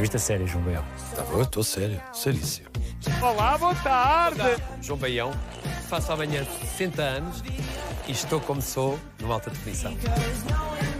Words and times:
entrevista 0.00 0.18
séria, 0.18 0.46
João 0.46 0.64
Baião. 0.64 0.84
Tá 1.14 1.22
bom, 1.24 1.34
eu 1.34 1.42
estou 1.42 1.62
sério, 1.62 2.00
seríssimo. 2.12 2.68
Olá, 3.20 3.58
boa 3.58 3.74
tarde. 3.74 4.62
João 4.80 4.98
Baião, 4.98 5.32
faço 5.88 6.12
amanhã 6.12 6.44
60 6.76 7.02
anos 7.02 7.44
e 8.06 8.12
estou 8.12 8.40
como 8.40 8.62
sou, 8.62 8.98
numa 9.20 9.34
alta 9.34 9.50
definição. 9.50 9.94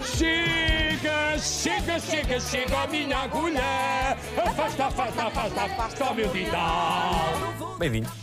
Chega, 0.04 1.38
chega, 1.38 1.98
chega, 1.98 2.40
chega 2.40 2.82
a 2.82 2.86
minha 2.88 3.16
agulha. 3.16 3.62
Afasta, 4.36 4.86
afasta, 4.86 5.22
afasta, 5.22 5.62
afasta 5.62 6.04
o 6.04 6.14
meu 6.14 6.28
didal. 6.28 7.76
Bem-vindo. 7.78 8.19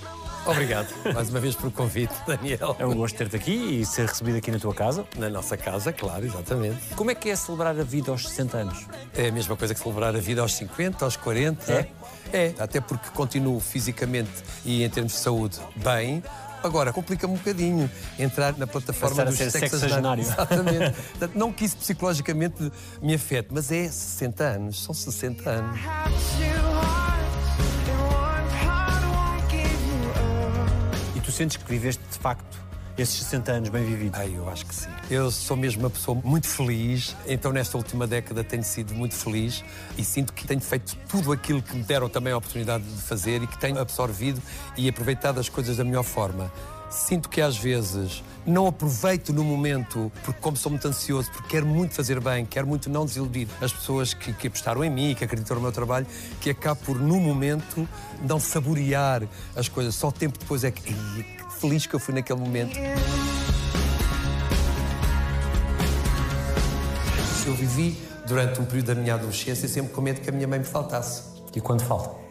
Obrigado, 0.47 0.87
mais 1.13 1.29
uma 1.29 1.39
vez 1.39 1.55
pelo 1.55 1.71
convite, 1.71 2.13
Daniel. 2.25 2.75
É 2.79 2.85
um 2.85 2.95
gosto 2.95 3.15
ter-te 3.15 3.35
aqui 3.35 3.81
e 3.81 3.85
ser 3.85 4.07
recebido 4.07 4.37
aqui 4.37 4.49
na 4.49 4.59
tua 4.59 4.73
casa. 4.73 5.05
Na 5.17 5.29
nossa 5.29 5.57
casa, 5.57 5.91
claro, 5.91 6.25
exatamente. 6.25 6.77
Como 6.95 7.11
é 7.11 7.15
que 7.15 7.29
é 7.29 7.35
celebrar 7.35 7.77
a 7.77 7.83
vida 7.83 8.11
aos 8.11 8.27
60 8.27 8.57
anos? 8.57 8.85
É 9.15 9.27
a 9.27 9.31
mesma 9.31 9.55
coisa 9.57 9.73
que 9.73 9.79
celebrar 9.79 10.15
a 10.15 10.19
vida 10.19 10.41
aos 10.41 10.53
50, 10.55 11.03
aos 11.03 11.17
40. 11.17 11.71
É? 11.73 11.87
É, 12.31 12.53
até 12.59 12.79
porque 12.81 13.09
continuo 13.13 13.59
fisicamente 13.59 14.31
e 14.65 14.83
em 14.83 14.89
termos 14.89 15.13
de 15.13 15.19
saúde 15.19 15.59
bem. 15.75 16.23
Agora, 16.63 16.91
complica-me 16.91 17.33
um 17.33 17.37
bocadinho 17.37 17.89
entrar 18.17 18.57
na 18.57 18.65
plataforma 18.65 19.23
Passar 19.23 19.25
dos 19.25 19.37
sexagenários. 19.37 20.27
sexagenário. 20.27 20.93
Exatamente. 21.15 21.37
Não 21.37 21.53
que 21.53 21.65
isso 21.65 21.77
psicologicamente 21.77 22.71
me 23.01 23.13
afete, 23.13 23.49
mas 23.51 23.71
é 23.71 23.87
60 23.87 24.43
anos, 24.43 24.83
são 24.83 24.93
60 24.93 25.49
anos. 25.49 25.79
Sentes 31.37 31.57
que 31.57 31.69
viveste, 31.69 32.01
de 32.11 32.17
facto, 32.17 32.57
esses 32.97 33.15
60 33.25 33.51
anos 33.51 33.69
bem 33.69 33.85
vividos? 33.85 34.19
Ai, 34.19 34.33
eu 34.35 34.49
acho 34.49 34.65
que 34.65 34.73
sim. 34.73 34.89
Eu 35.07 35.29
sou 35.29 35.55
mesmo 35.55 35.83
uma 35.83 35.89
pessoa 35.89 36.19
muito 36.23 36.47
feliz, 36.47 37.15
então 37.27 37.53
nesta 37.53 37.77
última 37.77 38.07
década 38.07 38.43
tenho 38.43 38.63
sido 38.63 38.95
muito 38.95 39.13
feliz 39.13 39.63
e 39.95 40.03
sinto 40.03 40.33
que 40.33 40.47
tenho 40.47 40.61
feito 40.61 40.97
tudo 41.07 41.31
aquilo 41.31 41.61
que 41.61 41.75
me 41.75 41.83
deram 41.83 42.09
também 42.09 42.33
a 42.33 42.37
oportunidade 42.37 42.83
de 42.83 43.01
fazer 43.03 43.43
e 43.43 43.45
que 43.47 43.57
tenho 43.59 43.77
absorvido 43.77 44.41
e 44.75 44.89
aproveitado 44.89 45.39
as 45.39 45.47
coisas 45.47 45.77
da 45.77 45.83
melhor 45.83 46.03
forma. 46.03 46.51
Sinto 46.89 47.29
que 47.29 47.41
às 47.41 47.57
vezes 47.57 48.23
não 48.45 48.65
aproveito 48.65 49.33
no 49.33 49.43
momento, 49.43 50.09
porque 50.23 50.39
como 50.39 50.55
sou 50.55 50.71
muito 50.71 50.87
ansioso, 50.87 51.29
porque 51.31 51.49
quero 51.49 51.65
muito 51.65 51.93
fazer 51.93 52.19
bem, 52.21 52.45
quero 52.45 52.65
muito 52.65 52.89
não 52.89 53.05
desiludir 53.05 53.47
as 53.61 53.73
pessoas 53.73 54.13
que, 54.13 54.31
que 54.31 54.47
apostaram 54.47 54.83
em 54.83 54.89
mim, 54.89 55.13
que 55.13 55.23
acreditam 55.25 55.57
no 55.57 55.61
meu 55.61 55.71
trabalho, 55.71 56.07
que 56.39 56.49
acabo 56.49 56.79
por, 56.85 56.99
no 56.99 57.19
momento, 57.19 57.87
não 58.21 58.39
saborear 58.39 59.23
as 59.55 59.67
coisas. 59.67 59.95
Só 59.95 60.11
tempo 60.11 60.39
depois 60.39 60.63
é 60.63 60.71
que, 60.71 60.93
"Ai, 60.93 61.23
que 61.23 61.59
feliz 61.59 61.85
que 61.85 61.93
eu 61.93 61.99
fui 61.99 62.13
naquele 62.13 62.39
momento. 62.39 62.77
Eu 67.45 67.53
vivi 67.53 67.97
durante 68.27 68.59
um 68.59 68.65
período 68.65 68.87
da 68.87 68.95
minha 68.95 69.13
adolescência 69.13 69.67
sempre 69.67 69.93
com 69.93 70.01
medo 70.01 70.21
que 70.21 70.29
a 70.29 70.33
minha 70.33 70.47
mãe 70.47 70.59
me 70.59 70.65
faltasse. 70.65 71.23
E 71.55 71.61
quando 71.61 71.81
falta? 71.81 72.26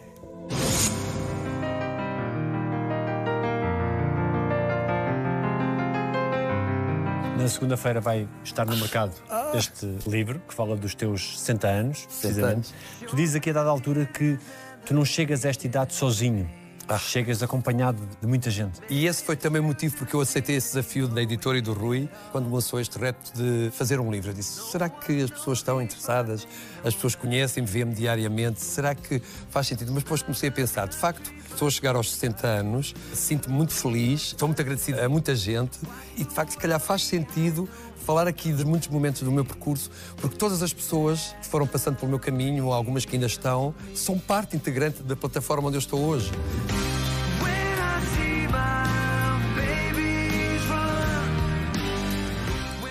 Na 7.47 7.51
segunda-feira 7.51 8.01
vai 8.01 8.27
estar 8.43 8.67
no 8.67 8.77
mercado 8.77 9.13
este 9.55 9.87
livro 10.05 10.41
que 10.49 10.53
fala 10.53 10.77
dos 10.77 10.97
teus 10.97 11.39
60 11.39 11.69
anos, 11.69 12.05
precisamente. 12.07 12.75
Tu 13.09 13.15
dizes 13.15 13.37
aqui 13.37 13.51
a 13.51 13.53
dada 13.53 13.71
altura 13.71 14.05
que 14.05 14.37
tu 14.85 14.93
não 14.93 15.05
chegas 15.05 15.47
a 15.47 15.51
esta 15.51 15.65
idade 15.65 15.95
sozinho. 15.95 16.51
Chegas 16.99 17.43
acompanhado 17.43 17.99
de 18.21 18.27
muita 18.27 18.51
gente. 18.51 18.81
E 18.89 19.07
esse 19.07 19.23
foi 19.23 19.37
também 19.37 19.61
o 19.61 19.65
motivo 19.65 19.97
porque 19.97 20.15
eu 20.15 20.21
aceitei 20.21 20.57
esse 20.57 20.69
desafio 20.69 21.09
da 21.09 21.21
editora 21.21 21.59
e 21.59 21.61
do 21.61 21.73
Rui 21.73 22.09
quando 22.33 22.47
me 22.47 22.55
lançou 22.55 22.81
este 22.81 22.99
reto 22.99 23.33
de 23.35 23.71
fazer 23.73 24.01
um 24.01 24.11
livro. 24.11 24.31
Eu 24.31 24.35
disse: 24.35 24.71
será 24.71 24.89
que 24.89 25.23
as 25.23 25.31
pessoas 25.31 25.59
estão 25.59 25.83
interessadas? 25.83 26.47
As 26.85 26.95
pessoas 26.95 27.15
conhecem-me, 27.15 27.69
vêem-me 27.69 27.95
diariamente? 27.95 28.63
Será 28.63 28.95
que 28.95 29.21
faz 29.51 29.67
sentido? 29.67 29.93
Mas 29.93 30.05
depois 30.05 30.23
comecei 30.23 30.49
a 30.49 30.53
pensar: 30.53 30.87
de 30.89 30.97
facto, 30.97 31.33
estou 31.51 31.69
a 31.69 31.71
chegar 31.71 31.97
aos 31.97 32.13
60 32.13 32.47
anos, 32.47 32.95
sinto-me 33.13 33.55
muito 33.55 33.73
feliz, 33.73 34.29
estou 34.29 34.49
muito 34.49 34.61
agradecido 34.61 35.01
a 35.01 35.09
muita 35.09 35.35
gente 35.35 35.79
e 36.17 36.25
de 36.25 36.33
facto, 36.33 36.53
se 36.53 36.59
calhar 36.59 36.81
faz 36.81 37.05
sentido 37.05 37.69
falar 38.07 38.29
aqui 38.29 38.53
de 38.53 38.65
muitos 38.65 38.87
momentos 38.87 39.23
do 39.23 39.33
meu 39.33 39.45
percurso, 39.45 39.91
porque 40.19 40.37
todas 40.37 40.63
as 40.63 40.73
pessoas 40.73 41.35
que 41.43 41.49
foram 41.49 41.67
passando 41.67 41.97
pelo 41.97 42.09
meu 42.09 42.21
caminho, 42.21 42.67
ou 42.67 42.73
algumas 42.73 43.05
que 43.05 43.17
ainda 43.17 43.27
estão, 43.27 43.75
são 43.97 44.17
parte 44.17 44.55
integrante 44.55 45.03
da 45.03 45.17
plataforma 45.17 45.67
onde 45.67 45.77
eu 45.77 45.81
estou 45.81 45.99
hoje. 45.99 46.31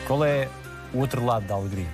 Qual 0.06 0.26
é 0.26 0.50
o 0.94 1.00
outro 1.00 1.24
lado 1.24 1.48
da 1.48 1.56
alegria? 1.56 1.88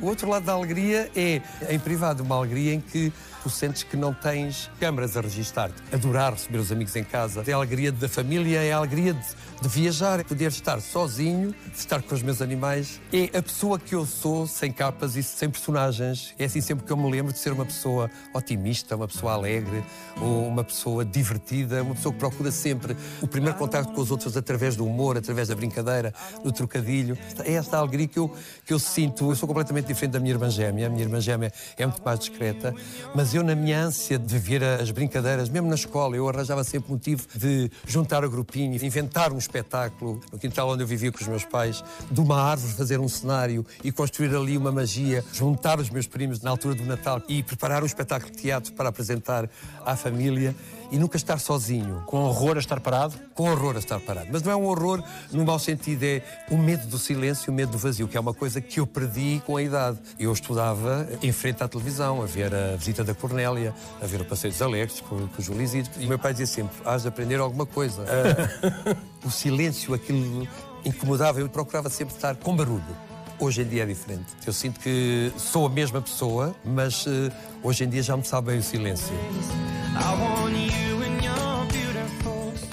O 0.00 0.06
outro 0.06 0.28
lado 0.28 0.44
da 0.44 0.52
alegria 0.52 1.10
é, 1.16 1.42
em 1.68 1.78
privado, 1.80 2.22
uma 2.22 2.36
alegria 2.36 2.74
em 2.74 2.80
que 2.80 3.12
tu 3.48 3.50
sentes 3.50 3.82
que 3.82 3.96
não 3.96 4.12
tens 4.12 4.70
câmaras 4.78 5.16
a 5.16 5.22
registar-te. 5.22 5.82
Adorar 5.90 6.34
receber 6.34 6.58
os 6.58 6.70
amigos 6.70 6.94
em 6.94 7.02
casa. 7.02 7.42
É 7.46 7.52
a 7.52 7.56
alegria 7.56 7.90
da 7.90 8.08
família, 8.08 8.62
é 8.62 8.72
a 8.72 8.76
alegria 8.76 9.14
de, 9.14 9.26
de 9.62 9.68
viajar, 9.68 10.22
poder 10.24 10.48
estar 10.48 10.80
sozinho, 10.82 11.54
estar 11.74 12.02
com 12.02 12.14
os 12.14 12.22
meus 12.22 12.42
animais. 12.42 13.00
É 13.10 13.38
a 13.38 13.42
pessoa 13.42 13.78
que 13.78 13.94
eu 13.94 14.04
sou, 14.04 14.46
sem 14.46 14.70
capas 14.70 15.16
e 15.16 15.22
sem 15.22 15.48
personagens. 15.48 16.34
É 16.38 16.44
assim 16.44 16.60
sempre 16.60 16.84
que 16.84 16.92
eu 16.92 16.96
me 16.96 17.10
lembro 17.10 17.32
de 17.32 17.38
ser 17.38 17.52
uma 17.52 17.64
pessoa 17.64 18.10
otimista, 18.34 18.96
uma 18.96 19.08
pessoa 19.08 19.32
alegre, 19.32 19.82
uma 20.16 20.62
pessoa 20.62 21.04
divertida, 21.04 21.82
uma 21.82 21.94
pessoa 21.94 22.12
que 22.12 22.18
procura 22.18 22.50
sempre 22.50 22.94
o 23.22 23.26
primeiro 23.26 23.56
contacto 23.56 23.94
com 23.94 24.00
os 24.02 24.10
outros 24.10 24.36
através 24.36 24.76
do 24.76 24.84
humor, 24.84 25.16
através 25.16 25.48
da 25.48 25.54
brincadeira, 25.54 26.12
do 26.44 26.52
trocadilho. 26.52 27.16
É 27.44 27.54
esta 27.54 27.78
alegria 27.78 28.06
que 28.06 28.18
eu, 28.18 28.30
que 28.66 28.74
eu 28.74 28.78
sinto. 28.78 29.30
Eu 29.30 29.36
sou 29.36 29.48
completamente 29.48 29.86
diferente 29.86 30.12
da 30.12 30.20
minha 30.20 30.34
irmã 30.34 30.50
gêmea. 30.50 30.86
A 30.86 30.90
minha 30.90 31.02
irmã 31.02 31.18
gêmea 31.18 31.50
é 31.78 31.86
muito 31.86 32.02
mais 32.04 32.18
discreta, 32.20 32.74
mas 33.14 33.34
eu, 33.34 33.37
na 33.42 33.54
minha 33.54 33.80
ânsia 33.80 34.18
de 34.18 34.38
ver 34.38 34.62
as 34.62 34.90
brincadeiras, 34.90 35.48
mesmo 35.48 35.68
na 35.68 35.74
escola, 35.74 36.16
eu 36.16 36.28
arranjava 36.28 36.64
sempre 36.64 36.90
motivo 36.90 37.26
de 37.34 37.70
juntar 37.86 38.24
o 38.24 38.30
grupinho, 38.30 38.74
inventar 38.74 39.32
um 39.32 39.38
espetáculo 39.38 40.20
no 40.32 40.38
quintal 40.38 40.70
onde 40.70 40.82
eu 40.82 40.86
vivia 40.86 41.12
com 41.12 41.20
os 41.20 41.26
meus 41.26 41.44
pais, 41.44 41.82
de 42.10 42.20
uma 42.20 42.40
árvore 42.40 42.72
fazer 42.72 43.00
um 43.00 43.08
cenário 43.08 43.64
e 43.82 43.92
construir 43.92 44.34
ali 44.34 44.56
uma 44.56 44.72
magia, 44.72 45.24
juntar 45.32 45.78
os 45.78 45.90
meus 45.90 46.06
primos 46.06 46.40
na 46.40 46.50
altura 46.50 46.74
do 46.74 46.84
Natal 46.84 47.22
e 47.28 47.42
preparar 47.42 47.82
um 47.82 47.86
espetáculo 47.86 48.32
de 48.32 48.38
teatro 48.38 48.72
para 48.72 48.88
apresentar 48.88 49.48
à 49.84 49.96
família 49.96 50.54
e 50.90 50.98
nunca 50.98 51.16
estar 51.16 51.38
sozinho. 51.38 52.02
Com 52.06 52.18
horror 52.24 52.56
a 52.56 52.60
estar 52.60 52.80
parado? 52.80 53.14
Com 53.34 53.50
horror 53.50 53.76
a 53.76 53.78
estar 53.78 54.00
parado. 54.00 54.28
Mas 54.32 54.42
não 54.42 54.52
é 54.52 54.56
um 54.56 54.66
horror 54.66 55.02
no 55.32 55.44
mau 55.44 55.58
sentido, 55.58 56.02
é 56.04 56.22
o 56.50 56.56
medo 56.56 56.86
do 56.86 56.98
silêncio, 56.98 57.52
o 57.52 57.54
medo 57.54 57.72
do 57.72 57.78
vazio, 57.78 58.08
que 58.08 58.16
é 58.16 58.20
uma 58.20 58.34
coisa 58.34 58.60
que 58.60 58.80
eu 58.80 58.86
perdi 58.86 59.42
com 59.46 59.56
a 59.56 59.62
idade. 59.62 59.98
Eu 60.18 60.32
estudava 60.32 61.08
em 61.22 61.32
frente 61.32 61.62
à 61.62 61.68
televisão, 61.68 62.22
a 62.22 62.26
ver 62.26 62.54
a 62.54 62.76
visita 62.76 63.04
da 63.04 63.14
Cornélia, 63.14 63.74
a 64.00 64.06
ver 64.06 64.20
o 64.20 64.24
Passeio 64.24 64.52
dos 64.52 64.62
Alegres 64.62 65.00
com, 65.00 65.28
com 65.28 65.38
o 65.38 65.42
Júlio 65.42 65.62
Isidro. 65.62 65.90
E 65.98 66.06
o 66.06 66.08
meu 66.08 66.18
pai 66.18 66.32
dizia 66.32 66.46
sempre: 66.46 66.76
has 66.84 67.02
de 67.02 67.08
aprender 67.08 67.40
alguma 67.40 67.66
coisa. 67.66 68.04
O 69.24 69.30
silêncio, 69.32 69.92
aquilo 69.94 70.46
incomodava, 70.84 71.40
eu 71.40 71.48
procurava 71.48 71.90
sempre 71.90 72.14
estar 72.14 72.36
com 72.36 72.54
barulho. 72.54 73.07
Hoje 73.40 73.62
em 73.62 73.68
dia 73.68 73.84
é 73.84 73.86
diferente. 73.86 74.26
Eu 74.44 74.52
sinto 74.52 74.80
que 74.80 75.32
sou 75.36 75.66
a 75.66 75.70
mesma 75.70 76.02
pessoa, 76.02 76.54
mas 76.64 77.06
eh, 77.06 77.30
hoje 77.62 77.84
em 77.84 77.88
dia 77.88 78.02
já 78.02 78.16
me 78.16 78.24
sabe 78.24 78.48
bem 78.50 78.58
o 78.58 78.62
silêncio. 78.62 79.14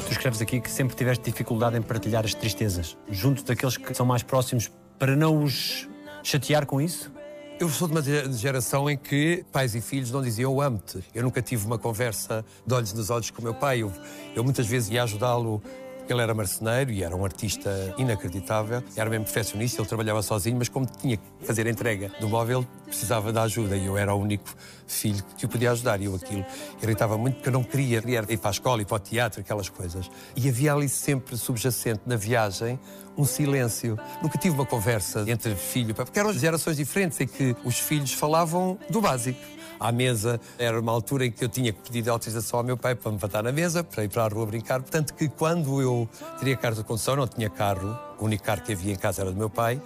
Tu 0.07 0.11
escreves 0.11 0.41
aqui 0.41 0.59
que 0.59 0.71
sempre 0.71 0.95
tiveste 0.95 1.23
dificuldade 1.29 1.77
em 1.77 1.81
partilhar 1.81 2.25
as 2.25 2.33
tristezas 2.33 2.97
junto 3.11 3.43
daqueles 3.43 3.77
que 3.77 3.93
são 3.93 4.05
mais 4.05 4.23
próximos 4.23 4.71
para 4.97 5.15
não 5.15 5.43
os 5.43 5.87
chatear 6.23 6.65
com 6.65 6.81
isso? 6.81 7.11
Eu 7.59 7.69
sou 7.69 7.87
de 7.87 7.93
uma 7.93 8.01
ge- 8.01 8.31
geração 8.33 8.89
em 8.89 8.97
que 8.97 9.45
pais 9.51 9.75
e 9.75 9.81
filhos 9.81 10.11
não 10.11 10.21
diziam 10.21 10.51
eu 10.51 10.61
amo-te. 10.61 10.99
Eu 11.13 11.23
nunca 11.23 11.41
tive 11.41 11.65
uma 11.65 11.77
conversa 11.77 12.43
de 12.65 12.73
olhos 12.73 12.91
nos 12.91 13.09
olhos 13.09 13.29
com 13.29 13.39
o 13.39 13.43
meu 13.43 13.53
pai. 13.53 13.81
Eu, 13.83 13.91
eu 14.35 14.43
muitas 14.43 14.67
vezes 14.67 14.89
ia 14.89 15.03
ajudá-lo 15.03 15.61
Ele 16.07 16.21
era 16.21 16.33
marceneiro 16.33 16.91
e 16.91 17.03
era 17.03 17.15
um 17.15 17.25
artista 17.25 17.93
inacreditável, 17.97 18.83
era 18.95 19.09
mesmo 19.09 19.25
perfeccionista, 19.25 19.81
ele 19.81 19.87
trabalhava 19.87 20.21
sozinho, 20.21 20.57
mas 20.57 20.69
como 20.69 20.85
tinha 20.85 21.17
que 21.17 21.23
fazer 21.41 21.65
a 21.65 21.69
entrega 21.69 22.11
do 22.19 22.29
móvel, 22.29 22.65
precisava 22.85 23.33
da 23.33 23.43
ajuda 23.43 23.75
e 23.75 23.85
eu 23.87 23.97
era 23.97 24.13
o 24.13 24.19
único 24.19 24.53
filho 24.87 25.23
que 25.37 25.45
o 25.45 25.49
podia 25.49 25.71
ajudar. 25.71 25.99
E 26.01 26.05
eu 26.05 26.15
aquilo 26.15 26.45
irritava 26.81 27.17
muito 27.17 27.35
porque 27.35 27.49
eu 27.49 27.53
não 27.53 27.63
queria 27.63 28.03
ir 28.29 28.37
para 28.37 28.49
a 28.49 28.51
escola 28.51 28.81
e 28.81 28.85
para 28.85 28.95
o 28.95 28.99
teatro, 28.99 29.41
aquelas 29.41 29.69
coisas. 29.69 30.09
E 30.35 30.47
havia 30.47 30.73
ali 30.73 30.87
sempre 30.87 31.37
subjacente 31.37 32.01
na 32.05 32.15
viagem 32.15 32.79
um 33.17 33.25
silêncio. 33.25 33.97
Nunca 34.21 34.37
tive 34.37 34.55
uma 34.55 34.65
conversa 34.65 35.23
entre 35.27 35.55
filho 35.55 35.91
e 35.91 35.93
pai, 35.93 36.05
porque 36.05 36.19
eram 36.19 36.33
gerações 36.33 36.77
diferentes 36.77 37.19
em 37.19 37.27
que 37.27 37.55
os 37.63 37.79
filhos 37.79 38.13
falavam 38.13 38.77
do 38.89 39.01
básico 39.01 39.39
à 39.79 39.91
mesa. 39.91 40.39
Era 40.57 40.79
uma 40.79 40.91
altura 40.91 41.25
em 41.25 41.31
que 41.31 41.43
eu 41.43 41.49
tinha 41.49 41.71
que 41.71 41.79
pedir 41.81 42.09
autorização 42.09 42.59
ao 42.59 42.65
meu 42.65 42.77
pai 42.77 42.95
para 42.95 43.11
me 43.11 43.17
levantar 43.17 43.43
na 43.43 43.51
mesa, 43.51 43.83
para 43.83 44.03
ir 44.03 44.09
para 44.09 44.25
a 44.25 44.27
rua 44.27 44.45
brincar. 44.45 44.81
Portanto, 44.81 45.13
que 45.13 45.27
quando 45.29 45.81
eu 45.81 46.09
teria 46.39 46.55
carta 46.55 46.81
de 46.81 46.87
condução, 46.87 47.15
não 47.15 47.27
tinha 47.27 47.49
carro, 47.49 47.97
o 48.19 48.25
único 48.25 48.43
carro 48.43 48.61
que 48.61 48.73
havia 48.73 48.93
em 48.93 48.97
casa 48.97 49.21
era 49.21 49.31
do 49.31 49.37
meu 49.37 49.49
pai, 49.49 49.81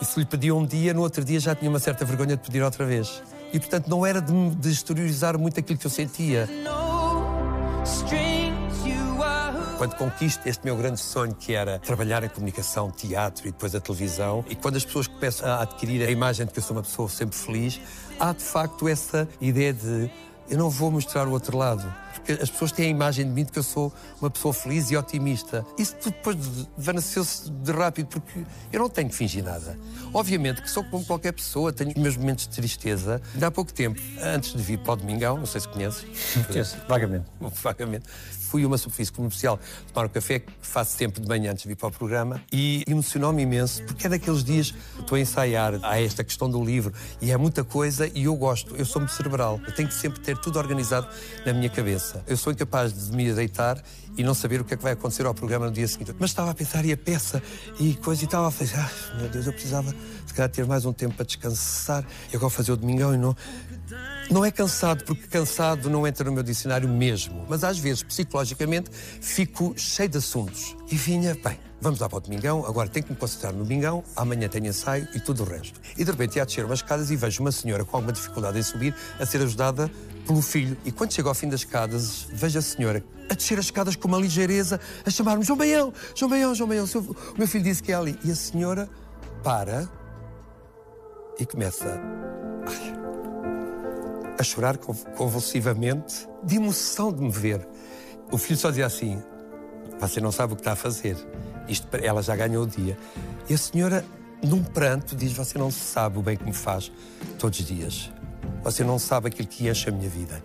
e 0.00 0.04
se 0.04 0.18
lhe 0.18 0.26
pedia 0.26 0.54
um 0.54 0.66
dia, 0.66 0.92
no 0.92 1.02
outro 1.02 1.24
dia 1.24 1.38
já 1.38 1.54
tinha 1.54 1.70
uma 1.70 1.78
certa 1.78 2.04
vergonha 2.04 2.36
de 2.36 2.42
pedir 2.42 2.62
outra 2.62 2.84
vez. 2.84 3.22
E, 3.52 3.58
portanto, 3.60 3.88
não 3.88 4.04
era 4.04 4.20
de, 4.20 4.32
de 4.56 4.70
exteriorizar 4.70 5.38
muito 5.38 5.60
aquilo 5.60 5.78
que 5.78 5.86
eu 5.86 5.90
sentia. 5.90 6.48
Quando 9.76 9.96
conquisto 9.96 10.46
este 10.46 10.64
meu 10.64 10.76
grande 10.76 11.00
sonho, 11.00 11.34
que 11.34 11.54
era 11.54 11.78
trabalhar 11.80 12.22
em 12.22 12.28
comunicação, 12.28 12.90
teatro 12.90 13.48
e 13.48 13.50
depois 13.50 13.74
a 13.74 13.80
televisão, 13.80 14.44
e 14.48 14.54
quando 14.54 14.76
as 14.76 14.84
pessoas 14.84 15.08
começam 15.08 15.48
a 15.48 15.62
adquirir 15.62 16.06
a 16.06 16.10
imagem 16.10 16.46
de 16.46 16.52
que 16.52 16.60
eu 16.60 16.62
sou 16.62 16.76
uma 16.76 16.82
pessoa 16.82 17.08
sempre 17.08 17.36
feliz, 17.36 17.80
há 18.22 18.32
de 18.32 18.44
facto 18.44 18.88
essa 18.88 19.28
ideia 19.40 19.72
de 19.72 20.08
eu 20.48 20.56
não 20.56 20.70
vou 20.70 20.92
mostrar 20.92 21.26
o 21.26 21.32
outro 21.32 21.58
lado. 21.58 21.92
Porque 22.12 22.32
as 22.32 22.50
pessoas 22.50 22.72
têm 22.72 22.86
a 22.86 22.90
imagem 22.90 23.26
de 23.26 23.32
mim 23.32 23.44
de 23.44 23.52
que 23.52 23.58
eu 23.58 23.62
sou 23.62 23.92
uma 24.20 24.30
pessoa 24.30 24.52
feliz 24.52 24.90
e 24.90 24.96
otimista. 24.96 25.64
Isso 25.78 25.96
tudo 25.96 26.14
depois 26.14 26.36
desvaneceu-se 26.76 27.50
de 27.50 27.72
rápido, 27.72 28.08
porque 28.08 28.44
eu 28.72 28.80
não 28.80 28.88
tenho 28.88 29.08
que 29.08 29.14
fingir 29.14 29.44
nada. 29.44 29.78
Obviamente 30.12 30.62
que 30.62 30.70
sou 30.70 30.84
como 30.84 31.04
qualquer 31.04 31.32
pessoa, 31.32 31.72
tenho 31.72 31.90
os 31.90 31.96
meus 31.96 32.16
momentos 32.16 32.46
de 32.46 32.54
tristeza. 32.54 33.20
Ainda 33.34 33.46
há 33.46 33.50
pouco 33.50 33.72
tempo, 33.72 34.00
antes 34.20 34.52
de 34.52 34.62
vir 34.62 34.78
para 34.78 34.92
o 34.92 34.96
Domingão, 34.96 35.38
não 35.38 35.46
sei 35.46 35.60
se 35.60 35.68
conheces. 35.68 36.04
Conheço, 36.46 36.76
vagamente. 36.88 37.26
Vagamente 37.62 38.08
fui 38.52 38.64
a 38.64 38.66
uma 38.66 38.76
superfície 38.76 39.10
comercial 39.10 39.58
tomar 39.94 40.04
um 40.04 40.10
café, 40.10 40.40
que 40.40 40.52
faço 40.60 40.94
sempre 40.94 41.22
de 41.22 41.26
manhã 41.26 41.52
antes 41.52 41.62
de 41.62 41.68
vir 41.68 41.74
para 41.74 41.88
o 41.88 41.90
programa, 41.90 42.42
e 42.52 42.84
emocionou-me 42.86 43.42
imenso, 43.42 43.82
porque 43.84 44.06
é 44.06 44.10
daqueles 44.10 44.44
dias 44.44 44.72
que 44.72 45.00
estou 45.00 45.16
a 45.16 45.20
ensaiar 45.20 45.80
a 45.82 45.98
esta 45.98 46.22
questão 46.22 46.50
do 46.50 46.62
livro, 46.62 46.92
e 47.18 47.30
é 47.30 47.36
muita 47.38 47.64
coisa, 47.64 48.10
e 48.14 48.24
eu 48.24 48.36
gosto, 48.36 48.76
eu 48.76 48.84
sou 48.84 49.00
muito 49.00 49.14
cerebral, 49.14 49.58
eu 49.66 49.74
tenho 49.74 49.88
que 49.88 49.94
sempre 49.94 50.20
ter 50.20 50.36
tudo 50.36 50.58
organizado 50.58 51.08
na 51.46 51.54
minha 51.54 51.70
cabeça. 51.70 52.01
Eu 52.26 52.36
sou 52.36 52.52
incapaz 52.52 52.92
de 52.92 53.16
me 53.16 53.32
deitar 53.32 53.82
e 54.16 54.22
não 54.22 54.34
saber 54.34 54.60
o 54.60 54.64
que 54.64 54.74
é 54.74 54.76
que 54.76 54.82
vai 54.82 54.92
acontecer 54.92 55.24
ao 55.24 55.34
programa 55.34 55.66
no 55.66 55.72
dia 55.72 55.88
seguinte. 55.88 56.14
Mas 56.18 56.30
estava 56.30 56.50
a 56.50 56.54
pensar, 56.54 56.84
e 56.84 56.92
a 56.92 56.96
peça, 56.96 57.42
e 57.80 57.94
coisa, 57.94 58.22
e 58.22 58.24
estava 58.24 58.48
a 58.48 58.50
fazer, 58.50 58.76
ah, 58.76 58.90
meu 59.18 59.28
Deus, 59.28 59.46
eu 59.46 59.52
precisava, 59.52 59.94
se 60.26 60.34
calhar, 60.34 60.50
ter 60.50 60.66
mais 60.66 60.84
um 60.84 60.92
tempo 60.92 61.14
para 61.14 61.24
descansar, 61.24 62.04
e 62.32 62.36
agora 62.36 62.50
fazer 62.50 62.72
o 62.72 62.76
domingão 62.76 63.14
e 63.14 63.18
não. 63.18 63.34
Não 64.30 64.44
é 64.44 64.50
cansado, 64.50 65.04
porque 65.04 65.26
cansado 65.26 65.90
não 65.90 66.06
entra 66.06 66.24
no 66.24 66.32
meu 66.32 66.42
dicionário 66.42 66.88
mesmo. 66.88 67.44
Mas 67.48 67.64
às 67.64 67.78
vezes, 67.78 68.02
psicologicamente, 68.02 68.90
fico 68.92 69.74
cheio 69.76 70.08
de 70.08 70.18
assuntos. 70.18 70.76
E 70.90 70.96
vinha, 70.96 71.36
bem, 71.44 71.58
vamos 71.80 72.00
lá 72.00 72.08
para 72.08 72.18
o 72.18 72.20
domingão, 72.20 72.64
agora 72.64 72.88
tenho 72.88 73.04
que 73.04 73.12
me 73.12 73.18
concentrar 73.18 73.52
no 73.52 73.64
domingão, 73.64 74.02
amanhã 74.16 74.48
tenho 74.48 74.66
ensaio 74.66 75.06
e 75.14 75.20
tudo 75.20 75.42
o 75.42 75.46
resto. 75.46 75.80
E 75.98 76.04
de 76.04 76.10
repente 76.10 76.36
ia 76.36 76.46
descer 76.46 76.64
umas 76.64 76.78
escadas 76.78 77.10
e 77.10 77.16
vejo 77.16 77.42
uma 77.42 77.52
senhora 77.52 77.84
com 77.84 77.96
alguma 77.96 78.12
dificuldade 78.12 78.58
em 78.58 78.62
subir 78.62 78.94
a 79.18 79.26
ser 79.26 79.42
ajudada 79.42 79.90
pelo 80.26 80.40
filho. 80.40 80.76
E 80.84 80.92
quando 80.92 81.12
chego 81.12 81.28
ao 81.28 81.34
fim 81.34 81.48
das 81.48 81.60
escadas, 81.60 82.26
vejo 82.32 82.58
a 82.58 82.62
senhora 82.62 83.04
a 83.28 83.34
descer 83.34 83.58
as 83.58 83.66
escadas 83.66 83.96
com 83.96 84.08
uma 84.08 84.18
ligeireza, 84.18 84.80
a 85.04 85.10
chamar-me 85.10 85.44
João 85.44 85.58
Baião, 85.58 85.92
João 86.14 86.30
Baião, 86.30 86.54
João 86.54 86.68
Baião. 86.68 86.84
O 86.84 87.38
meu 87.38 87.48
filho 87.48 87.64
disse 87.64 87.82
que 87.82 87.92
é 87.92 87.96
ali. 87.96 88.18
E 88.24 88.30
a 88.30 88.36
senhora 88.36 88.88
para 89.42 89.88
e 91.38 91.44
começa. 91.44 92.00
Ai, 92.66 93.11
a 94.42 94.44
chorar 94.44 94.76
convulsivamente, 94.76 96.28
de 96.42 96.56
emoção 96.56 97.12
de 97.12 97.22
me 97.22 97.30
ver. 97.30 97.66
O 98.30 98.36
filho 98.36 98.58
só 98.58 98.68
dizia 98.68 98.86
assim: 98.86 99.22
Você 99.98 100.20
não 100.20 100.30
sabe 100.30 100.52
o 100.52 100.56
que 100.56 100.60
está 100.60 100.72
a 100.72 100.76
fazer. 100.76 101.16
Isto, 101.68 101.88
ela 101.96 102.22
já 102.22 102.36
ganhou 102.36 102.64
o 102.64 102.66
dia. 102.66 102.98
E 103.48 103.54
a 103.54 103.58
senhora, 103.58 104.04
num 104.42 104.62
pranto, 104.62 105.16
diz: 105.16 105.32
Você 105.32 105.56
não 105.58 105.70
sabe 105.70 106.18
o 106.18 106.22
bem 106.22 106.36
que 106.36 106.44
me 106.44 106.52
faz 106.52 106.92
todos 107.38 107.58
os 107.58 107.66
dias. 107.66 108.12
Você 108.62 108.84
não 108.84 108.98
sabe 108.98 109.28
aquilo 109.28 109.48
que 109.48 109.68
enche 109.68 109.88
a 109.88 109.92
minha 109.92 110.08
vida. 110.08 110.42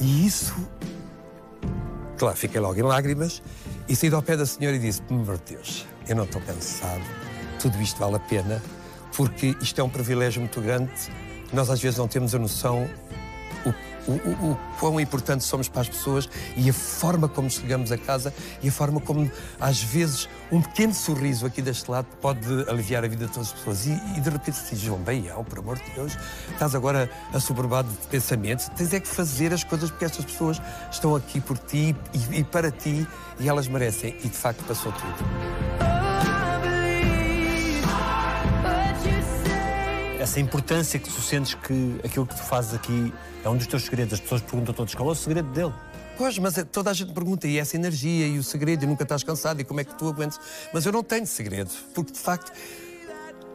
E 0.00 0.26
isso. 0.26 0.54
Claro, 2.18 2.36
fiquei 2.36 2.60
logo 2.60 2.78
em 2.78 2.82
lágrimas 2.82 3.42
e 3.88 3.94
saí 3.94 4.12
ao 4.12 4.22
pé 4.22 4.36
da 4.36 4.46
senhora 4.46 4.76
e 4.76 4.78
disse: 4.78 5.02
Meu 5.10 5.38
Deus, 5.38 5.86
eu 6.06 6.14
não 6.14 6.24
estou 6.24 6.40
cansado. 6.42 7.02
Tudo 7.58 7.80
isto 7.80 7.98
vale 7.98 8.16
a 8.16 8.20
pena, 8.20 8.62
porque 9.16 9.56
isto 9.60 9.80
é 9.80 9.84
um 9.84 9.88
privilégio 9.88 10.40
muito 10.40 10.60
grande 10.60 10.92
nós 11.52 11.70
às 11.70 11.80
vezes 11.80 11.98
não 11.98 12.08
temos 12.08 12.34
a 12.34 12.38
noção 12.38 12.88
o, 14.06 14.12
o, 14.12 14.50
o, 14.52 14.58
quão 14.78 15.00
importante 15.00 15.44
somos 15.44 15.68
para 15.68 15.82
as 15.82 15.88
pessoas 15.88 16.28
e 16.56 16.70
a 16.70 16.72
forma 16.72 17.28
como 17.28 17.50
chegamos 17.50 17.90
a 17.90 17.98
casa 17.98 18.32
e 18.62 18.68
a 18.68 18.72
forma 18.72 19.00
como, 19.00 19.30
às 19.60 19.82
vezes, 19.82 20.28
um 20.50 20.62
pequeno 20.62 20.94
sorriso 20.94 21.44
aqui 21.44 21.60
deste 21.60 21.90
lado 21.90 22.06
pode 22.20 22.46
aliviar 22.68 23.04
a 23.04 23.08
vida 23.08 23.26
de 23.26 23.32
todas 23.32 23.48
as 23.48 23.54
pessoas. 23.54 23.86
E, 23.86 23.90
e 24.16 24.20
de 24.20 24.30
repente 24.30 24.56
se 24.56 24.74
diz, 24.74 24.84
João 24.84 25.00
Baião, 25.00 25.44
por 25.44 25.58
amor 25.58 25.78
de 25.78 25.90
Deus, 25.90 26.16
estás 26.52 26.74
agora 26.74 27.10
assoberbado 27.32 27.88
de 27.88 28.06
pensamentos, 28.08 28.68
tens 28.76 28.92
é 28.92 29.00
que 29.00 29.08
fazer 29.08 29.52
as 29.52 29.64
coisas 29.64 29.90
porque 29.90 30.04
estas 30.04 30.24
pessoas 30.24 30.60
estão 30.90 31.14
aqui 31.16 31.40
por 31.40 31.58
ti 31.58 31.94
e, 32.14 32.38
e 32.38 32.44
para 32.44 32.70
ti 32.70 33.06
e 33.40 33.48
elas 33.48 33.66
merecem. 33.66 34.16
E 34.22 34.28
de 34.28 34.36
facto 34.36 34.62
passou 34.64 34.92
tudo. 34.92 35.95
Essa 40.26 40.40
importância 40.40 40.98
que 40.98 41.08
tu 41.08 41.20
sentes 41.22 41.54
que 41.54 42.00
aquilo 42.04 42.26
que 42.26 42.34
tu 42.34 42.42
fazes 42.42 42.74
aqui 42.74 43.14
é 43.44 43.48
um 43.48 43.56
dos 43.56 43.68
teus 43.68 43.84
segredos. 43.84 44.14
As 44.14 44.20
pessoas 44.20 44.42
perguntam 44.42 44.74
todos 44.74 44.92
qual 44.92 45.08
é 45.08 45.12
o 45.12 45.14
segredo 45.14 45.48
dele. 45.52 45.72
Pois, 46.18 46.36
mas 46.36 46.58
é, 46.58 46.64
toda 46.64 46.90
a 46.90 46.92
gente 46.92 47.12
pergunta, 47.12 47.46
e 47.46 47.58
essa 47.58 47.76
energia, 47.76 48.26
e 48.26 48.36
o 48.36 48.42
segredo, 48.42 48.82
e 48.82 48.86
nunca 48.88 49.04
estás 49.04 49.22
cansado, 49.22 49.60
e 49.60 49.64
como 49.64 49.78
é 49.80 49.84
que 49.84 49.94
tu 49.94 50.08
aguentas? 50.08 50.40
Mas 50.74 50.84
eu 50.84 50.90
não 50.90 51.04
tenho 51.04 51.26
segredo, 51.26 51.70
porque 51.94 52.10
de 52.10 52.18
facto 52.18 52.50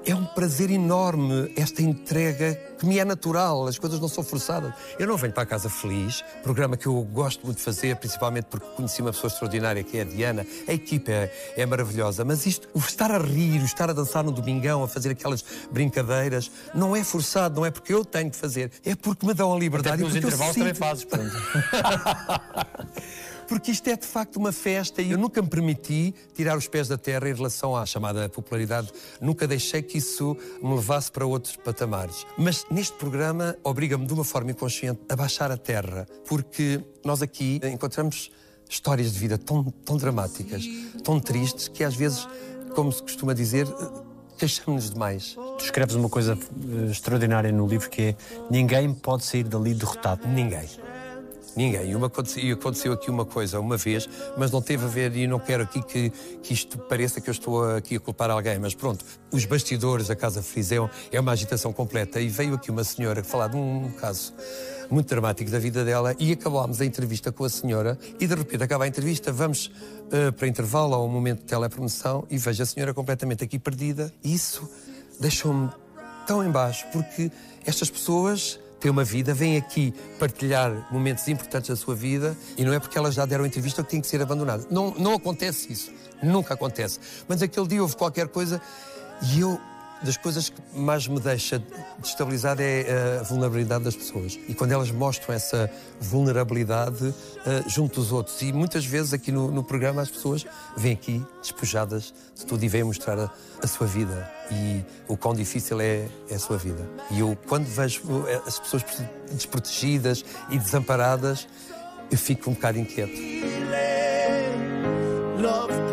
é 0.05 0.15
um 0.15 0.25
prazer 0.25 0.71
enorme 0.71 1.51
esta 1.55 1.81
entrega 1.81 2.55
que 2.79 2.85
me 2.85 2.97
é 2.97 3.05
natural, 3.05 3.67
as 3.67 3.77
coisas 3.77 3.99
não 3.99 4.07
são 4.07 4.23
forçadas. 4.23 4.73
Eu 4.97 5.07
não 5.07 5.15
venho 5.15 5.33
para 5.33 5.43
a 5.43 5.45
casa 5.45 5.69
feliz, 5.69 6.23
programa 6.41 6.75
que 6.75 6.87
eu 6.87 7.01
gosto 7.03 7.45
muito 7.45 7.57
de 7.57 7.63
fazer, 7.63 7.95
principalmente 7.97 8.45
porque 8.45 8.65
conheci 8.75 9.01
uma 9.01 9.11
pessoa 9.11 9.29
extraordinária 9.29 9.83
que 9.83 9.97
é 9.97 10.01
a 10.01 10.03
Diana, 10.03 10.45
a 10.67 10.73
equipa 10.73 11.11
é, 11.11 11.53
é 11.57 11.65
maravilhosa, 11.65 12.25
mas 12.25 12.45
isto, 12.45 12.67
o 12.73 12.79
estar 12.79 13.11
a 13.11 13.19
rir, 13.19 13.61
o 13.61 13.65
estar 13.65 13.89
a 13.89 13.93
dançar 13.93 14.23
no 14.23 14.31
domingão, 14.31 14.83
a 14.83 14.87
fazer 14.87 15.11
aquelas 15.11 15.43
brincadeiras, 15.71 16.51
não 16.73 16.95
é 16.95 17.03
forçado, 17.03 17.55
não 17.55 17.65
é 17.65 17.71
porque 17.71 17.93
eu 17.93 18.03
tenho 18.03 18.31
que 18.31 18.37
fazer, 18.37 18.71
é 18.83 18.95
porque 18.95 19.25
me 19.25 19.33
dão 19.33 19.53
a 19.53 19.59
liberdade. 19.59 20.01
Até 20.01 20.03
nos 20.03 20.15
intervalos 20.15 20.55
também 20.55 20.73
fazes, 20.73 21.05
pronto. 21.05 21.31
porque 23.51 23.69
isto 23.69 23.85
é 23.89 23.97
de 23.97 24.07
facto 24.07 24.37
uma 24.37 24.53
festa 24.53 25.01
e 25.01 25.11
eu 25.11 25.17
nunca 25.17 25.41
me 25.41 25.49
permiti 25.49 26.15
tirar 26.33 26.57
os 26.57 26.69
pés 26.69 26.87
da 26.87 26.97
terra 26.97 27.29
em 27.29 27.33
relação 27.33 27.75
à 27.75 27.85
chamada 27.85 28.29
popularidade. 28.29 28.89
Nunca 29.19 29.45
deixei 29.45 29.81
que 29.81 29.97
isso 29.97 30.37
me 30.63 30.73
levasse 30.73 31.11
para 31.11 31.25
outros 31.25 31.57
patamares. 31.57 32.25
Mas 32.37 32.65
neste 32.71 32.93
programa 32.93 33.57
obriga-me 33.61 34.05
de 34.05 34.13
uma 34.13 34.23
forma 34.23 34.51
inconsciente 34.51 35.01
a 35.09 35.17
baixar 35.17 35.51
a 35.51 35.57
terra, 35.57 36.07
porque 36.25 36.81
nós 37.03 37.21
aqui 37.21 37.59
encontramos 37.65 38.31
histórias 38.69 39.11
de 39.11 39.19
vida 39.19 39.37
tão, 39.37 39.65
tão 39.65 39.97
dramáticas, 39.97 40.63
tão 41.03 41.19
tristes, 41.19 41.67
que 41.67 41.83
às 41.83 41.93
vezes, 41.93 42.25
como 42.73 42.89
se 42.89 43.03
costuma 43.03 43.33
dizer, 43.33 43.67
queixamos-nos 44.37 44.93
demais. 44.93 45.35
Tu 45.57 45.65
escreves 45.65 45.95
uma 45.95 46.07
coisa 46.07 46.37
eh, 46.39 46.89
extraordinária 46.89 47.51
no 47.51 47.67
livro 47.67 47.89
que 47.89 48.01
é 48.01 48.15
ninguém 48.49 48.93
pode 48.93 49.25
sair 49.25 49.43
dali 49.43 49.73
derrotado. 49.73 50.25
Ninguém. 50.25 50.69
Ninguém. 51.55 51.91
E, 51.91 51.95
uma, 51.95 52.07
aconteceu 52.07 52.93
aqui 52.93 53.09
uma 53.09 53.25
coisa 53.25 53.59
uma 53.59 53.77
vez, 53.77 54.07
mas 54.37 54.51
não 54.51 54.61
teve 54.61 54.85
a 54.85 54.87
ver, 54.87 55.15
e 55.15 55.27
não 55.27 55.39
quero 55.39 55.63
aqui 55.63 55.81
que, 55.81 56.09
que 56.41 56.53
isto 56.53 56.77
pareça 56.77 57.19
que 57.19 57.29
eu 57.29 57.33
estou 57.33 57.63
aqui 57.75 57.97
a 57.97 57.99
culpar 57.99 58.29
alguém, 58.29 58.57
mas 58.57 58.73
pronto, 58.73 59.03
os 59.31 59.45
bastidores 59.45 60.07
da 60.07 60.15
Casa 60.15 60.41
Feliz 60.41 60.71
é, 60.71 60.77
é 61.11 61.19
uma 61.19 61.31
agitação 61.31 61.73
completa. 61.73 62.21
E 62.21 62.29
veio 62.29 62.55
aqui 62.55 62.71
uma 62.71 62.83
senhora 62.83 63.23
falar 63.23 63.49
de 63.49 63.57
um, 63.57 63.85
um 63.85 63.91
caso 63.91 64.33
muito 64.89 65.07
dramático 65.07 65.49
da 65.49 65.57
vida 65.57 65.85
dela 65.85 66.13
e 66.19 66.33
acabámos 66.33 66.81
a 66.81 66.85
entrevista 66.85 67.31
com 67.31 67.45
a 67.45 67.49
senhora 67.49 67.97
e 68.19 68.27
de 68.27 68.35
repente 68.35 68.61
acaba 68.61 68.83
a 68.83 68.87
entrevista, 68.87 69.31
vamos 69.31 69.67
uh, 69.67 70.33
para 70.33 70.47
intervalo 70.47 70.93
ao 70.93 71.07
momento 71.07 71.39
de 71.39 71.45
telepromoção 71.45 72.25
e 72.29 72.37
vejo 72.37 72.61
a 72.61 72.65
senhora 72.65 72.93
completamente 72.93 73.43
aqui 73.43 73.57
perdida. 73.57 74.13
E 74.23 74.33
isso 74.33 74.69
deixou-me 75.19 75.69
tão 76.27 76.45
embaixo 76.45 76.85
porque 76.91 77.31
estas 77.65 77.89
pessoas 77.89 78.59
tem 78.81 78.89
uma 78.89 79.03
vida, 79.03 79.33
vem 79.33 79.57
aqui 79.57 79.93
partilhar 80.19 80.87
momentos 80.91 81.27
importantes 81.27 81.69
da 81.69 81.75
sua 81.75 81.95
vida 81.95 82.35
e 82.57 82.65
não 82.65 82.73
é 82.73 82.79
porque 82.79 82.97
elas 82.97 83.13
já 83.13 83.25
deram 83.25 83.45
entrevista 83.45 83.83
que 83.83 83.91
têm 83.91 84.01
que 84.01 84.07
ser 84.07 84.21
abandonadas. 84.21 84.67
Não, 84.71 84.91
não 84.97 85.13
acontece 85.13 85.71
isso. 85.71 85.91
Nunca 86.21 86.55
acontece. 86.55 86.99
Mas 87.27 87.41
aquele 87.41 87.67
dia 87.67 87.81
houve 87.81 87.95
qualquer 87.95 88.27
coisa 88.27 88.59
e 89.21 89.39
eu 89.39 89.61
das 90.03 90.17
coisas 90.17 90.49
que 90.49 90.61
mais 90.73 91.07
me 91.07 91.19
deixa 91.19 91.61
destabilizado 91.99 92.61
é 92.61 93.19
a 93.19 93.23
vulnerabilidade 93.23 93.83
das 93.83 93.95
pessoas. 93.95 94.39
E 94.47 94.53
quando 94.53 94.71
elas 94.71 94.91
mostram 94.91 95.35
essa 95.35 95.71
vulnerabilidade 95.99 97.05
uh, 97.05 97.69
junto 97.69 98.01
dos 98.01 98.11
outros. 98.11 98.41
E 98.41 98.51
muitas 98.51 98.85
vezes 98.85 99.13
aqui 99.13 99.31
no, 99.31 99.51
no, 99.51 99.63
programa 99.63 100.01
as 100.01 100.09
pessoas 100.09 100.45
vêm 100.75 100.93
aqui 100.93 101.23
despojadas 101.41 102.13
de 102.35 102.45
tudo 102.45 102.63
e 102.63 102.67
vêm 102.67 102.83
mostrar 102.83 103.19
a, 103.19 103.29
a 103.61 103.67
sua 103.67 103.87
vida. 103.87 104.29
E 104.51 104.83
o 105.07 105.15
quão 105.15 105.33
difícil 105.33 105.79
é, 105.79 106.07
é 106.29 106.35
a 106.35 106.39
sua 106.39 106.57
vida. 106.57 106.89
E 107.11 107.19
eu, 107.19 107.37
quando 107.47 107.65
vejo 107.65 108.01
eh, 108.27 108.41
as 108.45 108.59
pessoas 108.59 108.83
desprotegidas 109.31 110.25
e 110.49 110.57
desamparadas, 110.57 111.47
eu 112.11 112.17
fico 112.17 112.49
um 112.49 112.53
bocado 112.53 112.79
inquieto. 112.79 113.13
O 115.37 115.90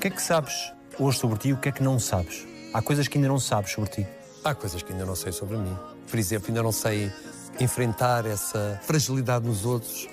que 0.00 0.06
é 0.06 0.10
que 0.10 0.22
sabes 0.22 0.72
hoje 0.98 1.18
sobre 1.18 1.38
ti 1.38 1.48
e 1.48 1.52
o 1.52 1.58
que 1.58 1.68
é 1.68 1.72
que 1.72 1.82
não 1.82 1.98
sabes? 1.98 2.46
Há 2.72 2.80
coisas 2.80 3.06
que 3.06 3.18
ainda 3.18 3.28
não 3.28 3.38
sabes 3.38 3.72
sobre 3.72 3.90
ti. 3.90 4.06
Há 4.42 4.54
coisas 4.54 4.82
que 4.82 4.92
ainda 4.92 5.04
não 5.04 5.14
sei 5.14 5.30
sobre 5.30 5.58
mim. 5.58 5.76
Por 6.08 6.18
exemplo, 6.18 6.48
ainda 6.48 6.62
não 6.62 6.72
sei 6.72 7.12
enfrentar 7.60 8.24
essa 8.24 8.80
fragilidade 8.82 9.46
nos 9.46 9.66
outros. 9.66 10.08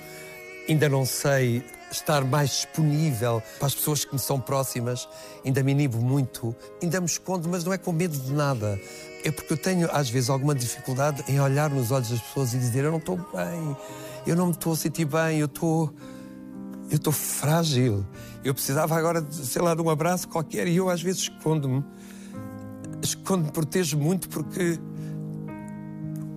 Ainda 0.67 0.89
não 0.89 1.05
sei 1.05 1.63
estar 1.89 2.25
mais 2.25 2.49
disponível 2.49 3.41
para 3.57 3.67
as 3.67 3.75
pessoas 3.75 4.03
que 4.03 4.13
me 4.13 4.19
são 4.19 4.41
próximas. 4.41 5.07
Ainda 5.45 5.63
me 5.63 5.71
inibo 5.71 6.01
muito. 6.01 6.53
Ainda 6.83 6.99
me 6.99 7.07
escondo, 7.07 7.47
mas 7.47 7.63
não 7.63 7.71
é 7.71 7.77
com 7.77 7.93
medo 7.93 8.17
de 8.17 8.33
nada. 8.33 8.77
É 9.23 9.31
porque 9.31 9.53
eu 9.53 9.57
tenho, 9.57 9.89
às 9.93 10.09
vezes, 10.09 10.29
alguma 10.29 10.53
dificuldade 10.53 11.23
em 11.29 11.39
olhar 11.39 11.69
nos 11.69 11.91
olhos 11.91 12.09
das 12.09 12.19
pessoas 12.19 12.53
e 12.53 12.57
dizer: 12.57 12.83
Eu 12.83 12.91
não 12.91 12.99
estou 12.99 13.15
bem, 13.15 13.77
eu 14.25 14.35
não 14.35 14.47
me 14.47 14.51
estou 14.51 14.73
a 14.73 14.75
sentir 14.75 15.05
bem, 15.05 15.39
eu 15.39 15.45
estou 15.45 15.93
eu 16.89 16.97
estou 16.97 17.13
frágil. 17.13 18.05
Eu 18.43 18.53
precisava 18.53 18.95
agora, 18.95 19.21
de, 19.21 19.35
sei 19.35 19.61
lá, 19.61 19.75
de 19.75 19.81
um 19.81 19.89
abraço 19.89 20.27
qualquer 20.27 20.67
e 20.67 20.77
eu 20.77 20.89
às 20.89 21.01
vezes 21.01 21.23
escondo-me. 21.23 21.83
Escondo-me, 23.01 23.51
protejo 23.51 23.97
muito 23.97 24.29
porque. 24.29 24.79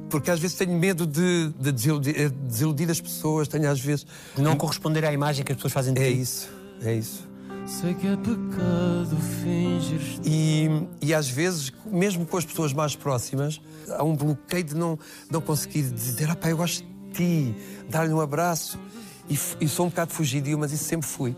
Porque 0.09 0.29
às 0.29 0.41
vezes 0.41 0.57
tenho 0.57 0.77
medo 0.77 1.07
de, 1.07 1.53
de 1.57 1.71
desiludir, 1.71 2.21
eh, 2.21 2.29
desiludir, 2.29 2.91
as 2.91 3.01
pessoas, 3.01 3.47
tenho 3.47 3.71
às 3.71 3.81
vezes. 3.81 4.05
De 4.35 4.43
não 4.43 4.57
corresponder 4.57 5.05
à 5.05 5.13
imagem 5.13 5.45
que 5.45 5.53
as 5.53 5.57
pessoas 5.57 5.73
fazem 5.73 5.95
de 5.95 6.01
é 6.01 6.05
ti. 6.05 6.11
É 6.11 6.15
isso, 6.17 6.49
é 6.83 6.95
isso. 6.95 7.31
Sei 7.65 7.95
que 7.95 8.09
é 8.09 8.17
pecado 8.17 9.17
fingir. 9.41 10.01
E, 10.25 10.69
e 11.01 11.15
às 11.15 11.29
vezes, 11.29 11.73
mesmo 11.87 12.27
com 12.27 12.37
as 12.37 12.45
pessoas 12.45 12.73
mais 12.73 12.97
próximas, 12.97 13.61
há 13.89 14.03
um 14.03 14.17
bloqueio 14.17 14.65
de 14.65 14.75
não, 14.75 14.99
não 15.31 15.41
conseguir 15.41 15.83
dizer: 15.83 16.29
ah, 16.29 16.35
pá, 16.35 16.49
eu 16.49 16.57
gosto 16.57 16.85
de 16.85 17.13
ti, 17.13 17.55
dar-lhe 17.89 18.13
um 18.13 18.21
abraço. 18.21 18.77
E, 19.31 19.39
e 19.65 19.69
sou 19.69 19.87
um 19.87 19.89
bocado 19.89 20.13
fugidio, 20.13 20.59
mas 20.59 20.73
isso 20.73 20.85
sempre 20.85 21.09
fui. 21.09 21.37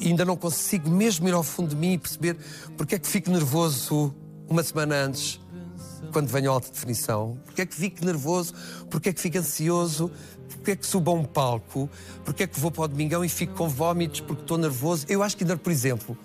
E 0.00 0.08
ainda 0.08 0.24
não 0.24 0.36
consigo 0.36 0.90
mesmo 0.90 1.28
ir 1.28 1.32
ao 1.32 1.44
fundo 1.44 1.70
de 1.70 1.76
mim 1.76 1.92
e 1.92 1.98
perceber 1.98 2.36
porque 2.76 2.96
é 2.96 2.98
que 2.98 3.06
fico 3.06 3.30
nervoso 3.30 4.12
uma 4.48 4.62
semana 4.62 4.96
antes, 4.96 5.40
quando 6.12 6.28
venho 6.28 6.50
à 6.50 6.54
alta 6.54 6.70
definição. 6.70 7.38
Porque 7.44 7.62
é 7.62 7.66
que 7.66 7.74
fico 7.74 8.04
nervoso, 8.04 8.52
porque 8.90 9.10
é 9.10 9.12
que 9.12 9.20
fico 9.20 9.38
ansioso, 9.38 10.10
porque 10.48 10.72
é 10.72 10.76
que 10.76 10.86
subo 10.86 11.10
a 11.10 11.14
um 11.14 11.24
palco, 11.24 11.88
porque 12.24 12.42
é 12.42 12.46
que 12.46 12.58
vou 12.58 12.70
para 12.70 12.84
o 12.84 12.88
domingão 12.88 13.24
e 13.24 13.28
fico 13.28 13.54
com 13.54 13.68
vómitos 13.68 14.20
porque 14.20 14.42
estou 14.42 14.58
nervoso. 14.58 15.06
Eu 15.08 15.22
acho 15.22 15.36
que 15.36 15.44
ainda, 15.44 15.56
por 15.56 15.70
exemplo, 15.70 16.16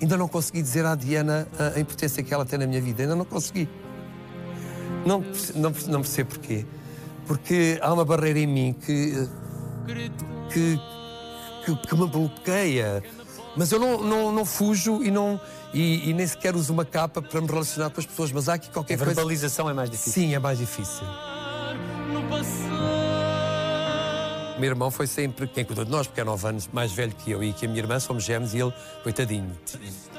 ainda 0.00 0.16
não 0.16 0.28
consegui 0.28 0.62
dizer 0.62 0.84
à 0.84 0.94
Diana 0.94 1.46
a, 1.58 1.78
importância 1.78 2.22
que 2.22 2.32
ela 2.32 2.44
tem 2.44 2.58
na 2.58 2.66
minha 2.66 2.80
vida. 2.80 3.02
Ainda 3.02 3.14
não 3.14 3.24
consegui. 3.24 3.68
Não, 5.06 5.22
não, 5.54 5.72
não 5.88 6.00
percebo 6.00 6.30
porquê. 6.30 6.66
Porque 7.26 7.78
há 7.82 7.92
uma 7.92 8.04
barreira 8.04 8.38
em 8.38 8.46
mim 8.46 8.74
que 8.74 9.28
que, 10.52 10.80
que, 11.64 11.76
que 11.76 11.96
me 11.96 12.06
bloqueia. 12.06 13.02
Mas 13.56 13.72
eu 13.72 13.80
não, 13.80 14.02
não, 14.02 14.32
não 14.32 14.44
fujo 14.44 15.02
e, 15.02 15.10
não, 15.10 15.40
e, 15.72 16.10
e, 16.10 16.12
nem 16.12 16.26
sequer 16.26 16.54
uso 16.54 16.72
uma 16.72 16.84
capa 16.84 17.20
para 17.20 17.40
me 17.40 17.48
relacionar 17.48 17.90
com 17.90 18.00
as 18.00 18.06
pessoas. 18.06 18.30
Mas 18.30 18.48
há 18.48 18.54
aqui 18.54 18.70
qualquer 18.70 18.94
a 18.94 18.96
coisa. 18.98 19.10
A 19.10 19.14
verbalização 19.14 19.68
é 19.68 19.72
mais 19.74 19.90
difícil. 19.90 20.12
Sim, 20.12 20.34
é 20.34 20.38
mais 20.38 20.58
difícil. 20.58 21.04
O 22.14 23.07
meu 24.60 24.70
irmão 24.70 24.90
foi 24.90 25.06
sempre 25.06 25.46
quem 25.46 25.64
cuidou 25.64 25.84
de 25.84 25.90
nós, 25.90 26.06
porque 26.06 26.20
é 26.20 26.24
nove 26.24 26.46
anos 26.48 26.68
mais 26.72 26.92
velho 26.92 27.14
que 27.14 27.30
eu 27.30 27.42
e 27.42 27.52
que 27.52 27.66
a 27.66 27.68
minha 27.68 27.80
irmã 27.80 27.98
somos 28.00 28.24
gêmeos 28.24 28.54
e 28.54 28.58
ele, 28.58 28.72
coitadinho, 29.02 29.50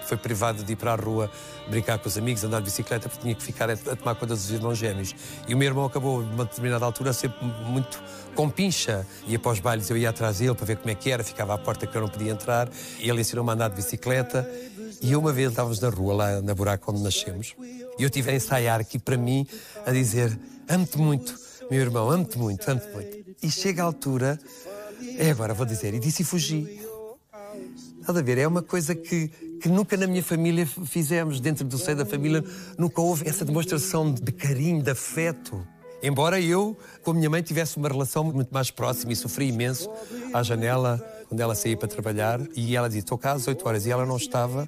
foi 0.06 0.18
privado 0.18 0.64
de 0.64 0.74
ir 0.74 0.76
para 0.76 0.94
a 0.94 0.96
rua 0.96 1.30
brincar 1.68 2.00
com 2.00 2.08
os 2.08 2.18
amigos, 2.18 2.44
andar 2.44 2.60
de 2.60 2.66
bicicleta, 2.66 3.08
porque 3.08 3.22
tinha 3.22 3.36
que 3.36 3.44
ficar 3.44 3.70
a, 3.70 3.78
tomar 3.78 4.16
conta 4.16 4.34
dos 4.34 4.50
irmãos 4.50 4.78
gêmeos. 4.78 5.14
E 5.48 5.54
o 5.54 5.58
meu 5.58 5.68
irmão 5.68 5.86
acabou, 5.86 6.22
numa 6.22 6.46
determinada 6.46 6.84
altura, 6.84 7.14
sempre 7.14 7.46
muito 7.46 8.02
com 8.34 8.50
pincha. 8.50 9.06
Ia 9.28 9.38
para 9.38 9.52
os 9.52 9.60
bailes, 9.60 9.90
eu 9.90 9.98
ia 9.98 10.10
atrás 10.10 10.40
dele 10.40 10.56
para 10.56 10.66
ver 10.66 10.78
como 10.78 10.90
é 10.90 10.96
que 10.96 11.12
era, 11.12 11.24
ficava 11.24 11.54
à 11.54 11.58
porta 11.58 11.86
que 11.86 11.96
eu 11.96 12.02
não 12.02 12.10
podia 12.10 12.32
entrar. 12.32 12.70
Ele 13.00 13.22
ensinou-me 13.22 13.52
a 13.52 13.54
andar 13.54 13.70
de 13.70 13.76
bicicleta. 13.76 14.50
E 15.02 15.16
uma 15.16 15.32
vez 15.32 15.50
estávamos 15.50 15.80
na 15.80 15.90
rua, 15.90 16.14
lá 16.14 16.42
na 16.42 16.54
buraco 16.54 16.92
onde 16.92 17.02
nascemos, 17.02 17.56
e 17.98 18.04
eu 18.04 18.10
tive 18.10 18.32
a 18.32 18.36
ensaiar 18.36 18.82
aqui 18.82 19.00
para 19.00 19.16
mim, 19.16 19.48
a 19.86 19.92
dizer: 19.92 20.38
Amo-te 20.68 20.98
muito, 20.98 21.34
meu 21.70 21.82
irmão, 21.82 22.10
amo-te 22.10 22.38
muito, 22.38 22.68
amo-te 22.70 22.90
muito. 22.90 23.36
E 23.44 23.52
chega 23.52 23.84
a 23.84 23.86
altura, 23.86 24.40
é 25.18 25.30
agora 25.30 25.54
vou 25.54 25.66
dizer, 25.66 25.94
e 25.94 26.00
disse 26.00 26.24
e 26.24 26.26
fugi. 26.26 26.82
Estás 28.00 28.18
a 28.18 28.22
ver? 28.24 28.40
É 28.40 28.48
uma 28.48 28.64
coisa 28.64 28.96
que, 28.96 29.28
que 29.62 29.70
nunca 29.70 29.96
na 29.96 30.08
minha 30.08 30.24
família 30.24 30.66
fizemos, 30.66 31.40
dentro 31.40 31.64
do 31.64 31.78
seio 31.78 31.96
da 31.96 32.06
família, 32.06 32.44
nunca 32.76 33.00
houve 33.02 33.28
essa 33.30 33.46
demonstração 33.46 34.12
de 34.12 34.32
carinho, 34.32 34.82
de 34.82 34.90
afeto. 34.90 35.66
Embora 36.02 36.42
eu, 36.42 36.76
com 37.04 37.12
a 37.12 37.14
minha 37.14 37.30
mãe, 37.30 37.44
tivesse 37.44 37.78
uma 37.78 37.88
relação 37.88 38.24
muito 38.24 38.52
mais 38.52 38.72
próxima 38.72 39.14
e 39.14 39.16
sofri 39.16 39.50
imenso 39.50 39.90
à 40.34 40.42
janela, 40.42 40.98
quando 41.28 41.40
ela 41.40 41.54
saía 41.54 41.78
para 41.78 41.88
trabalhar, 41.88 42.40
e 42.56 42.76
ela 42.76 42.88
dizia: 42.88 43.02
Estou 43.02 43.18
cá 43.18 43.34
às 43.34 43.48
8 43.48 43.68
horas, 43.68 43.86
e 43.86 43.92
ela 43.92 44.06
não 44.08 44.18
estava, 44.18 44.68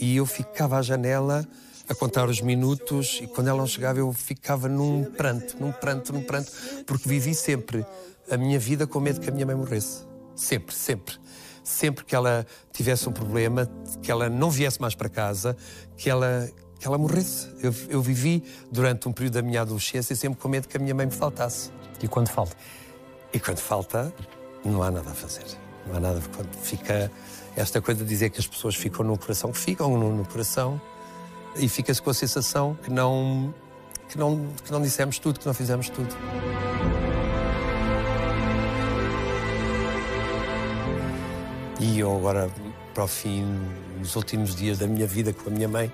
e 0.00 0.16
eu 0.16 0.26
ficava 0.26 0.78
à 0.78 0.82
janela 0.82 1.46
a 1.92 1.94
contar 1.94 2.28
os 2.28 2.40
minutos 2.40 3.20
e 3.22 3.26
quando 3.26 3.48
ela 3.48 3.58
não 3.58 3.66
chegava 3.66 3.98
eu 3.98 4.12
ficava 4.12 4.68
num 4.68 5.04
pranto, 5.04 5.56
num 5.60 5.70
pranto, 5.70 6.12
num 6.12 6.22
pranto, 6.22 6.50
porque 6.86 7.08
vivi 7.08 7.34
sempre 7.34 7.86
a 8.30 8.36
minha 8.36 8.58
vida 8.58 8.86
com 8.86 8.98
medo 8.98 9.20
que 9.20 9.28
a 9.28 9.32
minha 9.32 9.46
mãe 9.46 9.54
morresse. 9.54 10.04
Sempre, 10.34 10.74
sempre. 10.74 11.14
Sempre 11.62 12.04
que 12.04 12.14
ela 12.14 12.46
tivesse 12.72 13.08
um 13.08 13.12
problema, 13.12 13.70
que 14.00 14.10
ela 14.10 14.28
não 14.28 14.50
viesse 14.50 14.80
mais 14.80 14.94
para 14.94 15.08
casa, 15.08 15.56
que 15.96 16.10
ela, 16.10 16.50
que 16.78 16.86
ela 16.86 16.98
morresse. 16.98 17.48
Eu, 17.62 17.74
eu 17.88 18.02
vivi 18.02 18.42
durante 18.70 19.06
um 19.06 19.12
período 19.12 19.34
da 19.34 19.42
minha 19.42 19.60
adolescência 19.60 20.16
sempre 20.16 20.40
com 20.40 20.48
medo 20.48 20.66
que 20.66 20.76
a 20.76 20.80
minha 20.80 20.94
mãe 20.94 21.06
me 21.06 21.12
faltasse. 21.12 21.70
E 22.02 22.08
quando 22.08 22.28
falta? 22.28 22.56
E 23.32 23.38
quando 23.38 23.58
falta, 23.58 24.12
não 24.64 24.82
há 24.82 24.90
nada 24.90 25.10
a 25.10 25.14
fazer. 25.14 25.44
Não 25.86 25.96
há 25.96 26.00
nada. 26.00 26.20
Quando 26.34 26.52
fica 26.56 27.12
esta 27.54 27.80
coisa 27.80 28.02
de 28.02 28.08
dizer 28.08 28.30
que 28.30 28.40
as 28.40 28.46
pessoas 28.46 28.74
ficam 28.74 29.04
no 29.04 29.16
coração, 29.18 29.52
que 29.52 29.58
ficam 29.58 29.96
no, 29.96 30.16
no 30.16 30.24
coração 30.24 30.80
e 31.56 31.68
fica-se 31.68 32.00
com 32.00 32.10
a 32.10 32.14
sensação 32.14 32.76
que 32.82 32.90
não, 32.90 33.54
que, 34.08 34.18
não, 34.18 34.48
que 34.64 34.72
não 34.72 34.80
dissemos 34.80 35.18
tudo, 35.18 35.40
que 35.40 35.46
não 35.46 35.54
fizemos 35.54 35.88
tudo. 35.88 36.14
E 41.80 41.98
eu 41.98 42.16
agora, 42.16 42.50
para 42.94 43.04
o 43.04 43.08
fim, 43.08 43.44
nos 43.98 44.14
últimos 44.14 44.54
dias 44.54 44.78
da 44.78 44.86
minha 44.86 45.06
vida 45.06 45.32
com 45.32 45.50
a 45.50 45.52
minha 45.52 45.68
mãe, 45.68 45.92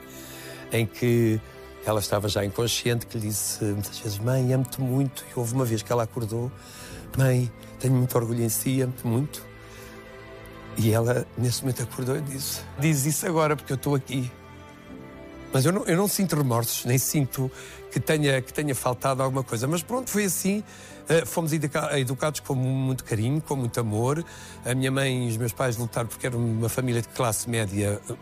em 0.70 0.84
que 0.84 1.40
ela 1.86 2.00
estava 2.00 2.28
já 2.28 2.44
inconsciente, 2.44 3.06
que 3.06 3.18
lhe 3.18 3.28
disse 3.28 3.64
muitas 3.64 3.98
vezes: 3.98 4.18
Mãe, 4.18 4.52
amo-te 4.52 4.80
muito. 4.80 5.24
E 5.30 5.38
houve 5.38 5.54
uma 5.54 5.64
vez 5.64 5.82
que 5.82 5.90
ela 5.90 6.02
acordou: 6.02 6.52
Mãe, 7.16 7.50
tenho 7.80 7.94
muito 7.94 8.14
orgulho 8.16 8.42
em 8.42 8.48
si, 8.48 8.82
amo-te 8.82 9.06
muito. 9.06 9.46
E 10.76 10.92
ela, 10.92 11.26
nesse 11.36 11.62
momento, 11.62 11.82
acordou 11.82 12.16
e 12.16 12.20
disse: 12.20 12.60
Diz 12.78 13.06
isso 13.06 13.26
agora, 13.26 13.56
porque 13.56 13.72
eu 13.72 13.76
estou 13.76 13.94
aqui. 13.94 14.30
Mas 15.52 15.64
eu 15.64 15.72
não, 15.72 15.84
eu 15.84 15.96
não 15.96 16.08
sinto 16.08 16.36
remorsos, 16.36 16.84
nem 16.84 16.98
sinto 16.98 17.50
que 17.90 17.98
tenha, 17.98 18.40
que 18.42 18.52
tenha 18.52 18.74
faltado 18.74 19.22
alguma 19.22 19.42
coisa. 19.42 19.66
Mas 19.66 19.82
pronto, 19.82 20.10
foi 20.10 20.24
assim. 20.24 20.62
Uh, 21.08 21.26
fomos 21.26 21.52
educa 21.52 21.98
educados 21.98 22.40
com 22.40 22.54
muito 22.54 23.02
carinho, 23.02 23.40
com 23.40 23.56
muito 23.56 23.80
amor. 23.80 24.24
A 24.64 24.74
minha 24.74 24.90
mãe 24.90 25.26
e 25.26 25.30
os 25.30 25.36
meus 25.36 25.52
pais 25.52 25.76
lutaram 25.76 26.06
porque 26.06 26.26
era 26.26 26.36
uma 26.36 26.68
família 26.68 27.00
de 27.00 27.08
classe 27.08 27.48
média 27.48 27.98
uh, 28.10 28.16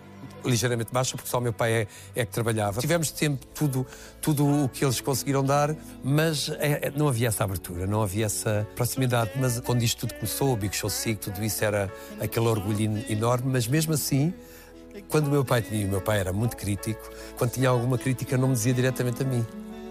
ligeiramente 0.48 0.92
baixa, 0.92 1.16
porque 1.16 1.28
só 1.28 1.38
o 1.38 1.40
meu 1.40 1.52
pai 1.52 1.72
é, 1.72 1.86
é 2.14 2.24
que 2.24 2.32
trabalhava. 2.32 2.80
Tivemos 2.80 3.10
sempre 3.10 3.46
tudo, 3.52 3.84
tudo 4.20 4.64
o 4.64 4.68
que 4.68 4.84
eles 4.84 5.00
conseguiram 5.00 5.44
dar, 5.44 5.74
mas 6.04 6.48
é, 6.60 6.86
é, 6.86 6.92
não 6.94 7.08
havia 7.08 7.28
essa 7.28 7.42
abertura, 7.42 7.86
não 7.86 8.02
havia 8.02 8.26
essa 8.26 8.66
proximidade. 8.76 9.32
Mas 9.36 9.58
quando 9.60 9.82
isto 9.82 10.06
tudo 10.06 10.14
começou, 10.14 10.52
o 10.52 10.56
Big 10.56 10.74
Show 10.76 10.88
Sig, 10.88 11.16
tudo 11.16 11.42
isso 11.44 11.64
era 11.64 11.92
aquele 12.20 12.46
orgulho 12.46 13.04
enorme, 13.10 13.50
mas 13.52 13.66
mesmo 13.66 13.94
assim 13.94 14.32
quando 15.08 15.28
o 15.28 15.30
meu 15.30 15.44
pai 15.44 15.62
tinha, 15.62 15.86
o 15.86 15.90
meu 15.90 16.00
pai 16.00 16.18
era 16.20 16.32
muito 16.32 16.56
crítico, 16.56 17.00
quando 17.36 17.52
tinha 17.52 17.68
alguma 17.68 17.98
crítica 17.98 18.36
não 18.36 18.48
me 18.48 18.54
dizia 18.54 18.74
diretamente 18.74 19.22
a 19.22 19.26
mim. 19.26 19.44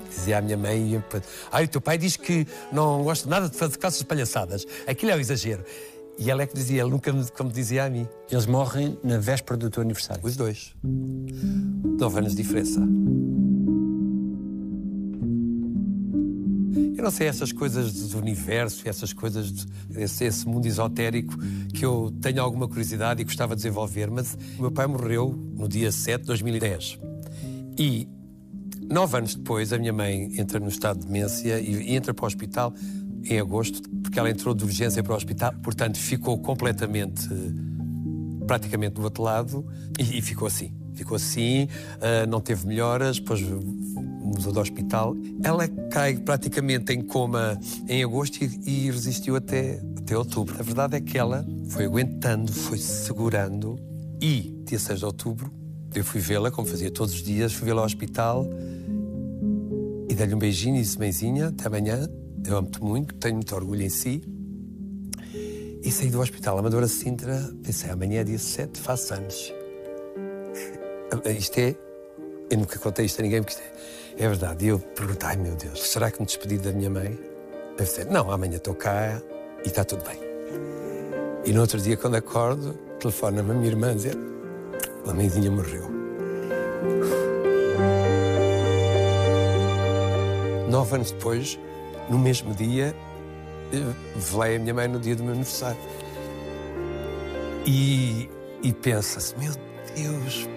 Dizia 0.10 0.38
à 0.38 0.42
minha 0.42 0.56
mãe, 0.56 1.04
ah, 1.52 1.62
o 1.62 1.68
teu 1.68 1.82
pai 1.82 1.98
diz 1.98 2.16
que 2.16 2.48
não 2.72 3.04
gosta 3.04 3.28
nada 3.28 3.50
de 3.50 3.58
fazer 3.58 3.78
essas 3.82 4.04
palhaçadas. 4.04 4.66
Aquilo 4.88 5.12
é 5.12 5.16
o 5.16 5.18
um 5.18 5.20
exagero. 5.20 5.64
E 6.18 6.32
ela 6.32 6.44
é 6.44 6.48
que 6.48 6.54
dizia, 6.54 6.82
ele 6.82 6.92
nunca 6.92 7.12
me, 7.12 7.26
como 7.32 7.52
dizia 7.52 7.84
a 7.86 7.90
mim. 7.90 8.08
Eles 8.32 8.46
morrem 8.46 8.98
na 9.04 9.18
véspera 9.18 9.58
do 9.58 9.70
teu 9.70 9.82
aniversário? 9.82 10.26
Os 10.26 10.38
dois. 10.38 10.74
Nove 10.84 12.20
anos 12.20 12.34
de 12.34 12.42
diferença. 12.42 12.80
Eu 16.98 17.04
não 17.04 17.12
sei, 17.12 17.28
essas 17.28 17.52
coisas 17.52 18.10
do 18.10 18.18
universo, 18.18 18.88
essas 18.88 19.12
coisas, 19.12 19.52
de, 19.52 19.66
esse, 19.98 20.24
esse, 20.24 20.48
mundo 20.48 20.66
esotérico 20.66 21.36
que 21.74 21.86
eu 21.86 22.14
tenho 22.22 22.42
alguma 22.42 22.68
curiosidade 22.68 23.22
e 23.22 23.26
gostava 23.26 23.54
de 23.54 23.62
desenvolver. 23.62 24.10
Mas 24.10 24.38
o 24.58 24.62
meu 24.62 24.72
pai 24.72 24.88
morreu 24.88 25.36
no 25.56 25.68
dia 25.68 25.92
7 25.92 26.22
de 26.22 26.28
2010. 26.28 27.00
E 27.78 28.08
nove 28.90 29.18
anos 29.18 29.36
depois, 29.36 29.74
a 29.74 29.78
minha 29.78 29.92
mãe 29.92 30.32
entra 30.40 30.58
no 30.60 30.70
estado 30.70 31.00
de 31.00 31.08
demência 31.08 31.60
e, 31.60 31.90
e 31.90 31.96
entra 31.96 32.14
para 32.14 32.24
o 32.24 32.28
hospital 32.28 32.74
em 33.26 33.40
agosto, 33.40 33.90
porque 34.02 34.18
ela 34.18 34.30
entrou 34.30 34.54
de 34.54 34.64
urgência 34.64 35.04
para 35.04 35.14
o 35.14 35.16
hospital, 35.16 35.54
portanto 35.64 35.98
ficou 35.98 36.38
completamente, 36.38 37.28
praticamente 38.46 38.94
do 38.94 39.04
outro 39.04 39.24
lado 39.24 39.66
e, 40.00 40.20
e 40.20 40.22
ficou 40.22 40.48
assim. 40.48 40.72
Ficou 40.94 41.16
assim, 41.16 41.64
uh, 41.64 42.26
não 42.30 42.40
teve 42.40 42.66
melhoras, 42.66 43.20
depois 43.20 43.42
museu 44.26 44.52
do 44.52 44.60
hospital. 44.60 45.16
Ela 45.44 45.68
cai 45.90 46.18
praticamente 46.18 46.94
em 46.94 47.02
coma 47.02 47.60
em 47.88 48.04
agosto 48.04 48.44
e, 48.44 48.60
e 48.66 48.92
resistiu 48.92 49.36
até, 49.36 49.82
até 49.98 50.18
outubro. 50.18 50.56
A 50.60 50.64
verdade 50.64 50.98
é 50.98 51.02
que 51.02 51.18
ela 51.18 51.46
foi 51.70 51.86
aguentando, 51.86 52.52
foi 52.52 52.78
segurando 52.78 53.78
e, 54.22 54.54
dia 54.66 54.80
6 54.80 55.00
de 55.00 55.06
outubro, 55.06 55.52
eu 55.94 56.04
fui 56.04 56.20
vê-la, 56.20 56.52
como 56.52 56.68
fazia 56.68 56.92
todos 56.92 57.14
os 57.14 57.24
dias, 57.24 57.54
fui 57.54 57.66
vê-la 57.66 57.82
ao 57.82 57.86
hospital 57.86 58.46
e 60.10 60.14
dei-lhe 60.14 60.36
um 60.36 60.40
beijinho 60.40 60.76
e 60.78 60.82
disse: 60.82 61.00
Mãezinha, 61.00 61.48
até 61.48 61.68
amanhã, 61.68 62.08
eu 62.46 62.58
amo-te 62.58 62.82
muito, 62.82 63.16
tenho 63.16 63.36
muito 63.36 63.56
orgulho 63.56 63.82
em 63.82 63.90
si. 63.90 64.22
E 65.84 65.92
saí 65.92 66.10
do 66.10 66.20
hospital 66.20 66.58
Amadora 66.58 66.88
Sintra, 66.88 67.40
pensei: 67.64 67.90
amanhã 67.90 68.22
é 68.22 68.24
dia 68.24 68.40
7, 68.40 68.80
faço 68.80 69.14
anos. 69.14 69.54
Isto 71.38 71.60
é. 71.60 71.76
Eu 72.50 72.60
nunca 72.60 72.78
contei 72.78 73.06
isto 73.06 73.20
a 73.20 73.24
ninguém, 73.24 73.42
porque 73.42 73.56
isto 73.56 73.64
é, 73.64 73.74
é 74.18 74.28
verdade. 74.28 74.66
E 74.66 74.68
eu 74.70 74.80
perguntei: 74.80 75.30
ai 75.30 75.38
meu 75.38 75.56
Deus, 75.56 75.82
será 75.84 76.12
que 76.12 76.20
me 76.20 76.26
despedi 76.26 76.58
da 76.58 76.72
minha 76.72 76.90
mãe? 76.90 77.18
Deve 77.78 77.90
ser: 77.90 78.06
não, 78.08 78.32
amanhã 78.32 78.58
estou 78.58 78.76
cá 78.76 79.22
e 79.64 79.68
está 79.68 79.84
tudo 79.84 80.04
bem. 80.04 80.20
E 81.46 81.52
no 81.52 81.62
outro 81.62 81.80
dia, 81.80 81.96
quando 81.96 82.16
acordo, 82.16 82.74
telefona-me 83.00 83.52
a 83.52 83.54
minha 83.54 83.68
irmã 83.68 83.92
a 83.92 83.94
dizer: 83.94 84.18
a 85.08 85.14
mãezinha 85.14 85.52
morreu. 85.52 85.90
Nove 90.70 90.96
anos 90.96 91.12
depois, 91.12 91.60
no 92.10 92.18
mesmo 92.18 92.54
dia, 92.54 92.96
velei 94.16 94.56
a 94.56 94.60
minha 94.60 94.74
mãe 94.74 94.88
no 94.88 95.00
dia 95.00 95.16
do 95.16 95.24
meu 95.24 95.34
aniversário. 95.34 95.80
E, 97.66 98.30
e 98.62 98.74
pensa-se, 98.74 99.36
meu 99.38 99.54
Deus, 99.96 100.48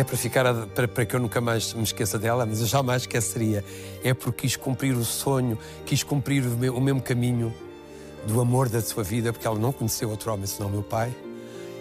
é 0.00 0.04
para 0.04 0.16
ficar 0.16 0.54
para, 0.68 0.88
para, 0.88 1.04
que 1.04 1.14
eu 1.14 1.20
nunca 1.20 1.40
mais 1.40 1.74
me 1.74 1.82
esqueça 1.82 2.18
dela, 2.18 2.46
mas 2.46 2.60
eu 2.60 2.66
jamais 2.66 3.02
esqueceria. 3.02 3.62
É 4.02 4.14
porque 4.14 4.42
quis 4.42 4.56
cumprir 4.56 4.96
o 4.96 5.04
sonho, 5.04 5.58
quis 5.84 6.02
cumprir 6.02 6.42
o, 6.46 6.56
meu, 6.56 6.74
o 6.74 6.80
mesmo 6.80 7.02
caminho 7.02 7.54
do 8.26 8.40
amor 8.40 8.70
da 8.70 8.80
sua 8.80 9.04
vida, 9.04 9.30
porque 9.30 9.46
ela 9.46 9.58
não 9.58 9.72
conheceu 9.72 10.08
outro 10.08 10.32
homem 10.32 10.46
senão 10.46 10.70
meu 10.70 10.82
pai. 10.82 11.14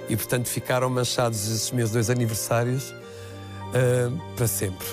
E 0.10 0.18
portanto 0.18 0.48
ficaram 0.48 0.90
manchados 0.90 1.48
esses 1.48 1.72
meus 1.72 1.92
dois 1.92 2.10
aniversários 2.10 2.92
uh, 2.92 4.36
para 4.36 4.48
sempre. 4.48 4.88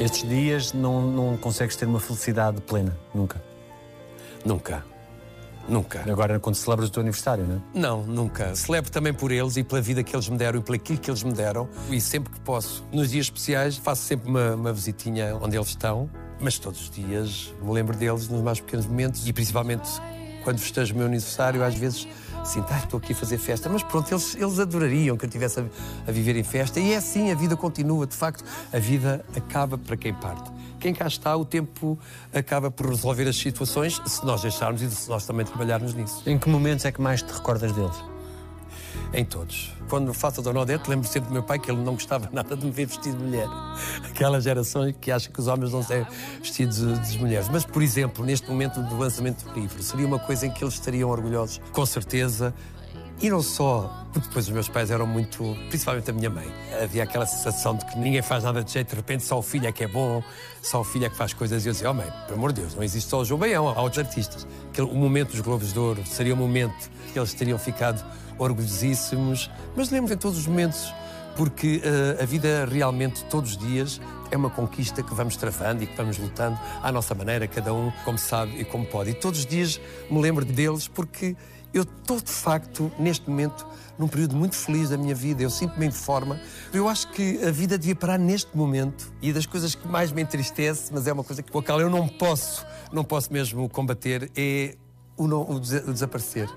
Estes 0.00 0.28
dias 0.28 0.72
não, 0.72 1.02
não 1.02 1.36
consegues 1.36 1.76
ter 1.76 1.84
uma 1.84 2.00
felicidade 2.00 2.60
plena, 2.62 2.96
nunca? 3.12 3.42
Nunca. 4.44 4.97
Nunca. 5.68 6.04
Agora, 6.10 6.40
quando 6.40 6.54
celebras 6.54 6.88
o 6.88 6.92
teu 6.92 7.00
aniversário, 7.02 7.44
não 7.44 7.56
é? 7.56 7.60
Não, 7.74 8.02
nunca. 8.02 8.54
Celebro 8.54 8.90
também 8.90 9.12
por 9.12 9.30
eles 9.30 9.56
e 9.56 9.62
pela 9.62 9.80
vida 9.80 10.02
que 10.02 10.16
eles 10.16 10.28
me 10.28 10.38
deram 10.38 10.60
e 10.60 10.62
por 10.62 10.74
aquilo 10.74 10.98
que 10.98 11.10
eles 11.10 11.22
me 11.22 11.32
deram. 11.32 11.68
E 11.90 12.00
sempre 12.00 12.32
que 12.32 12.40
posso, 12.40 12.84
nos 12.90 13.10
dias 13.10 13.26
especiais, 13.26 13.76
faço 13.76 14.02
sempre 14.02 14.28
uma, 14.28 14.54
uma 14.54 14.72
visitinha 14.72 15.36
onde 15.40 15.56
eles 15.56 15.68
estão. 15.68 16.08
Mas 16.40 16.58
todos 16.58 16.80
os 16.82 16.90
dias 16.90 17.52
me 17.60 17.72
lembro 17.72 17.96
deles 17.96 18.28
nos 18.28 18.40
mais 18.40 18.60
pequenos 18.60 18.86
momentos 18.86 19.26
e 19.26 19.32
principalmente 19.32 19.88
quando 20.44 20.58
festejo 20.60 20.94
o 20.94 20.96
meu 20.96 21.06
aniversário, 21.06 21.62
às 21.64 21.74
vezes 21.74 22.06
sinto, 22.44 22.68
ah, 22.70 22.78
estou 22.78 22.98
aqui 22.98 23.12
a 23.12 23.16
fazer 23.16 23.38
festa. 23.38 23.68
Mas 23.68 23.82
pronto, 23.82 24.10
eles, 24.12 24.34
eles 24.34 24.58
adorariam 24.58 25.16
que 25.16 25.24
eu 25.24 25.28
estivesse 25.28 25.60
a, 25.60 25.64
a 26.06 26.12
viver 26.12 26.36
em 26.36 26.44
festa. 26.44 26.80
E 26.80 26.92
é 26.92 26.96
assim, 26.96 27.30
a 27.30 27.34
vida 27.34 27.56
continua. 27.56 28.06
De 28.06 28.14
facto, 28.14 28.44
a 28.72 28.78
vida 28.78 29.24
acaba 29.36 29.76
para 29.76 29.96
quem 29.96 30.14
parte 30.14 30.50
quem 30.78 30.94
cá 30.94 31.06
está, 31.06 31.36
o 31.36 31.44
tempo 31.44 31.98
acaba 32.32 32.70
por 32.70 32.86
resolver 32.86 33.28
as 33.28 33.36
situações 33.36 34.00
se 34.06 34.24
nós 34.24 34.42
deixarmos 34.42 34.82
e 34.82 34.90
se 34.90 35.08
nós 35.08 35.26
também 35.26 35.44
trabalharmos 35.44 35.94
nisso. 35.94 36.22
Em 36.26 36.38
que 36.38 36.48
momentos 36.48 36.84
é 36.84 36.92
que 36.92 37.00
mais 37.00 37.22
te 37.22 37.32
recordas 37.32 37.72
deles? 37.72 37.96
Em 39.12 39.24
todos. 39.24 39.72
Quando 39.88 40.12
faço 40.12 40.40
a 40.40 40.42
Dona 40.44 40.60
Odete, 40.60 40.88
lembro 40.88 41.08
sempre 41.08 41.28
do 41.28 41.32
meu 41.32 41.42
pai 41.42 41.58
que 41.58 41.70
ele 41.70 41.80
não 41.82 41.94
gostava 41.94 42.28
nada 42.32 42.56
de 42.56 42.64
me 42.64 42.70
ver 42.70 42.86
vestido 42.86 43.16
de 43.16 43.24
mulher. 43.24 43.48
Aquela 44.04 44.40
geração 44.40 44.92
que 44.92 45.10
acha 45.10 45.30
que 45.30 45.40
os 45.40 45.46
homens 45.46 45.72
não 45.72 45.82
são 45.82 46.06
vestidos 46.40 46.78
de 47.08 47.18
mulheres. 47.18 47.48
Mas, 47.48 47.64
por 47.64 47.82
exemplo, 47.82 48.24
neste 48.24 48.48
momento 48.48 48.82
do 48.82 48.98
lançamento 48.98 49.44
do 49.44 49.58
livro, 49.58 49.82
seria 49.82 50.06
uma 50.06 50.18
coisa 50.18 50.46
em 50.46 50.50
que 50.50 50.62
eles 50.62 50.74
estariam 50.74 51.08
orgulhosos, 51.08 51.60
com 51.72 51.86
certeza. 51.86 52.54
E 53.20 53.28
não 53.28 53.42
só, 53.42 54.06
porque 54.12 54.28
depois 54.28 54.46
os 54.46 54.52
meus 54.52 54.68
pais 54.68 54.92
eram 54.92 55.04
muito, 55.04 55.56
principalmente 55.68 56.08
a 56.08 56.12
minha 56.12 56.30
mãe, 56.30 56.46
havia 56.80 57.02
aquela 57.02 57.26
sensação 57.26 57.74
de 57.74 57.84
que 57.84 57.98
ninguém 57.98 58.22
faz 58.22 58.44
nada 58.44 58.62
de 58.62 58.72
jeito, 58.72 58.90
de 58.90 58.94
repente 58.94 59.24
só 59.24 59.38
o 59.40 59.42
filho 59.42 59.66
é 59.66 59.72
que 59.72 59.82
é 59.82 59.88
bom, 59.88 60.22
só 60.62 60.80
o 60.80 60.84
filho 60.84 61.06
é 61.06 61.10
que 61.10 61.16
faz 61.16 61.32
coisas. 61.32 61.64
E 61.64 61.68
eu 61.68 61.72
dizia, 61.72 61.90
oh 61.90 61.94
mãe, 61.94 62.06
pelo 62.26 62.38
amor 62.38 62.52
de 62.52 62.60
Deus, 62.60 62.76
não 62.76 62.82
existe 62.84 63.10
só 63.10 63.20
o 63.20 63.24
João 63.24 63.40
Baião, 63.40 63.68
há 63.68 63.82
outros 63.82 63.98
artistas. 63.98 64.46
o 64.78 64.94
momento 64.94 65.32
dos 65.32 65.40
Globos 65.40 65.72
de 65.72 65.78
Ouro 65.80 66.06
seria 66.06 66.32
o 66.32 66.36
momento 66.36 66.88
que 67.12 67.18
eles 67.18 67.34
teriam 67.34 67.58
ficado 67.58 68.04
orgulhosíssimos, 68.38 69.50
mas 69.74 69.90
lembro 69.90 70.14
em 70.14 70.16
todos 70.16 70.38
os 70.38 70.46
momentos, 70.46 70.94
porque 71.36 71.82
uh, 71.84 72.22
a 72.22 72.24
vida 72.24 72.66
realmente, 72.70 73.24
todos 73.24 73.50
os 73.50 73.58
dias, 73.58 74.00
é 74.30 74.36
uma 74.36 74.50
conquista 74.50 75.02
que 75.02 75.12
vamos 75.12 75.36
travando 75.36 75.82
e 75.82 75.86
que 75.86 75.96
vamos 75.96 76.18
lutando 76.18 76.58
à 76.82 76.92
nossa 76.92 77.14
maneira, 77.14 77.48
cada 77.48 77.74
um 77.74 77.90
como 78.04 78.16
sabe 78.16 78.60
e 78.60 78.64
como 78.64 78.86
pode. 78.86 79.10
E 79.10 79.14
todos 79.14 79.40
os 79.40 79.46
dias 79.46 79.80
me 80.08 80.20
lembro 80.20 80.44
deles 80.44 80.86
porque 80.86 81.36
eu 81.72 81.82
estou 81.82 82.20
de 82.20 82.30
facto, 82.30 82.90
neste 82.98 83.28
momento, 83.28 83.66
num 83.98 84.08
período 84.08 84.36
muito 84.36 84.56
feliz 84.56 84.88
da 84.90 84.96
minha 84.96 85.14
vida. 85.14 85.42
Eu 85.42 85.50
sinto-me 85.50 85.86
em 85.86 85.90
forma. 85.90 86.40
Eu 86.72 86.88
acho 86.88 87.10
que 87.12 87.44
a 87.44 87.50
vida 87.50 87.76
devia 87.76 87.94
parar 87.94 88.18
neste 88.18 88.56
momento 88.56 89.12
e 89.20 89.32
das 89.32 89.44
coisas 89.44 89.74
que 89.74 89.86
mais 89.86 90.12
me 90.12 90.22
entristece, 90.22 90.90
mas 90.92 91.06
é 91.06 91.12
uma 91.12 91.24
coisa 91.24 91.42
com 91.42 91.58
a 91.58 91.62
qual 91.62 91.80
eu 91.80 91.90
não 91.90 92.08
posso, 92.08 92.64
não 92.92 93.04
posso 93.04 93.32
mesmo 93.32 93.68
combater, 93.68 94.30
é 94.36 94.76
o, 95.16 95.26
não, 95.26 95.42
o 95.42 95.60
desaparecer. 95.60 96.48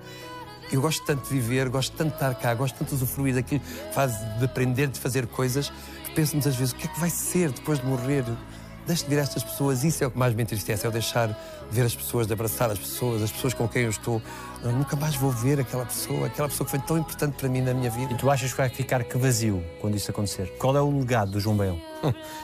Eu 0.71 0.82
gosto 0.82 1.06
tanto 1.06 1.28
de 1.28 1.34
viver, 1.34 1.67
gosto 1.67 1.97
tanto 1.97 2.10
de 2.10 2.15
estar 2.15 2.34
cá, 2.36 2.54
gosto 2.54 2.78
tanto 2.78 2.89
de 2.89 2.95
usufruir 2.95 3.36
daquilo 3.36 3.60
que 3.60 3.93
faz 3.93 4.13
de 4.39 4.45
aprender, 4.45 4.88
de 4.88 5.00
fazer 5.00 5.28
coisas, 5.28 5.69
que 6.06 6.15
penso 6.15 6.34
muitas 6.34 6.56
vezes 6.56 6.74
o 6.74 6.78
que 6.78 6.88
é 6.88 6.89
que 6.89 7.00
vai 7.00 7.10
ser 7.10 7.52
depois 7.52 7.80
de 7.80 7.86
morrer. 7.86 8.24
Deixe 8.91 9.06
de 9.06 9.10
ver 9.10 9.21
estas 9.21 9.41
pessoas, 9.41 9.86
isso 9.86 10.04
é 10.04 10.08
o 10.08 10.12
que 10.12 10.17
mais 10.17 10.36
me 10.36 10.43
entristece, 10.43 10.86
é 10.86 10.89
o 10.89 10.91
deixar 10.91 11.30
de 11.30 11.36
ver 11.71 11.84
as 11.84 11.95
pessoas, 11.95 12.27
de 12.27 12.34
abraçar 12.34 12.69
as 12.69 12.77
pessoas, 12.77 13.21
as 13.21 13.32
pessoas 13.32 13.54
com 13.54 13.65
quem 13.65 13.84
eu 13.84 13.89
estou. 13.89 14.21
Eu 14.62 14.73
nunca 14.73 14.97
mais 14.97 15.15
vou 15.15 15.32
ver 15.32 15.62
aquela 15.62 15.86
pessoa, 15.86 16.27
aquela 16.27 16.49
pessoa 16.49 16.65
que 16.65 16.71
foi 16.71 16.80
tão 16.82 16.97
importante 16.97 17.38
para 17.38 17.47
mim 17.47 17.62
na 17.62 17.73
minha 17.73 17.89
vida. 17.89 18.12
E 18.12 18.17
tu 18.17 18.30
achas 18.30 18.51
que 18.51 18.58
vai 18.58 18.67
ficar 18.67 19.01
que 19.06 19.17
vazio 19.17 19.63
quando 19.80 19.95
isso 19.95 20.12
acontecer? 20.12 20.51
Qual 20.60 20.75
é 20.75 20.82
o 20.82 20.99
legado 20.99 21.32
do 21.32 21.39
João 21.39 21.56
Baião? 21.56 21.90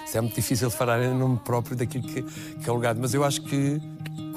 Isso 0.06 0.17
é 0.17 0.22
muito 0.22 0.36
difícil 0.36 0.70
falar 0.70 1.02
em 1.04 1.13
nome 1.13 1.38
próprio 1.38 1.76
daquilo 1.76 2.04
que, 2.04 2.22
que 2.22 2.70
é 2.70 2.72
o 2.72 2.76
legado, 2.76 3.00
mas 3.00 3.13
eu 3.13 3.24
acho 3.24 3.41
que 3.41 3.82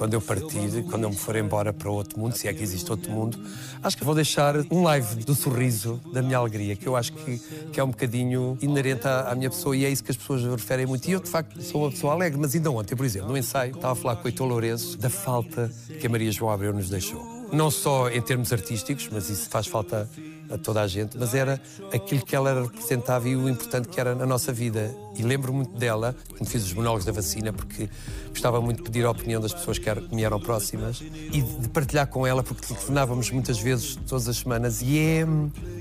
quando 0.01 0.15
eu 0.15 0.21
partir, 0.23 0.83
quando 0.89 1.03
eu 1.03 1.11
me 1.11 1.17
for 1.17 1.37
embora 1.37 1.75
para 1.75 1.91
outro 1.91 2.19
mundo, 2.19 2.35
se 2.35 2.49
é 2.49 2.55
que 2.55 2.63
existe 2.63 2.91
outro 2.91 3.13
mundo, 3.13 3.39
acho 3.83 3.99
que 3.99 4.03
vou 4.03 4.15
deixar 4.15 4.55
um 4.71 4.83
live 4.83 5.17
do 5.25 5.35
sorriso, 5.35 6.01
da 6.11 6.23
minha 6.23 6.39
alegria, 6.39 6.75
que 6.75 6.87
eu 6.87 6.97
acho 6.97 7.13
que, 7.13 7.39
que 7.71 7.79
é 7.79 7.85
um 7.85 7.89
bocadinho 7.89 8.57
inerente 8.63 9.07
à, 9.07 9.31
à, 9.31 9.35
minha 9.35 9.51
pessoa 9.51 9.77
e 9.77 9.85
é 9.85 9.91
isso 9.91 10.03
que 10.03 10.11
as 10.11 10.17
pessoas 10.17 10.43
referem 10.43 10.87
muito. 10.87 11.07
E 11.07 11.13
eu, 11.13 11.21
de 11.21 11.29
facto, 11.29 11.61
sou 11.61 11.83
uma 11.83 11.91
pessoa 11.91 12.15
alegre, 12.15 12.41
mas 12.41 12.55
ainda 12.55 12.71
ontem, 12.71 12.97
por 12.97 13.05
exemplo, 13.05 13.29
no 13.29 13.37
ensaio, 13.37 13.75
estava 13.75 13.93
a 13.93 13.95
falar 13.95 14.17
com 14.17 14.25
o 14.25 14.29
Heitor 14.29 14.47
Lourenço 14.47 14.97
da 14.97 15.11
falta 15.11 15.71
que 16.01 16.07
a 16.07 16.09
Maria 16.09 16.33
João 16.33 16.51
Abreu 16.51 16.73
nos 16.73 16.89
deixou. 16.89 17.30
Não 17.53 17.71
só 17.71 18.09
em 18.09 18.21
termos 18.21 18.53
artísticos, 18.53 19.09
mas 19.11 19.29
isso 19.29 19.49
faz 19.51 19.67
falta 19.67 20.09
a 20.51 20.59
toda 20.59 20.83
a 20.83 20.87
gente, 20.87 21.17
mas 21.17 21.35
era 21.35 21.61
aquilo 21.93 22.25
que 22.25 22.35
ela 22.35 22.63
representava 22.63 23.29
e 23.29 23.37
o 23.37 23.49
importante 23.49 23.89
que 23.89 24.01
era 24.01 24.15
na 24.15 24.27
nossa 24.27 24.53
vida. 24.53 24.95
E 25.17 25.23
lembro 25.23 25.53
muito 25.53 25.77
dela, 25.79 26.15
quando 26.37 26.49
fiz 26.49 26.65
os 26.65 26.73
monólogos 26.73 27.05
da 27.05 27.13
vacina, 27.13 27.53
porque 27.53 27.89
gostava 28.29 28.61
muito 28.61 28.79
de 28.79 28.83
pedir 28.85 29.05
a 29.05 29.11
opinião 29.11 29.41
das 29.41 29.53
pessoas 29.53 29.79
que 29.79 29.89
me 30.13 30.25
eram 30.25 30.41
próximas 30.41 31.01
e 31.01 31.41
de 31.41 31.69
partilhar 31.69 32.07
com 32.09 32.27
ela, 32.27 32.43
porque 32.43 32.67
telefonávamos 32.67 33.31
muitas 33.31 33.59
vezes, 33.59 33.97
todas 34.09 34.29
as 34.29 34.39
semanas, 34.39 34.83
e 34.83 34.99
é 34.99 35.27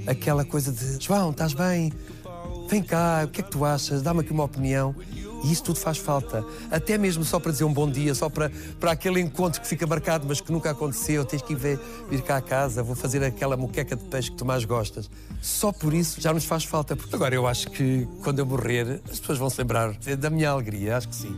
aquela 0.08 0.45
coisa 0.45 0.71
de 0.71 1.03
João, 1.03 1.32
estás 1.32 1.53
bem? 1.53 1.91
Vem 2.67 2.84
cá, 2.84 3.23
o 3.25 3.27
que 3.29 3.41
é 3.41 3.43
que 3.43 3.49
tu 3.49 3.65
achas? 3.65 4.03
Dá-me 4.03 4.19
aqui 4.19 4.32
uma 4.32 4.43
opinião. 4.43 4.95
E 5.43 5.52
isso 5.52 5.63
tudo 5.63 5.80
faz 5.80 5.97
falta. 5.97 6.45
Até 6.69 6.97
mesmo 6.97 7.23
só 7.23 7.39
para 7.39 7.52
dizer 7.52 7.63
um 7.63 7.73
bom 7.73 7.89
dia, 7.89 8.13
só 8.13 8.30
para, 8.30 8.52
para 8.80 8.91
aquele 8.91 9.19
encontro 9.19 9.62
que 9.62 9.67
fica 9.67 9.86
marcado, 9.88 10.25
mas 10.28 10.41
que 10.41 10.52
nunca 10.52 10.71
aconteceu. 10.71 11.23
Tens 11.25 11.41
que 11.41 11.54
ir 11.54 11.56
ver, 11.56 11.80
vir 12.10 12.21
cá 12.21 12.38
a 12.38 12.41
casa, 12.41 12.84
vou 12.84 12.95
fazer 12.95 13.23
aquela 13.23 13.56
moqueca 13.56 13.95
de 13.95 14.04
peixe 14.06 14.32
que 14.32 14.38
tu 14.38 14.45
mais 14.45 14.65
gostas. 14.65 15.10
Só 15.41 15.71
por 15.71 15.93
isso 15.93 16.19
já 16.19 16.34
nos 16.34 16.45
faz 16.45 16.63
falta. 16.63 16.95
Porque 16.95 17.15
agora 17.15 17.36
eu 17.36 17.47
acho 17.47 17.69
que 17.69 18.08
quando 18.23 18.39
eu 18.39 18.45
morrer, 18.45 19.02
as 19.10 19.19
pessoas 19.19 19.38
vão 19.38 19.49
se 19.49 19.60
lembrar 19.60 19.93
da 19.93 20.30
minha 20.30 20.49
alegria. 20.49 20.97
Acho 20.97 21.10
que 21.10 21.15
sim. 21.15 21.38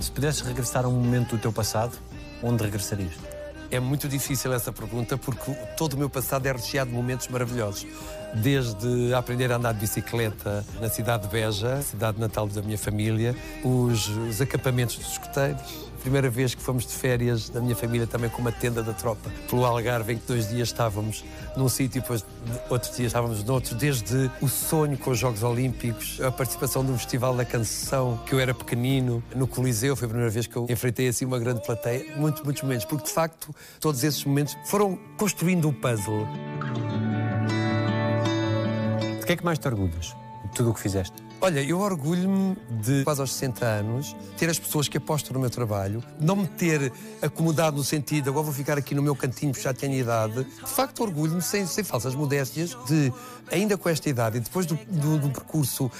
Se 0.00 0.10
pudesses 0.12 0.40
regressar 0.42 0.84
a 0.84 0.88
um 0.88 0.92
momento 0.92 1.36
do 1.36 1.38
teu 1.38 1.52
passado, 1.52 1.96
onde 2.42 2.62
regressarias? 2.62 3.39
É 3.70 3.78
muito 3.78 4.08
difícil 4.08 4.52
essa 4.52 4.72
pergunta 4.72 5.16
porque 5.16 5.52
todo 5.76 5.94
o 5.94 5.96
meu 5.96 6.10
passado 6.10 6.46
é 6.46 6.52
recheado 6.52 6.90
de 6.90 6.96
momentos 6.96 7.28
maravilhosos. 7.28 7.86
Desde 8.34 9.14
aprender 9.14 9.52
a 9.52 9.56
andar 9.56 9.72
de 9.72 9.80
bicicleta 9.80 10.64
na 10.80 10.88
cidade 10.88 11.24
de 11.24 11.28
Beja, 11.28 11.80
cidade 11.82 12.18
natal 12.18 12.48
da 12.48 12.62
minha 12.62 12.78
família, 12.78 13.34
os, 13.64 14.08
os 14.08 14.40
acampamentos 14.40 14.96
dos 14.96 15.12
escoteiros, 15.12 15.89
Primeira 16.00 16.30
vez 16.30 16.54
que 16.54 16.62
fomos 16.62 16.86
de 16.86 16.94
férias 16.94 17.50
da 17.50 17.60
minha 17.60 17.76
família 17.76 18.06
também 18.06 18.30
com 18.30 18.40
uma 18.40 18.50
tenda 18.52 18.82
da 18.82 18.92
tropa 18.92 19.30
pelo 19.48 19.66
Algarve, 19.66 20.14
em 20.14 20.18
que 20.18 20.26
dois 20.26 20.48
dias 20.48 20.68
estávamos 20.68 21.24
num 21.56 21.68
sítio 21.68 21.98
e 21.98 22.00
depois 22.00 22.24
outros 22.70 22.96
dias 22.96 23.08
estávamos 23.08 23.44
noutro. 23.44 23.74
Desde 23.74 24.30
o 24.40 24.48
sonho 24.48 24.96
com 24.96 25.10
os 25.10 25.18
Jogos 25.18 25.42
Olímpicos, 25.42 26.18
a 26.22 26.30
participação 26.30 26.82
um 26.82 26.96
festival 26.96 27.36
da 27.36 27.44
canção, 27.44 28.18
que 28.26 28.34
eu 28.34 28.40
era 28.40 28.54
pequenino, 28.54 29.22
no 29.34 29.46
Coliseu, 29.46 29.94
foi 29.94 30.06
a 30.06 30.08
primeira 30.08 30.30
vez 30.30 30.46
que 30.46 30.56
eu 30.56 30.66
enfrentei 30.70 31.08
assim 31.08 31.24
uma 31.26 31.38
grande 31.38 31.62
plateia. 31.64 32.16
Muitos, 32.16 32.42
muitos 32.42 32.62
momentos, 32.62 32.86
porque 32.86 33.04
de 33.04 33.12
facto 33.12 33.54
todos 33.78 34.02
esses 34.02 34.24
momentos 34.24 34.56
foram 34.64 34.98
construindo 35.18 35.68
o 35.68 35.72
puzzle. 35.72 36.26
De 39.20 39.26
que 39.26 39.32
é 39.32 39.36
que 39.36 39.44
mais 39.44 39.58
te 39.58 39.68
orgulhas? 39.68 40.16
De 40.44 40.52
tudo 40.54 40.70
o 40.70 40.74
que 40.74 40.80
fizeste? 40.80 41.29
Olha, 41.42 41.62
eu 41.62 41.80
orgulho-me 41.80 42.54
de, 42.82 43.02
quase 43.02 43.22
aos 43.22 43.32
60 43.32 43.64
anos, 43.64 44.14
ter 44.36 44.50
as 44.50 44.58
pessoas 44.58 44.88
que 44.88 44.98
apostam 44.98 45.32
no 45.32 45.40
meu 45.40 45.48
trabalho, 45.48 46.04
não 46.20 46.36
me 46.36 46.46
ter 46.46 46.92
acomodado 47.22 47.78
no 47.78 47.82
sentido, 47.82 48.28
agora 48.28 48.44
vou 48.44 48.52
ficar 48.52 48.76
aqui 48.76 48.94
no 48.94 49.02
meu 49.02 49.16
cantinho 49.16 49.50
porque 49.50 49.64
já 49.64 49.72
tenho 49.72 49.94
idade. 49.94 50.44
De 50.44 50.70
facto, 50.70 51.02
orgulho-me, 51.02 51.40
sem, 51.40 51.66
sem 51.66 51.82
falsas 51.82 52.14
modéstias, 52.14 52.76
de, 52.86 53.10
ainda 53.50 53.78
com 53.78 53.88
esta 53.88 54.10
idade 54.10 54.36
e 54.36 54.40
depois 54.40 54.66
do, 54.66 54.74
do, 54.76 55.30
percurso 55.30 55.90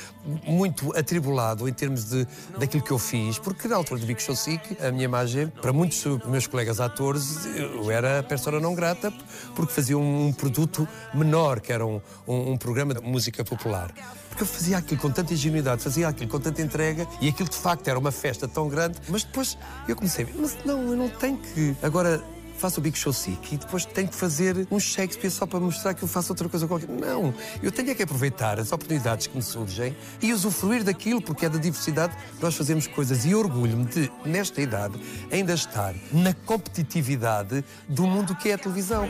muito 0.46 0.94
atribulado 0.94 1.66
em 1.66 1.72
termos 1.72 2.05
de, 2.05 2.29
daquilo 2.59 2.83
que 2.83 2.90
eu 2.90 2.98
fiz, 2.98 3.38
porque 3.38 3.66
na 3.66 3.76
altura 3.76 3.98
do 3.98 4.07
Big 4.07 4.20
Show 4.22 4.37
Sick, 4.37 4.76
a 4.79 4.92
minha 4.92 5.05
imagem, 5.05 5.46
para 5.48 5.72
muitos 5.72 6.05
meus 6.26 6.46
colegas 6.46 6.81
atores, 6.81 7.46
eu 7.57 7.90
era 7.90 8.18
a 8.18 8.22
persona 8.22 8.61
não 8.61 8.74
grata 8.74 9.11
porque 9.57 9.72
fazia 9.72 9.96
um, 9.96 10.35
produto 10.35 10.87
menor, 11.14 11.61
que 11.61 11.72
era 11.72 11.87
um, 11.87 11.98
um, 12.29 12.53
um 12.53 12.59
programa 12.59 12.92
de 12.92 13.00
música 13.00 13.42
popular 13.42 13.90
porque 14.30 14.44
eu 14.44 14.46
fazia 14.46 14.78
aquilo 14.78 15.00
com 15.00 15.10
tanta 15.10 15.34
ingenuidade, 15.34 15.82
fazia 15.82 16.08
aquilo 16.08 16.30
com 16.30 16.40
tanta 16.40 16.62
entrega 16.62 17.06
e 17.20 17.28
aquilo 17.28 17.48
de 17.48 17.56
facto 17.56 17.86
era 17.88 17.98
uma 17.98 18.10
festa 18.10 18.48
tão 18.48 18.68
grande. 18.68 18.98
Mas 19.08 19.24
depois 19.24 19.58
eu 19.86 19.94
comecei, 19.94 20.26
mas 20.34 20.56
não, 20.64 20.82
eu 20.82 20.96
não 20.96 21.08
tenho 21.10 21.36
que. 21.36 21.76
Agora 21.82 22.22
faço 22.60 22.78
o 22.78 22.82
Big 22.82 22.96
Show 22.96 23.12
Sick 23.12 23.54
e 23.54 23.56
depois 23.56 23.86
tenho 23.86 24.06
que 24.06 24.14
fazer 24.14 24.68
um 24.70 24.78
Shakespeare 24.78 25.30
só 25.30 25.46
para 25.46 25.58
mostrar 25.58 25.94
que 25.94 26.02
eu 26.02 26.08
faço 26.08 26.30
outra 26.30 26.48
coisa 26.48 26.68
qualquer. 26.68 26.88
Não, 26.88 27.34
eu 27.62 27.72
tenho 27.72 27.90
é 27.90 27.94
que 27.94 28.02
aproveitar 28.02 28.60
as 28.60 28.70
oportunidades 28.70 29.26
que 29.26 29.34
me 29.34 29.42
surgem 29.42 29.96
e 30.20 30.32
usufruir 30.32 30.84
daquilo, 30.84 31.22
porque 31.22 31.46
é 31.46 31.48
da 31.48 31.58
diversidade 31.58 32.14
que 32.36 32.42
nós 32.42 32.54
fazemos 32.54 32.86
coisas. 32.86 33.24
E 33.24 33.34
orgulho-me 33.34 33.86
de, 33.86 34.12
nesta 34.26 34.60
idade, 34.60 35.00
ainda 35.32 35.54
estar 35.54 35.94
na 36.12 36.34
competitividade 36.34 37.64
do 37.88 38.06
mundo 38.06 38.36
que 38.36 38.50
é 38.50 38.54
a 38.54 38.58
televisão. 38.58 39.08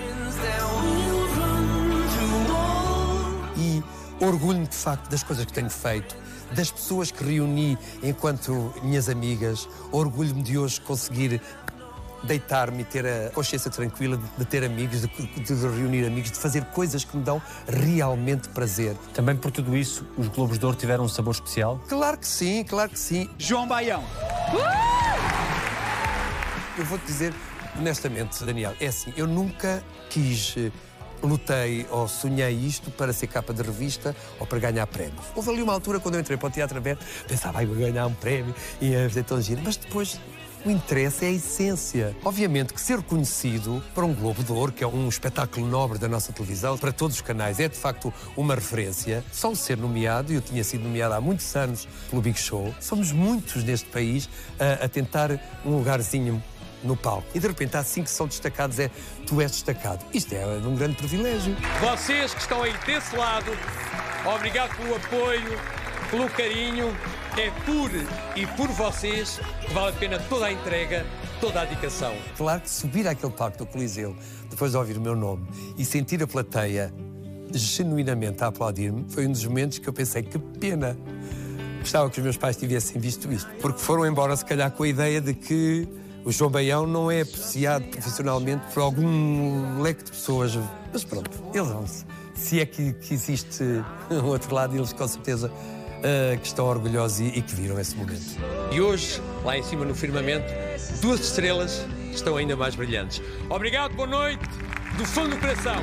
Orgulho-me, 4.20 4.66
de 4.66 4.76
facto, 4.76 5.09
das 5.09 5.22
coisas 5.22 5.44
que 5.46 5.52
tenho 5.52 5.70
feito, 5.70 6.14
das 6.52 6.70
pessoas 6.70 7.11
que 7.11 7.24
reuni 7.24 7.78
enquanto 8.02 8.74
minhas 8.83 9.09
amigas. 9.09 9.68
Orgulho-me 9.90 10.42
de 10.42 10.59
hoje 10.59 10.80
conseguir 10.80 11.40
deitar-me 12.22 12.83
e 12.83 12.85
ter 12.85 13.06
a 13.06 13.30
consciência 13.30 13.70
tranquila 13.70 14.18
de, 14.18 14.24
de 14.37 14.44
ter 14.44 14.62
amigos, 14.62 15.00
de, 15.00 15.09
de, 15.09 15.54
reunir 15.54 16.04
amigos, 16.06 16.30
de 16.30 16.38
fazer 16.38 16.64
coisas 16.66 17.02
que 17.02 17.16
me 17.16 17.22
dão 17.22 17.40
realmente 17.66 18.48
prazer. 18.50 18.94
Também 19.14 19.37
por 19.37 19.50
tudo 19.50 19.74
isso, 19.74 20.06
os 20.18 20.28
Globos 20.28 20.59
de 20.59 20.66
Ouro 20.66 20.76
tiveram 20.76 21.04
um 21.04 21.09
sabor 21.09 21.33
especial? 21.33 21.80
Claro 21.88 22.18
que 22.18 22.26
sim, 22.26 22.62
claro 22.64 22.90
que 22.90 22.98
sim. 22.98 23.28
João 23.38 23.66
Baião. 23.66 24.04
Eu 26.76 26.85
vou-te 26.85 27.06
dizer 27.06 27.33
honestamente, 27.78 28.44
Daniel, 28.44 28.74
é 28.80 28.88
assim, 28.88 29.12
eu 29.16 29.26
nunca 29.26 29.83
quis 30.09 30.54
eh, 30.56 30.70
lutei 31.22 31.87
ou 31.90 32.09
sonhei 32.09 32.52
isto 32.52 32.90
para 32.90 33.12
ser 33.12 33.26
capa 33.26 33.52
de 33.52 33.62
revista 33.62 34.14
ou 34.38 34.46
para 34.46 34.59
ganhar 34.59 34.87
prémios. 34.87 35.24
Houve 35.35 35.50
ali 35.50 35.62
uma 35.62 35.72
altura 35.72 36.00
quando 36.00 36.14
eu 36.14 36.20
entrei 36.20 36.37
para 36.37 36.48
o 36.48 36.50
Teatro 36.50 36.78
Aberto, 36.78 37.04
pensava, 37.26 37.59
ai, 37.59 37.66
vou 37.66 37.76
ganhar 37.76 38.06
um 38.06 38.14
prémio 38.14 38.54
e 38.80 38.88
ia 38.88 39.09
fazer 39.09 39.24
tão 39.24 39.40
giro. 39.40 39.61
Mas 39.64 39.76
depois 39.76 40.18
o 40.64 40.70
interesse 40.70 41.24
é 41.24 41.28
a 41.28 41.33
essência. 41.33 42.16
Obviamente 42.22 42.74
que 42.74 42.80
ser 42.80 42.98
reconhecido 42.98 43.83
para 43.94 44.04
um 44.04 44.12
Globo 44.12 44.44
de 44.44 44.52
Ouro, 44.52 44.70
que 44.70 44.85
é 44.85 44.87
um 44.87 45.09
espetáculo 45.09 45.66
nobre 45.66 45.98
da 45.98 46.06
nossa 46.06 46.33
televisão, 46.33 46.76
para 46.76 46.92
todos 46.92 47.16
os 47.16 47.22
canais, 47.22 47.59
é 47.59 47.68
de 47.68 47.76
facto 47.76 48.12
uma 48.37 48.54
referência. 48.54 49.24
Só 49.33 49.54
ser 49.54 49.78
nomeado, 49.78 50.33
e 50.33 50.37
eu 50.37 50.42
tinha 50.42 50.62
sido 50.62 50.85
nomeado 50.85 51.14
há 51.14 51.20
muitos 51.20 51.54
anos 51.56 51.88
pelo 52.11 52.20
Big 52.20 52.38
Show, 52.38 52.74
somos 52.78 53.11
muitos 53.11 53.64
neste 53.64 53.88
país 53.88 54.28
a, 54.59 54.85
a 54.85 54.88
tentar 54.88 55.30
um 55.64 55.78
lugarzinho 55.78 56.42
no 56.83 56.97
palco. 56.97 57.27
E 57.35 57.40
de 57.40 57.47
repente 57.47 57.77
há 57.77 57.85
cinco 57.85 58.07
que 58.07 58.12
são 58.12 58.27
destacados, 58.27 58.79
é 58.79 58.90
tu 59.27 59.40
és 59.40 59.51
destacado. 59.51 60.05
Isto 60.12 60.35
é 60.35 60.47
um 60.47 60.75
grande 60.75 60.97
privilégio. 60.97 61.57
Vocês 61.81 62.35
que 62.35 62.40
estão 62.40 62.62
aí 62.62 62.75
desse 62.87 63.14
lado, 63.16 63.53
obrigado 64.35 64.77
pelo 64.77 64.97
apoio, 64.97 65.59
pelo 66.11 66.29
carinho. 66.31 66.95
É 67.38 67.49
por 67.64 67.90
e 68.37 68.45
por 68.57 68.69
vocês 68.69 69.38
que 69.64 69.73
vale 69.73 69.90
a 69.90 69.93
pena 69.93 70.19
toda 70.29 70.47
a 70.47 70.53
entrega, 70.53 71.07
toda 71.40 71.61
a 71.61 71.64
dedicação. 71.64 72.12
Claro 72.37 72.61
que 72.61 72.69
subir 72.69 73.07
àquele 73.07 73.33
palco 73.33 73.57
do 73.57 73.66
Coliseu, 73.66 74.16
depois 74.51 74.73
de 74.73 74.77
ouvir 74.77 74.97
o 74.97 75.01
meu 75.01 75.14
nome 75.14 75.47
e 75.79 75.85
sentir 75.85 76.21
a 76.23 76.27
plateia 76.27 76.93
genuinamente 77.53 78.43
a 78.43 78.49
aplaudir-me, 78.49 79.05
foi 79.09 79.27
um 79.27 79.33
dos 79.33 79.45
momentos 79.45 79.79
que 79.79 79.88
eu 79.88 79.93
pensei 79.93 80.23
que 80.23 80.38
pena. 80.38 80.99
Gostava 81.79 82.11
que 82.11 82.19
os 82.19 82.25
meus 82.25 82.37
pais 82.37 82.57
tivessem 82.57 83.01
visto 83.01 83.33
isto, 83.33 83.49
porque 83.61 83.79
foram 83.79 84.05
embora, 84.05 84.37
se 84.37 84.45
calhar, 84.45 84.71
com 84.71 84.83
a 84.83 84.88
ideia 84.88 85.21
de 85.21 85.33
que 85.33 85.88
o 86.24 86.33
João 86.33 86.50
Baião 86.50 86.87
não 86.87 87.11
é 87.11 87.22
apreciado 87.22 87.85
profissionalmente 87.87 88.66
por 88.72 88.83
algum 88.83 89.80
leque 89.80 90.04
de 90.04 90.11
pessoas. 90.11 90.59
Mas 90.92 91.04
pronto, 91.04 91.30
eles 91.54 91.68
vão 91.68 91.87
-se. 91.87 92.04
Se 92.35 92.61
é 92.61 92.66
que, 92.66 92.92
que 92.94 93.12
existe 93.12 93.62
um 94.11 94.26
outro 94.26 94.54
lado, 94.54 94.74
eles 94.74 94.92
com 94.92 95.06
certeza 95.06 95.48
uh, 95.48 96.38
que 96.38 96.46
estão 96.46 96.66
orgulhosos 96.66 97.20
e, 97.20 97.26
e 97.26 97.42
que 97.42 97.54
viram 97.54 97.78
esse 97.78 97.94
momento. 97.96 98.22
E 98.72 98.80
hoje, 98.80 99.20
lá 99.44 99.56
em 99.59 99.62
cima 99.62 99.85
no 99.85 99.94
firmamento, 99.94 100.46
duas 101.00 101.20
estrelas 101.20 101.85
estão 102.12 102.37
ainda 102.37 102.56
mais 102.56 102.74
brilhantes. 102.74 103.22
Obrigado, 103.48 103.94
boa 103.94 104.09
noite, 104.09 104.42
do 104.96 105.04
fundo 105.04 105.30
do 105.30 105.38
coração. 105.38 105.76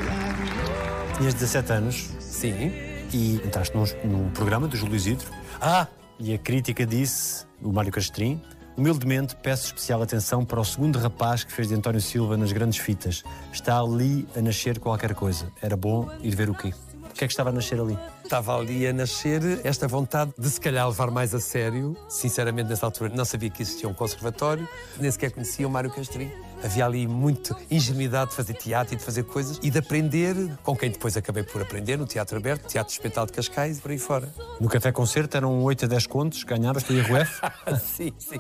Tinhas 1.18 1.34
17 1.34 1.72
anos. 1.74 2.10
Sim. 2.20 2.72
E 3.14 3.36
entraste 3.36 3.76
num, 3.76 3.86
num 4.04 4.30
programa 4.32 4.68
do 4.68 4.76
Júlio 4.76 4.96
Isidro. 4.96 5.28
Ah! 5.62 5.88
E 6.20 6.34
a 6.34 6.38
crítica 6.38 6.84
disse, 6.84 7.46
o 7.62 7.72
Mário 7.72 7.92
Castrim, 7.92 8.42
Humildemente 8.78 9.36
peço 9.36 9.66
especial 9.66 10.04
atenção 10.04 10.46
para 10.46 10.60
o 10.60 10.64
segundo 10.64 11.00
rapaz 11.00 11.44
que 11.44 11.52
fez 11.52 11.70
de 11.70 11.74
António 11.74 12.00
Silva 12.00 12.38
nas 12.38 12.52
grandes 12.52 12.78
fitas. 12.78 13.24
Está 13.52 13.80
ali 13.80 14.28
a 14.36 14.42
nascer 14.42 14.78
qualquer 14.78 15.16
coisa. 15.16 15.52
Era 15.60 15.76
bom 15.76 16.08
ir 16.22 16.36
ver 16.36 16.48
o 16.48 16.54
quê? 16.54 16.72
O 17.10 17.14
que 17.18 17.24
é 17.24 17.28
que 17.28 17.34
estava 17.34 17.50
a 17.50 17.52
nascer 17.52 17.82
ali? 17.82 17.98
Estava 18.24 18.56
ali 18.56 18.86
a 18.86 18.94
nascer 18.94 19.42
esta 19.64 19.88
vontade 19.88 20.32
de 20.38 20.48
se 20.48 20.62
calhar 20.62 20.88
levar 20.88 21.10
mais 21.10 21.34
a 21.34 21.40
sério. 21.40 21.98
Sinceramente, 22.08 22.70
nessa 22.70 22.86
altura 22.86 23.12
não 23.16 23.26
sabia 23.26 23.50
que 23.50 23.64
existia 23.64 23.90
um 23.90 23.96
conservatório, 23.96 24.70
nem 25.00 25.10
sequer 25.10 25.32
conhecia 25.32 25.68
o 25.68 25.72
Mário 25.72 25.90
Castrinho. 25.90 26.47
Havia 26.64 26.86
ali 26.86 27.08
muita 27.08 27.56
ingenuidade 27.70 28.32
de 28.32 28.36
fazer 28.36 28.54
teatro 28.54 28.94
e 28.94 28.98
de 28.98 29.04
fazer 29.04 29.24
coisas 29.24 29.60
e 29.62 29.70
de 29.70 29.78
aprender 29.78 30.36
com 30.64 30.76
quem 30.76 30.90
depois 30.90 31.16
acabei 31.16 31.44
por 31.44 31.62
aprender 31.62 31.98
no 31.98 32.06
Teatro 32.06 32.38
Aberto, 32.38 32.68
Teatro 32.68 32.92
Espetal 32.92 33.26
de 33.26 33.34
Cascais 33.34 33.78
e 33.78 33.82
por 33.82 33.92
aí 33.92 34.00
fora. 34.00 34.34
No 34.60 34.68
Café 34.68 34.92
Concerto 34.92 35.38
eram 35.38 35.62
8 35.64 35.86
a 35.86 35.88
10 35.88 36.08
contos, 36.08 36.44
ganhavas 36.44 36.84
tu 36.84 36.94
IRF? 36.94 37.42
sim, 37.80 38.14
sim. 38.18 38.40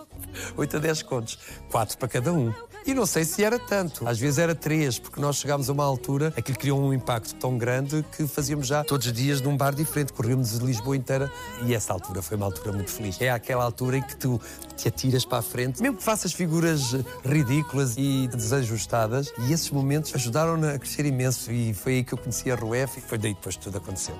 8 0.55 0.77
a 0.77 0.79
10 0.79 1.03
contos. 1.03 1.39
4 1.71 1.97
para 1.97 2.07
cada 2.07 2.33
um. 2.33 2.53
E 2.87 2.93
não 2.93 3.05
sei 3.05 3.25
se 3.25 3.43
era 3.43 3.59
tanto. 3.59 4.07
Às 4.07 4.17
vezes 4.17 4.39
era 4.39 4.55
três, 4.55 4.97
porque 4.97 5.19
nós 5.19 5.35
chegámos 5.35 5.69
a 5.69 5.73
uma 5.73 5.83
altura, 5.83 6.33
aquilo 6.37 6.57
criou 6.57 6.79
um 6.79 6.93
impacto 6.93 7.35
tão 7.35 7.57
grande 7.57 8.05
que 8.15 8.25
fazíamos 8.25 8.65
já 8.65 8.81
todos 8.81 9.05
os 9.05 9.11
dias 9.11 9.41
num 9.41 9.57
bar 9.57 9.75
diferente. 9.75 10.13
Corríamos 10.13 10.57
de 10.57 10.65
Lisboa 10.65 10.95
inteira 10.95 11.29
e 11.65 11.75
essa 11.75 11.91
altura 11.91 12.21
foi 12.21 12.37
uma 12.37 12.45
altura 12.45 12.71
muito 12.71 12.89
feliz. 12.89 13.19
É 13.19 13.29
aquela 13.29 13.65
altura 13.65 13.97
em 13.97 14.01
que 14.01 14.15
tu 14.15 14.39
te 14.77 14.87
atiras 14.87 15.25
para 15.25 15.39
a 15.39 15.41
frente, 15.41 15.81
mesmo 15.81 15.97
que 15.97 16.03
faças 16.03 16.31
figuras 16.31 16.95
ridículas 17.25 17.95
e 17.97 18.29
desajustadas. 18.29 19.33
E 19.37 19.51
esses 19.51 19.69
momentos 19.69 20.15
ajudaram-na 20.15 20.71
a 20.71 20.79
crescer 20.79 21.05
imenso 21.05 21.51
e 21.51 21.73
foi 21.73 21.95
aí 21.95 22.03
que 22.05 22.13
eu 22.13 22.17
conheci 22.17 22.49
a 22.49 22.55
Ruef 22.55 22.99
e 22.99 23.01
foi 23.01 23.17
daí 23.17 23.33
depois 23.33 23.57
que 23.57 23.63
tudo 23.63 23.79
aconteceu. 23.79 24.15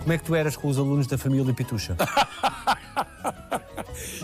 Como 0.00 0.12
é 0.12 0.18
que 0.18 0.24
tu 0.24 0.34
eras 0.34 0.54
com 0.54 0.68
os 0.68 0.76
alunos 0.76 1.06
da 1.06 1.16
família 1.16 1.54
Pitucha? 1.54 1.96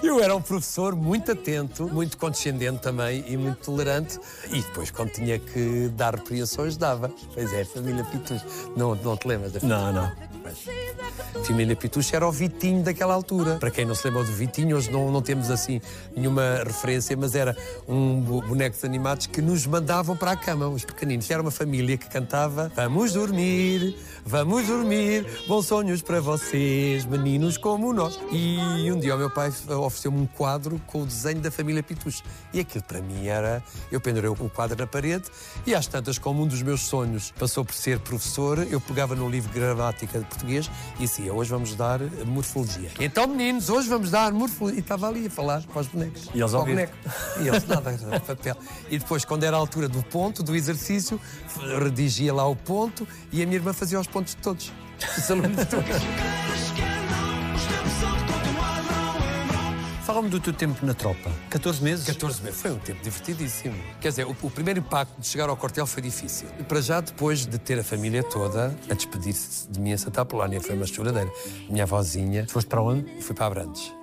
Eu 0.03 0.21
era 0.21 0.35
um 0.35 0.43
professor 0.43 0.95
muito 0.95 1.33
atento, 1.33 1.89
muito 1.89 2.17
condescendente 2.17 2.81
também 2.81 3.25
e 3.27 3.37
muito 3.37 3.59
tolerante. 3.65 4.19
E 4.51 4.61
depois, 4.61 4.91
quando 4.91 5.11
tinha 5.11 5.39
que 5.39 5.89
dar 5.95 6.15
repreensões, 6.15 6.77
dava. 6.77 7.11
Pois 7.35 7.53
é, 7.53 7.65
família 7.65 8.05
Pitucha. 8.05 8.45
Não, 8.77 8.95
não 8.95 9.17
te 9.17 9.29
lembras 9.29 9.53
da 9.53 9.61
família? 9.61 9.83
Não, 9.83 9.93
não. 9.93 10.29
Família 11.45 11.77
Pitucha 11.77 12.17
era 12.17 12.27
o 12.27 12.33
Vitinho 12.33 12.83
daquela 12.83 13.15
altura. 13.15 13.57
Para 13.57 13.71
quem 13.71 13.85
não 13.85 13.95
se 13.95 14.07
lembra 14.07 14.25
do 14.25 14.33
Vitinho, 14.33 14.77
hoje 14.77 14.91
não, 14.91 15.11
não 15.11 15.21
temos 15.21 15.51
assim 15.51 15.81
nenhuma 16.17 16.63
referência, 16.65 17.17
mas 17.17 17.35
era 17.35 17.57
um 17.87 18.21
bonecos 18.21 18.85
animados 18.85 19.27
que 19.27 19.43
nos 19.43 19.67
mandavam 19.67 20.17
para 20.17 20.33
a 20.33 20.37
cama, 20.37 20.69
os 20.69 20.85
pequeninos. 20.85 21.31
Era 21.31 21.43
uma 21.43 21.51
família 21.51 21.97
que 21.97 22.09
cantava 22.09 22.73
Vamos 22.75 23.13
dormir, 23.13 23.97
Vamos 24.31 24.67
dormir, 24.67 25.27
bons 25.49 25.65
sonhos 25.65 26.03
para 26.03 26.21
vocês, 26.21 27.07
meninos 27.07 27.57
como 27.57 27.95
nós. 27.95 28.21
E 28.31 28.93
um 28.93 29.01
dia 29.01 29.15
o 29.15 29.19
meu 29.19 29.31
pai 29.31 29.49
ofereceu-me 29.49 30.21
um 30.21 30.27
quadro 30.27 30.79
com 30.87 31.01
o 31.01 31.07
desenho 31.07 31.41
da 31.41 31.51
família 31.51 31.83
Pituche. 31.83 32.23
E 32.53 32.61
aquilo 32.61 32.85
para 32.85 33.01
mim 33.01 33.27
era. 33.27 33.65
Eu 33.91 34.03
pendurei 34.03 34.29
o 34.29 34.37
quadro 34.51 34.77
na 34.77 34.87
parede 34.87 35.25
e 35.67 35.75
às 35.75 35.87
tantas, 35.87 36.19
como 36.19 36.43
um 36.43 36.47
dos 36.47 36.61
meus 36.61 36.83
sonhos 36.83 37.33
passou 37.39 37.65
por 37.65 37.73
ser 37.73 38.01
professor, 38.01 38.59
eu 38.71 38.79
pegava 38.83 39.15
no 39.17 39.31
livro 39.31 39.51
de 39.51 39.59
gramática 39.59 40.19
de 40.19 40.27
português 40.27 40.71
e 40.97 41.05
dizia: 41.05 41.33
Hoje 41.33 41.49
vamos 41.49 41.75
dar 41.75 41.99
morfologia. 42.27 42.91
Então, 43.01 43.27
meninos, 43.27 43.71
hoje 43.71 43.89
vamos 43.89 44.11
dar 44.11 44.31
morfologia. 44.31 44.79
E 44.79 44.83
estava 44.83 45.09
ali 45.09 45.27
a 45.27 45.31
falar 45.31 45.63
para 45.63 45.81
os 45.81 45.87
bonecos. 45.87 46.29
E 46.35 46.39
eles 46.39 46.51
Para 46.51 46.59
o 46.59 46.61
ouviram? 46.61 46.77
boneco. 46.87 46.95
E 47.41 47.49
eles 47.49 47.67
nada, 47.67 48.21
papel. 48.27 48.57
E 48.91 48.99
depois, 48.99 49.25
quando 49.25 49.45
era 49.45 49.57
a 49.57 49.59
altura 49.61 49.89
do 49.89 50.03
ponto, 50.03 50.43
do 50.43 50.55
exercício, 50.55 51.19
redigia 51.79 52.33
lá 52.33 52.47
o 52.47 52.57
ponto 52.57 53.07
e 53.33 53.43
a 53.43 53.47
minha 53.47 53.59
irmã 53.59 53.73
fazia 53.73 54.01
os 54.01 54.07
pontos 54.07 54.35
de 54.35 54.43
todos. 54.43 54.73
Os 55.17 55.31
alunos 55.31 55.65
todos. 55.67 55.89
Fala-me 60.09 60.31
do 60.31 60.41
teu 60.41 60.55
tempo 60.55 60.87
na 60.87 60.95
tropa. 60.95 61.31
14 61.51 61.83
meses? 61.83 62.07
14 62.07 62.43
meses. 62.43 62.59
Foi 62.59 62.71
um 62.71 62.79
tempo 62.79 63.03
divertidíssimo. 63.03 63.75
Quer 64.01 64.09
dizer, 64.09 64.27
o, 64.27 64.35
o 64.41 64.51
primeiro 64.51 64.81
impacto 64.81 65.21
de 65.21 65.27
chegar 65.27 65.51
ao 65.51 65.57
quartel 65.57 65.87
foi 65.87 66.03
difícil. 66.03 66.49
Para 66.67 66.81
já, 66.81 67.03
depois 67.03 67.45
de 67.45 67.59
ter 67.59 67.79
a 67.79 67.85
família 67.85 68.23
toda 68.23 68.75
a 68.89 68.95
despedir-se 68.95 69.69
de 69.69 69.79
mim 69.79 69.91
em 69.91 69.99
Santa 69.99 70.23
Apolónia, 70.23 70.63
foi 70.63 70.75
uma 70.75 70.87
choradeira. 70.87 71.31
Minha 71.69 71.85
avózinha. 71.85 72.47
Foste 72.49 72.69
para 72.69 72.81
onde? 72.81 73.21
Fui 73.21 73.35
para 73.35 73.49
Abrantes. 73.49 73.98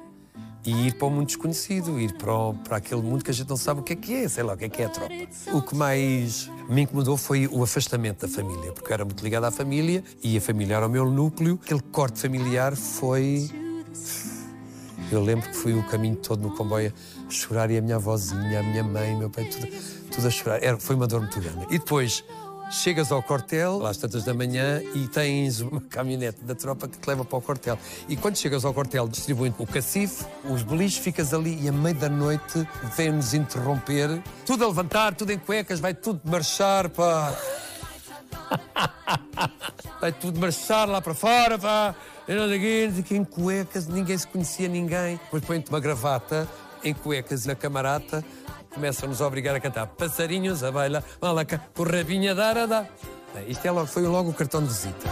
E 0.65 0.88
ir 0.88 0.95
para 0.95 1.08
o 1.08 1.12
mundo 1.12 1.28
desconhecido, 1.28 1.99
ir 1.99 2.13
para, 2.17 2.34
o- 2.36 2.54
para 2.56 2.78
aquele 2.78 3.01
mundo 3.01 3.23
que 3.23 3.30
a 3.30 3.34
gente 3.34 3.47
não 3.47 3.58
sabe 3.58 3.82
o 3.82 3.84
que 3.84 3.93
é 3.93 3.95
que 3.95 4.13
é, 4.15 4.28
sei 4.28 4.43
lá, 4.43 4.54
o 4.54 4.58
que 4.58 4.65
é 4.65 4.69
que 4.69 4.82
é 4.82 4.86
a 4.86 4.89
tropa. 4.89 5.13
O 5.54 5.62
que 5.62 5.75
mais 5.75 6.49
me 6.67 6.82
incomodou 6.82 7.15
foi 7.17 7.47
o 7.47 7.62
afastamento 7.62 8.25
da 8.25 8.34
família, 8.34 8.71
porque 8.71 8.89
eu 8.91 8.93
era 8.95 9.06
muito 9.06 9.23
ligado 9.23 9.43
à 9.43 9.51
família 9.51 10.04
e 10.23 10.36
a 10.36 10.41
família 10.41 10.75
era 10.78 10.88
o 10.88 10.89
meu 10.89 11.06
núcleo. 11.10 11.60
Aquele 11.63 11.82
corte 11.82 12.19
familiar 12.19 12.75
foi. 12.75 13.47
Eu 15.12 15.21
lembro 15.23 15.47
que 15.49 15.56
fui 15.56 15.73
o 15.73 15.84
caminho 15.84 16.15
todo 16.15 16.41
no 16.41 16.56
comboio 16.56 16.91
a 17.28 17.32
chorar 17.32 17.69
e 17.69 17.78
a 17.78 17.82
minha 17.82 17.97
avózinha, 17.97 18.60
a 18.60 18.63
minha 18.63 18.84
mãe, 18.84 19.15
meu 19.15 19.30
pai, 19.30 19.45
tudo, 19.45 19.67
tudo 20.12 20.28
a 20.28 20.32
chorar. 20.32 20.63
Era, 20.63 20.80
foi 20.80 20.95
uma 20.95 21.06
dor 21.06 21.21
muito 21.21 21.39
grande. 21.39 21.65
E 21.69 21.78
depois 21.78 22.23
chegas 22.71 23.12
ao 23.12 23.21
quartel, 23.21 23.86
às 23.86 23.97
tantas 23.97 24.23
da 24.23 24.34
manhã, 24.34 24.82
e 24.93 25.08
tens 25.08 25.62
uma 25.62 25.82
caminhonete 25.82 26.43
da 26.43 26.56
tropa 26.56 26.88
que 26.88 26.97
te 26.97 27.08
leva 27.08 27.23
para 27.23 27.38
o 27.38 27.41
quartel. 27.41 27.78
E 28.08 28.15
quando 28.15 28.38
chegas 28.38 28.65
ao 28.65 28.73
quartel, 28.73 29.08
distribuem 29.08 29.54
o 29.58 29.67
cacife, 29.67 30.25
os 30.43 30.63
beliches, 30.63 30.97
ficas 30.97 31.34
ali 31.34 31.60
e 31.62 31.69
à 31.69 31.71
meia 31.71 31.95
da 31.95 32.10
noite 32.10 32.67
vem-nos 32.95 33.34
interromper. 33.34 34.21
Tudo 34.45 34.63
a 34.63 34.67
levantar, 34.67 35.15
tudo 35.15 35.32
em 35.32 35.38
cuecas, 35.38 35.80
vai 35.80 35.93
tudo 35.93 36.21
marchar 36.25 36.89
para. 36.89 37.36
Vai 39.99 40.12
tudo 40.12 40.39
marchar 40.39 40.88
lá 40.88 41.01
para 41.01 41.15
fora, 41.15 41.58
pá. 41.58 41.95
Eu 42.28 42.36
não 42.36 42.47
sei 42.47 43.04
quê, 43.04 43.15
em 43.15 43.23
cuecas, 43.23 43.88
ninguém 43.88 44.17
se 44.17 44.28
conhecia 44.28 44.67
ninguém. 44.67 45.19
Depois 45.23 45.43
põe-te 45.43 45.69
uma 45.69 45.80
gravata 45.80 46.47
em 46.84 46.93
cuecas 46.93 47.45
na 47.45 47.56
camarata, 47.56 48.23
começam-nos 48.75 49.21
a 49.21 49.27
obrigar 49.27 49.55
a 49.55 49.59
cantar 49.59 49.88
passarinhos, 49.88 50.63
a 50.63 50.71
baila, 50.71 51.03
malaca, 51.21 51.61
com 51.73 51.83
rabinha 51.83 52.35
darada. 52.35 52.88
Bem, 53.33 53.49
Isto 53.49 53.65
é 53.65 53.71
logo, 53.71 53.88
foi 53.88 54.03
logo 54.03 54.29
o 54.29 54.33
cartão 54.33 54.61
de 54.61 54.67
visita. 54.67 55.09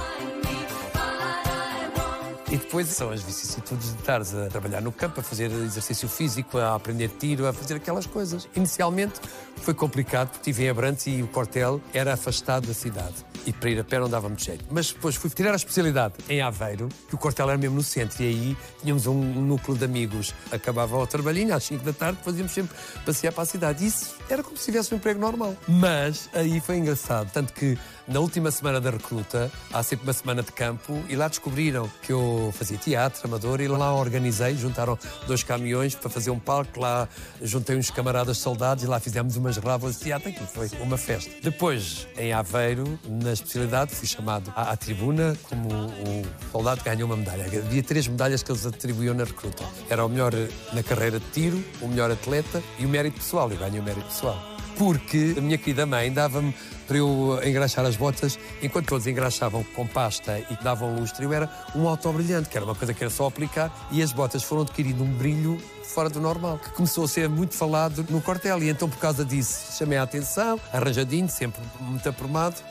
E 2.54 2.58
depois 2.58 2.88
são 2.90 3.10
as 3.10 3.24
vicissitudes 3.24 3.94
de 3.94 4.00
estares 4.00 4.32
a 4.36 4.48
trabalhar 4.48 4.80
no 4.80 4.92
campo, 4.92 5.20
a 5.20 5.24
fazer 5.24 5.52
exercício 5.52 6.08
físico, 6.08 6.60
a 6.60 6.76
aprender 6.76 7.10
tiro, 7.10 7.48
a 7.48 7.52
fazer 7.52 7.74
aquelas 7.74 8.06
coisas. 8.06 8.48
Inicialmente 8.56 9.20
foi 9.56 9.74
complicado, 9.74 10.30
porque 10.30 10.52
estive 10.52 10.66
em 10.66 10.70
Abrantes 10.70 11.08
e 11.08 11.24
o 11.24 11.28
quartel 11.28 11.82
era 11.96 12.14
afastado 12.14 12.68
da 12.68 12.74
cidade. 12.76 13.16
E 13.48 13.52
para 13.52 13.72
ir 13.72 13.80
a 13.80 13.84
pé 13.84 14.00
não 14.00 14.08
dava 14.08 14.30
muito 14.30 14.44
jeito. 14.44 14.66
Mas 14.70 14.92
depois 14.92 15.16
fui 15.16 15.32
tirar 15.32 15.52
a 15.52 15.56
especialidade 15.56 16.14
em 16.30 16.42
Aveiro, 16.42 16.90
que 17.10 17.16
o 17.16 17.18
quartel 17.18 17.50
era 17.50 17.58
mesmo 17.58 17.78
no 17.78 17.84
centro. 17.84 18.22
E 18.22 18.28
aí 18.28 18.58
tínhamos 18.82 19.08
um 19.08 19.16
núcleo 19.16 19.76
de 19.76 19.84
amigos. 19.84 20.34
Acabava 20.52 20.96
o 20.96 21.08
trabalhinho 21.08 21.56
às 21.56 21.64
5 21.64 21.84
da 21.84 21.92
tarde, 21.92 22.20
fazíamos 22.24 22.52
sempre 22.52 22.78
passear 23.04 23.34
para 23.34 23.44
a 23.44 23.46
cidade. 23.48 23.86
Isso 23.86 24.16
era 24.30 24.44
como 24.44 24.56
se 24.58 24.66
tivesse 24.66 24.94
um 24.94 24.98
emprego 24.98 25.20
normal. 25.20 25.58
Mas 25.68 26.30
aí 26.34 26.60
foi 26.62 26.78
engraçado. 26.78 27.32
Tanto 27.34 27.52
que 27.52 27.78
na 28.08 28.20
última 28.20 28.52
semana 28.52 28.82
da 28.82 28.92
recruta, 28.92 29.52
há 29.72 29.82
sempre 29.82 30.06
uma 30.08 30.14
semana 30.14 30.44
de 30.44 30.52
campo 30.52 31.02
e 31.08 31.16
lá 31.16 31.28
descobriram 31.28 31.90
que 32.02 32.12
eu 32.12 32.43
fazia 32.52 32.78
teatro 32.78 33.22
amador 33.26 33.62
e 33.62 33.68
lá 33.68 33.94
organizei, 33.94 34.56
juntaram 34.56 34.98
dois 35.28 35.44
caminhões 35.44 35.96
para 35.96 36.10
fazer 36.10 36.32
um 36.32 36.40
palco, 36.40 36.80
lá 36.80 37.08
juntei 37.42 37.76
uns 37.76 37.90
camaradas 37.90 38.38
soldados 38.38 38.84
e 38.84 38.88
lá 38.88 39.00
fizemos 39.00 39.36
umas 39.36 39.58
rábulas 39.58 39.98
de 39.98 40.04
teatro, 40.04 40.30
aquilo 40.30 40.48
foi 40.48 40.70
uma 40.80 40.98
festa. 40.98 41.32
Depois, 41.42 42.08
em 42.18 42.34
Aveiro, 42.34 43.00
na 43.08 43.34
especialidade, 43.34 43.94
fui 43.96 44.08
chamado 44.08 44.52
à, 44.56 44.72
à 44.72 44.78
tribuna 44.78 45.38
como 45.44 45.70
o 45.70 46.26
soldado 46.52 46.82
que 46.82 46.90
ganhou 46.90 47.08
uma 47.08 47.18
medalha. 47.18 47.46
Havia 47.46 47.84
três 47.84 48.08
medalhas 48.08 48.44
que 48.44 48.52
eles 48.52 48.66
atribuíam 48.66 49.14
na 49.14 49.24
recruta. 49.24 49.64
Era 49.90 50.06
o 50.06 50.10
melhor 50.10 50.34
na 50.74 50.84
carreira 50.84 51.20
de 51.20 51.26
tiro, 51.32 51.64
o 51.82 51.88
melhor 51.88 52.12
atleta 52.12 52.62
e 52.80 52.86
o 52.86 52.90
mérito 52.90 53.18
pessoal. 53.18 53.52
Eu 53.52 53.58
ganhei 53.58 53.80
o 53.80 53.84
mérito 53.84 54.08
pessoal 54.08 54.53
porque 54.78 55.36
a 55.38 55.42
minha 55.42 55.58
querida 55.58 55.86
mãe 55.86 56.12
dava-me 56.12 56.54
para 56.88 56.98
eu 56.98 57.40
engraxar 57.46 57.86
as 57.86 57.96
botas, 57.96 58.38
enquanto 58.62 58.88
todos 58.88 59.08
engraxavam 59.08 59.64
com 59.76 59.88
pasta 59.88 60.40
e 60.50 60.64
davam 60.64 60.96
lustre, 60.96 61.26
eu 61.26 61.34
era 61.34 61.50
um 61.76 61.88
autobrilhante, 61.88 62.50
que 62.50 62.58
era 62.58 62.66
uma 62.66 62.76
coisa 62.76 62.94
que 62.94 63.04
era 63.04 63.10
só 63.10 63.28
aplicar, 63.28 63.88
e 63.92 64.02
as 64.02 64.12
botas 64.12 64.44
foram 64.44 64.64
adquirindo 64.64 65.04
um 65.04 65.12
brilho 65.14 65.58
fora 65.84 66.10
do 66.10 66.20
normal, 66.20 66.60
que 66.60 66.72
começou 66.72 67.06
a 67.06 67.08
ser 67.08 67.30
muito 67.30 67.54
falado 67.56 68.06
no 68.10 68.22
quartel, 68.22 68.62
e 68.62 68.70
então 68.70 68.90
por 68.90 68.98
causa 68.98 69.24
disso 69.24 69.78
chamei 69.78 69.98
a 69.98 70.04
atenção, 70.04 70.60
arranjadinho, 70.72 71.30
sempre 71.30 71.62
muito 71.80 72.08
aprumado, 72.10 72.62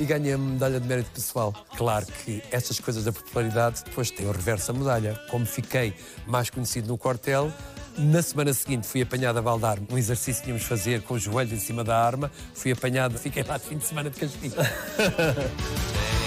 e 0.00 0.04
ganhei 0.04 0.32
a 0.32 0.38
medalha 0.38 0.80
de 0.80 0.88
mérito 0.88 1.10
pessoal. 1.10 1.52
Claro 1.76 2.06
que 2.06 2.42
estas 2.50 2.80
coisas 2.80 3.04
da 3.04 3.12
popularidade 3.12 3.82
depois 3.84 4.10
têm 4.10 4.26
o 4.26 4.32
reverso 4.32 4.72
da 4.72 4.78
medalha. 4.78 5.20
Como 5.30 5.44
fiquei 5.44 5.94
mais 6.26 6.50
conhecido 6.50 6.88
no 6.88 6.98
quartel, 6.98 7.52
na 7.98 8.22
semana 8.22 8.52
seguinte 8.52 8.86
fui 8.86 9.02
apanhado 9.02 9.38
a 9.38 9.42
baldar 9.42 9.78
um 9.90 9.98
exercício 9.98 10.40
que 10.40 10.46
tínhamos 10.46 10.64
fazer 10.64 11.02
com 11.02 11.14
os 11.14 11.22
joelhos 11.22 11.52
em 11.52 11.58
cima 11.58 11.84
da 11.84 11.96
arma. 11.96 12.30
Fui 12.54 12.72
apanhado, 12.72 13.18
fiquei 13.18 13.42
lá 13.42 13.58
fim 13.58 13.78
de 13.78 13.84
semana 13.84 14.10
de 14.10 14.18
castigo. 14.18 14.56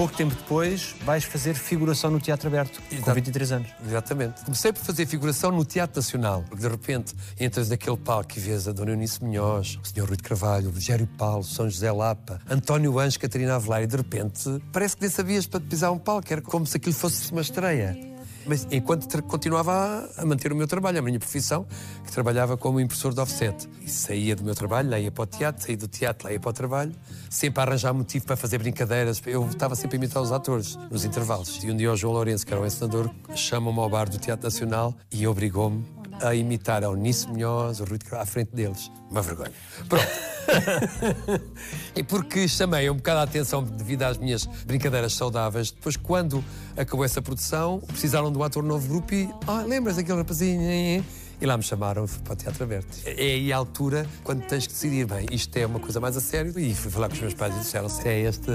Pouco 0.00 0.16
tempo 0.16 0.34
depois 0.34 0.94
vais 1.04 1.24
fazer 1.24 1.52
figuração 1.52 2.10
no 2.10 2.18
Teatro 2.18 2.48
Aberto, 2.48 2.80
com 2.80 2.94
Exato. 2.94 3.12
23 3.12 3.52
anos. 3.52 3.68
Exatamente. 3.86 4.42
Comecei 4.46 4.72
por 4.72 4.82
fazer 4.82 5.04
figuração 5.04 5.52
no 5.52 5.62
Teatro 5.62 6.00
Nacional, 6.00 6.42
porque 6.48 6.62
de 6.62 6.68
repente 6.70 7.14
entras 7.38 7.68
naquele 7.68 7.98
palco 7.98 8.30
e 8.34 8.40
vês 8.40 8.66
a 8.66 8.72
Dona 8.72 8.92
Eunice 8.92 9.22
Munhoz, 9.22 9.78
o 9.82 9.86
Sr. 9.86 10.06
Rui 10.06 10.16
de 10.16 10.22
Carvalho, 10.22 10.70
o 10.70 10.72
Rogério 10.72 11.06
Paulo, 11.06 11.44
São 11.44 11.68
José 11.68 11.92
Lapa, 11.92 12.40
António 12.48 12.98
Anjos, 12.98 13.18
Catarina 13.18 13.56
Avelar, 13.56 13.82
e 13.82 13.86
de 13.86 13.96
repente 13.98 14.62
parece 14.72 14.96
que 14.96 15.02
nem 15.02 15.10
sabias 15.10 15.46
para 15.46 15.60
pisar 15.60 15.90
um 15.90 15.98
palco, 15.98 16.32
era 16.32 16.40
como 16.40 16.66
se 16.66 16.78
aquilo 16.78 16.94
fosse 16.94 17.30
uma 17.30 17.42
estreia. 17.42 18.09
Mas 18.46 18.66
enquanto 18.70 19.22
continuava 19.24 20.08
a, 20.16 20.24
manter 20.24 20.52
o 20.52 20.56
meu 20.56 20.66
trabalho, 20.66 20.98
a 20.98 21.02
minha 21.02 21.18
profissão, 21.18 21.66
que 22.04 22.12
trabalhava 22.12 22.56
como 22.56 22.80
impressor 22.80 23.12
de 23.12 23.20
offset. 23.20 23.68
E 23.82 23.88
saía 23.88 24.34
do 24.34 24.42
meu 24.42 24.54
trabalho, 24.54 24.90
lá 24.90 24.98
ia 24.98 25.10
para 25.10 25.22
o 25.22 25.26
teatro, 25.26 25.62
saía 25.62 25.76
do 25.76 25.88
teatro, 25.88 26.26
lá 26.26 26.32
ia 26.32 26.40
para 26.40 26.50
o 26.50 26.52
trabalho, 26.52 26.92
sempre 27.28 27.60
a 27.60 27.64
arranjar 27.64 27.92
motivo 27.92 28.24
para 28.26 28.36
fazer 28.36 28.58
brincadeiras. 28.58 29.22
Eu 29.26 29.46
estava 29.46 29.74
sempre 29.74 29.96
a 29.96 29.98
imitar 29.98 30.22
os 30.22 30.32
atores 30.32 30.78
nos 30.90 31.04
intervalos. 31.04 31.62
E 31.62 31.70
um 31.70 31.76
dia 31.76 31.92
o 31.92 31.96
João 31.96 32.14
Lourenço, 32.14 32.46
que 32.46 32.52
era 32.52 32.62
o 32.62 32.66
encenador, 32.66 33.10
chama-me 33.34 33.78
ao 33.78 33.88
bar 33.88 34.08
do 34.08 34.18
Teatro 34.18 34.44
Nacional 34.44 34.94
e 35.12 35.26
obrigou-me 35.26 35.99
a 36.22 36.34
imitar 36.34 36.82
a 36.82 36.86
Eunice 36.86 37.28
Munhoz, 37.28 37.80
o 37.80 37.84
Rui 37.84 37.98
de 37.98 38.04
Carvalho, 38.04 38.22
à 38.22 38.26
frente 38.26 38.54
deles. 38.54 38.90
Uma 39.10 39.22
vergonha. 39.22 39.52
Pronto. 39.88 40.06
e 41.94 42.02
porque 42.02 42.48
chamei 42.48 42.88
um 42.90 42.96
bocado 42.96 43.20
a 43.20 43.22
atenção 43.22 43.62
devido 43.62 44.02
às 44.02 44.18
minhas 44.18 44.46
brincadeiras 44.66 45.12
saudáveis, 45.14 45.70
depois, 45.70 45.96
quando 45.96 46.44
acabou 46.76 47.04
essa 47.04 47.22
produção, 47.22 47.80
precisaram 47.80 48.32
de 48.32 48.38
um 48.38 48.42
ator 48.42 48.62
novo 48.62 48.88
grupo 48.88 49.14
e. 49.14 49.28
Ah, 49.46 49.62
lembras 49.62 49.96
daquele 49.96 50.18
rapazinho? 50.18 51.04
E 51.40 51.46
lá 51.46 51.56
me 51.56 51.62
chamaram 51.62 52.06
fui 52.06 52.20
para 52.20 52.34
o 52.34 52.36
Teatro 52.36 52.64
Aberto. 52.64 52.98
É 53.06 53.12
aí 53.12 53.50
a 53.50 53.56
altura 53.56 54.06
quando 54.22 54.42
tens 54.42 54.66
que 54.66 54.74
decidir, 54.74 55.06
bem, 55.06 55.26
isto 55.32 55.56
é 55.56 55.64
uma 55.64 55.80
coisa 55.80 55.98
mais 55.98 56.14
a 56.14 56.20
sério. 56.20 56.52
E 56.58 56.74
fui 56.74 56.90
falar 56.90 57.08
com 57.08 57.14
os 57.14 57.20
meus 57.20 57.34
pais 57.34 57.56
e 57.56 57.60
disseram: 57.60 57.88
se 57.88 58.06
é 58.06 58.20
este 58.20 58.50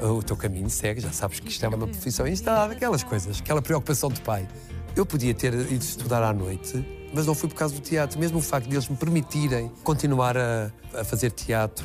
o 0.00 0.22
teu 0.22 0.36
caminho, 0.36 0.70
segue, 0.70 1.00
já 1.00 1.12
sabes 1.12 1.38
que 1.38 1.50
isto 1.50 1.64
é 1.64 1.68
uma 1.68 1.86
profissão. 1.86 2.26
Está, 2.26 2.64
aquelas 2.64 3.02
coisas, 3.02 3.40
aquela 3.40 3.60
preocupação 3.60 4.08
de 4.08 4.22
pai. 4.22 4.48
Eu 4.96 5.04
podia 5.04 5.34
ter 5.34 5.52
ido 5.52 5.82
estudar 5.82 6.22
à 6.22 6.32
noite, 6.32 6.86
mas 7.12 7.26
não 7.26 7.34
fui 7.34 7.48
por 7.48 7.56
causa 7.56 7.74
do 7.74 7.80
teatro. 7.80 8.16
Mesmo 8.18 8.38
o 8.38 8.40
facto 8.40 8.68
de 8.68 8.76
eles 8.76 8.88
me 8.88 8.96
permitirem 8.96 9.68
continuar 9.82 10.36
a, 10.36 10.70
a 10.94 11.02
fazer 11.02 11.32
teatro, 11.32 11.84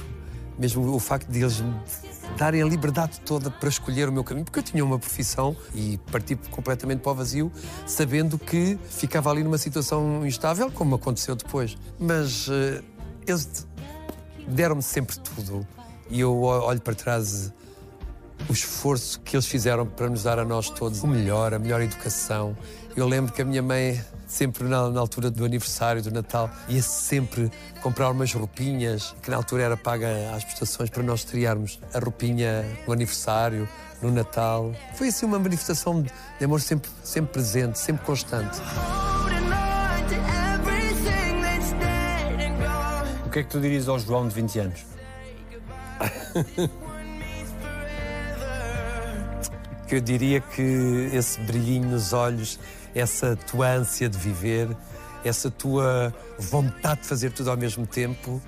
mesmo 0.59 0.93
o 0.93 0.99
facto 0.99 1.27
de 1.27 1.39
eles 1.39 1.59
me 1.59 1.73
darem 2.37 2.61
a 2.61 2.65
liberdade 2.65 3.19
toda 3.21 3.49
para 3.49 3.67
escolher 3.67 4.09
o 4.09 4.11
meu 4.11 4.23
caminho, 4.23 4.45
porque 4.45 4.59
eu 4.59 4.63
tinha 4.63 4.85
uma 4.85 4.99
profissão 4.99 5.57
e 5.73 5.97
parti 6.11 6.35
completamente 6.51 6.99
para 6.99 7.11
o 7.11 7.15
vazio, 7.15 7.51
sabendo 7.87 8.37
que 8.37 8.77
ficava 8.89 9.31
ali 9.31 9.43
numa 9.43 9.57
situação 9.57 10.23
instável, 10.23 10.69
como 10.69 10.93
aconteceu 10.93 11.35
depois. 11.35 11.75
Mas 11.99 12.47
eh, 12.47 12.83
eles 13.25 13.67
deram-me 14.47 14.83
sempre 14.83 15.17
tudo 15.19 15.67
e 16.11 16.19
eu 16.19 16.41
olho 16.41 16.81
para 16.81 16.93
trás 16.93 17.51
o 18.47 18.53
esforço 18.53 19.19
que 19.21 19.35
eles 19.35 19.45
fizeram 19.45 19.85
para 19.85 20.09
nos 20.09 20.23
dar 20.23 20.39
a 20.39 20.45
nós 20.45 20.69
todos 20.69 21.03
o 21.03 21.07
melhor, 21.07 21.53
a 21.53 21.59
melhor 21.59 21.81
educação. 21.81 22.55
Eu 22.99 23.07
lembro 23.07 23.31
que 23.31 23.41
a 23.41 23.45
minha 23.45 23.61
mãe, 23.61 24.03
sempre 24.27 24.65
na, 24.65 24.89
na 24.89 24.99
altura 24.99 25.31
do 25.31 25.45
aniversário, 25.45 26.03
do 26.03 26.11
Natal, 26.11 26.51
ia 26.67 26.81
sempre 26.81 27.49
comprar 27.81 28.11
umas 28.11 28.33
roupinhas, 28.33 29.15
que 29.23 29.31
na 29.31 29.37
altura 29.37 29.63
era 29.63 29.77
paga 29.77 30.35
às 30.35 30.43
prestações, 30.43 30.89
para 30.89 31.01
nós 31.01 31.21
estrearmos 31.21 31.79
a 31.93 31.99
roupinha 31.99 32.65
no 32.85 32.91
aniversário, 32.91 33.69
no 34.01 34.11
Natal. 34.11 34.73
Foi 34.95 35.07
assim 35.07 35.25
uma 35.25 35.39
manifestação 35.39 36.01
de 36.01 36.11
amor 36.43 36.59
sempre, 36.59 36.91
sempre 37.01 37.31
presente, 37.31 37.79
sempre 37.79 38.05
constante. 38.05 38.59
O 43.25 43.29
que 43.29 43.39
é 43.39 43.43
que 43.43 43.49
tu 43.49 43.61
dirias 43.61 43.87
ao 43.87 43.97
João 43.97 44.27
de 44.27 44.35
20 44.35 44.59
anos? 44.59 44.85
que 49.87 49.95
eu 49.95 50.01
diria 50.01 50.41
que 50.41 51.09
esse 51.13 51.39
brilhinho 51.39 51.87
nos 51.87 52.11
olhos, 52.11 52.59
essa 52.93 53.35
tua 53.35 53.69
ânsia 53.71 54.09
de 54.09 54.17
viver, 54.17 54.69
essa 55.23 55.49
tua 55.49 56.13
vontade 56.37 57.01
de 57.01 57.07
fazer 57.07 57.31
tudo 57.31 57.51
ao 57.51 57.57
mesmo 57.57 57.85
tempo, 57.85 58.41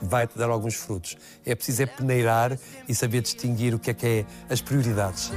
vai-te 0.00 0.36
dar 0.36 0.50
alguns 0.50 0.74
frutos. 0.74 1.16
É 1.46 1.54
preciso 1.54 1.82
é 1.82 1.86
peneirar 1.86 2.58
e 2.88 2.94
saber 2.94 3.22
distinguir 3.22 3.74
o 3.74 3.78
que 3.78 3.90
é 3.90 3.94
que 3.94 4.06
é 4.06 4.26
as 4.50 4.60
prioridades. 4.60 5.30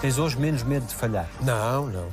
Tens 0.00 0.18
hoje 0.18 0.38
menos 0.38 0.62
medo 0.62 0.84
de 0.86 0.94
falhar? 0.94 1.28
Não, 1.40 1.86
não. 1.86 2.08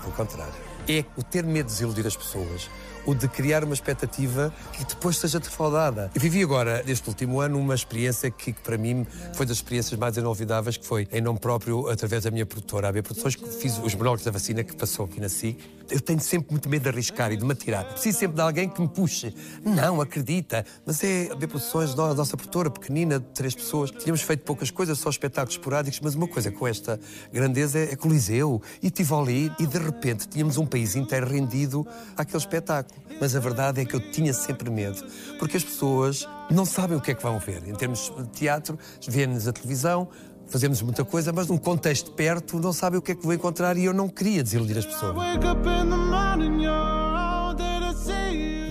Pelo 0.00 0.12
contrário. 0.12 0.54
É 0.88 1.04
o 1.16 1.22
ter 1.22 1.42
medo 1.42 1.66
de 1.66 1.72
desiludir 1.72 2.06
as 2.06 2.16
pessoas, 2.16 2.70
o 3.08 3.14
de 3.14 3.26
criar 3.26 3.64
uma 3.64 3.72
expectativa 3.72 4.52
que 4.70 4.84
depois 4.84 5.16
seja 5.16 5.40
defraudada. 5.40 6.10
Eu 6.14 6.20
vivi 6.20 6.42
agora, 6.42 6.82
neste 6.86 7.08
último 7.08 7.40
ano, 7.40 7.58
uma 7.58 7.74
experiência 7.74 8.30
que, 8.30 8.52
para 8.52 8.76
mim 8.76 9.06
foi 9.32 9.46
das 9.46 9.56
experiências 9.56 9.98
mais 9.98 10.18
inolvidáveis, 10.18 10.76
que 10.76 10.86
foi 10.86 11.08
em 11.10 11.22
nome 11.22 11.38
próprio, 11.38 11.88
através 11.88 12.24
da 12.24 12.30
minha 12.30 12.44
produtora, 12.44 12.90
a 12.90 12.92
B 12.92 13.00
Produções, 13.00 13.34
que 13.34 13.48
fiz 13.48 13.78
os 13.78 13.94
monólogos 13.94 14.24
da 14.24 14.30
vacina 14.30 14.62
que 14.62 14.76
passou 14.76 15.06
aqui 15.06 15.20
na 15.20 15.28
SIC. 15.30 15.77
Eu 15.90 16.00
tenho 16.00 16.20
sempre 16.20 16.50
muito 16.50 16.68
medo 16.68 16.82
de 16.82 16.88
arriscar 16.90 17.32
e 17.32 17.36
de 17.36 17.44
me 17.44 17.52
atirar. 17.52 17.84
Preciso 17.84 18.18
sempre 18.18 18.36
de 18.36 18.42
alguém 18.42 18.68
que 18.68 18.80
me 18.80 18.88
puxe. 18.88 19.34
Não, 19.64 20.00
acredita. 20.00 20.64
Mas 20.84 21.02
é 21.02 21.34
B 21.34 21.46
Produções, 21.46 21.98
a 21.98 22.14
nossa 22.14 22.36
produtora, 22.36 22.70
pequenina, 22.70 23.18
de 23.18 23.26
três 23.26 23.54
pessoas. 23.54 23.90
Tínhamos 23.90 24.20
feito 24.20 24.44
poucas 24.44 24.70
coisas, 24.70 24.98
só 24.98 25.08
espetáculos 25.08 25.54
esporádicos, 25.54 26.00
mas 26.00 26.14
uma 26.14 26.28
coisa 26.28 26.50
com 26.50 26.66
esta 26.66 27.00
grandeza 27.32 27.78
é 27.78 27.96
Coliseu 27.96 28.60
e 28.82 28.90
Tivoli. 28.90 29.50
E 29.58 29.66
de 29.66 29.78
repente 29.78 30.28
tínhamos 30.28 30.58
um 30.58 30.66
país 30.66 30.94
inteiro 30.94 31.26
rendido 31.26 31.86
àquele 32.16 32.38
espetáculo. 32.38 33.00
Mas 33.20 33.34
a 33.34 33.40
verdade 33.40 33.80
é 33.80 33.84
que 33.84 33.94
eu 33.94 34.10
tinha 34.12 34.32
sempre 34.32 34.70
medo, 34.70 35.02
porque 35.38 35.56
as 35.56 35.64
pessoas 35.64 36.28
não 36.50 36.64
sabem 36.64 36.96
o 36.96 37.00
que 37.00 37.10
é 37.10 37.14
que 37.14 37.22
vão 37.22 37.38
ver. 37.38 37.66
Em 37.66 37.74
termos 37.74 38.12
de 38.16 38.26
teatro, 38.28 38.78
vêem-nos 39.06 39.48
a 39.48 39.52
televisão, 39.52 40.08
fazemos 40.48 40.82
muita 40.82 41.04
coisa, 41.04 41.32
mas 41.32 41.46
num 41.48 41.58
contexto 41.58 42.10
perto 42.12 42.58
não 42.58 42.72
sabem 42.72 42.98
o 42.98 43.02
que 43.02 43.12
é 43.12 43.14
que 43.14 43.22
vou 43.22 43.32
encontrar 43.32 43.76
e 43.76 43.84
eu 43.84 43.92
não 43.92 44.08
queria 44.08 44.42
desiludir 44.42 44.78
as 44.78 44.86
pessoas. 44.86 45.14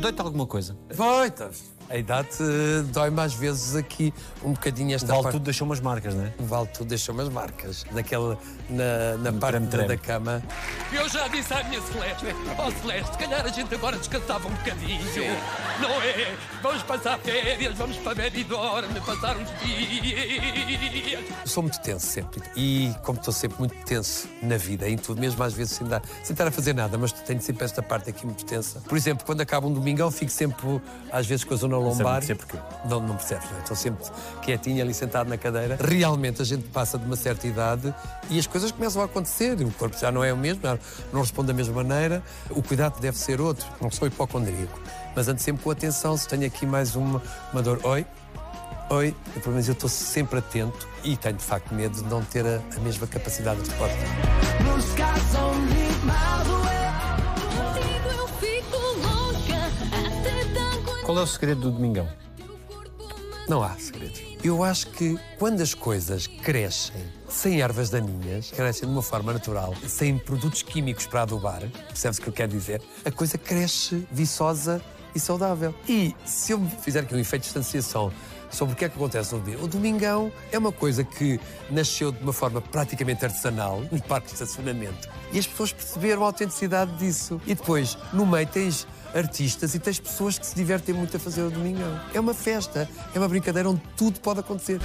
Dói-te 0.02 0.22
alguma 0.22 0.46
coisa? 0.46 0.78
Vai-te. 0.94 1.44
A 1.90 1.96
idade 1.96 2.30
uh, 2.42 2.84
dói 2.84 3.10
mais 3.10 3.34
vezes 3.34 3.76
aqui 3.76 4.14
um 4.44 4.52
bocadinho 4.52 4.94
esta 4.94 5.06
O 5.06 5.10
Vale 5.10 5.24
parte. 5.24 5.36
Tudo 5.36 5.44
deixou 5.44 5.66
umas 5.66 5.80
marcas, 5.80 6.14
não 6.14 6.26
é? 6.26 6.34
O 6.38 6.44
Vale 6.44 6.68
Tudo 6.68 6.88
deixou 6.88 7.16
umas 7.16 7.30
marcas. 7.30 7.86
Naquela, 7.92 8.38
na, 8.70 9.18
na 9.18 9.34
parte 9.40 9.60
da, 9.60 9.84
da 9.84 9.98
cama. 9.98 10.44
Eu 10.92 11.08
já 11.08 11.28
disse 11.30 11.54
à 11.54 11.64
minha 11.64 11.82
Celeste, 11.82 12.26
ó 12.58 12.72
Celeste, 12.72 13.12
se 13.14 13.18
calhar 13.18 13.46
a 13.46 13.50
gente 13.50 13.74
agora 13.74 13.98
descansava 13.98 14.48
um 14.48 14.52
bocadinho. 14.52 15.02
Não 15.80 16.02
é? 16.02 16.36
Vamos 16.62 16.84
passar 16.84 17.18
férias, 17.20 17.78
vamos 17.78 17.98
para 17.98 18.16
Benidorm, 18.16 18.94
passar 19.06 19.38
uns 19.38 19.50
dias. 19.62 21.14
Eu 21.42 21.48
sou 21.48 21.64
muito 21.64 21.80
tenso 21.80 22.06
sempre. 22.06 22.42
E 22.56 22.94
como 23.04 23.18
estou 23.18 23.34
sempre 23.34 23.60
muito 23.60 23.76
tenso 23.86 24.28
na 24.42 24.58
vida, 24.58 24.90
em 24.90 24.98
tudo, 24.98 25.22
mesmo 25.22 25.42
às 25.44 25.54
vezes 25.54 25.78
sem, 25.78 25.88
dar, 25.88 26.02
sem 26.24 26.34
estar 26.34 26.48
a 26.48 26.52
fazer 26.52 26.74
nada, 26.74 26.98
mas 26.98 27.12
tenho 27.12 27.42
sempre 27.42 27.64
esta 27.64 27.82
parte 27.82 28.10
aqui 28.10 28.26
muito 28.26 28.44
tensa. 28.44 28.82
Por 28.82 28.98
exemplo, 28.98 29.26
quando 29.26 29.42
acaba 29.42 29.68
um 29.68 29.74
domingão, 29.74 30.12
fico 30.12 30.32
sempre, 30.32 30.82
às 31.12 31.26
vezes, 31.26 31.46
com 31.46 31.54
a 31.54 31.58
zona 31.58 31.77
lombar. 31.80 32.20
percebo 32.20 32.40
porquê. 32.40 32.58
Não, 32.86 33.00
não 33.00 33.16
percebes, 33.16 33.50
não 33.50 33.58
é? 33.58 33.62
Estou 33.62 33.76
sempre 33.76 34.06
quietinho 34.42 34.82
ali 34.82 34.94
sentado 34.94 35.30
na 35.30 35.38
cadeira. 35.38 35.78
Realmente 35.82 36.42
a 36.42 36.46
gente 36.46 36.68
passa 36.70 36.98
de 36.98 37.06
uma 37.06 37.16
certa 37.16 37.48
idade 37.48 37.94
e 38.30 38.40
as 38.40 38.48
coisas 38.48 38.72
começam 38.72 39.02
a 39.02 39.06
acontecer. 39.06 39.54
O 39.62 39.72
corpo 39.72 39.98
já 39.98 40.12
não 40.12 40.24
é 40.24 40.32
o 40.32 40.38
mesmo, 40.38 40.62
não 41.12 41.22
responde 41.22 41.48
da 41.48 41.54
mesma 41.54 41.84
maneira. 41.84 42.24
O 42.50 42.62
cuidado 42.62 43.00
deve 43.00 43.18
ser 43.18 43.42
outro. 43.42 43.66
Não 43.82 43.92
sou 43.92 44.08
hipocondríaco, 44.08 44.80
mas 45.16 45.28
ando 45.28 45.42
sempre 45.42 45.64
com 45.64 45.72
atenção. 45.72 46.16
Se 46.18 46.28
tenho 46.28 46.46
aqui 46.46 46.66
mais 46.66 46.96
uma, 46.96 47.22
uma 47.52 47.62
dor, 47.62 47.80
oi, 47.84 48.06
Oi, 48.90 49.14
pelo 49.34 49.52
menos 49.52 49.68
eu 49.68 49.74
estou 49.74 49.90
sempre 49.90 50.40
atento 50.40 50.88
e 51.04 51.18
tenho 51.18 51.36
de 51.36 51.44
facto 51.44 51.74
medo 51.74 52.02
de 52.02 52.04
não 52.10 52.24
ter 52.24 52.46
a, 52.46 52.62
a 52.74 52.80
mesma 52.80 53.06
capacidade 53.06 53.62
de 53.62 53.70
resposta. 53.70 53.98
Qual 61.08 61.18
é 61.18 61.22
o 61.22 61.26
segredo 61.26 61.62
do 61.62 61.72
Domingão? 61.72 62.06
Não 63.48 63.64
há 63.64 63.74
segredo. 63.78 64.20
Eu 64.44 64.62
acho 64.62 64.88
que 64.88 65.18
quando 65.40 65.62
as 65.62 65.74
coisas 65.74 66.28
crescem 66.28 67.02
sem 67.30 67.62
ervas 67.62 67.90
daninhas, 67.90 68.52
crescem 68.52 68.90
de 68.90 68.94
uma 68.94 69.02
forma 69.02 69.32
natural, 69.32 69.74
sem 69.88 70.18
produtos 70.18 70.64
químicos 70.64 71.08
para 71.08 71.22
adubar, 71.22 71.62
percebes 71.88 72.18
o 72.18 72.22
que 72.24 72.28
eu 72.28 72.34
quero 72.34 72.52
dizer? 72.52 72.82
A 73.06 73.10
coisa 73.10 73.38
cresce 73.38 74.06
viçosa 74.12 74.82
e 75.16 75.20
saudável. 75.20 75.74
E 75.88 76.14
se 76.26 76.52
eu 76.52 76.60
fizer 76.82 77.00
aqui 77.00 77.16
um 77.16 77.20
efeito 77.20 77.44
de 77.44 77.54
distanciação 77.54 78.12
sobre 78.52 78.74
o 78.74 78.78
que 78.78 78.84
é 78.84 78.90
que 78.90 78.98
acontece 78.98 79.34
no 79.34 79.40
domingo, 79.40 79.64
o 79.64 79.68
domingão 79.70 80.32
é 80.52 80.58
uma 80.58 80.74
coisa 80.74 81.06
que 81.06 81.40
nasceu 81.72 82.12
de 82.12 82.22
uma 82.22 82.34
forma 82.34 82.60
praticamente 82.60 83.24
artesanal, 83.24 83.82
no 83.90 84.02
parque 84.04 84.28
de 84.28 84.34
estacionamento, 84.34 85.08
e 85.32 85.40
as 85.40 85.48
pessoas 85.48 85.72
perceberam 85.72 86.24
a 86.24 86.26
autenticidade 86.26 86.92
disso. 86.98 87.40
E 87.46 87.56
depois, 87.56 87.98
no 88.12 88.26
meio, 88.26 88.46
tens 88.48 88.86
artistas 89.18 89.74
e 89.76 89.80
tens 89.80 90.00
pessoas 90.00 90.38
que 90.38 90.46
se 90.46 90.56
divertem 90.56 90.94
muito 90.94 91.18
a 91.18 91.20
fazer 91.20 91.42
o 91.42 91.50
domingão. 91.50 92.00
É 92.14 92.20
uma 92.20 92.34
festa, 92.34 92.88
é 93.14 93.20
uma 93.20 93.28
brincadeira 93.28 93.70
onde 93.70 93.82
tudo 93.96 94.20
pode 94.20 94.40
acontecer. 94.40 94.80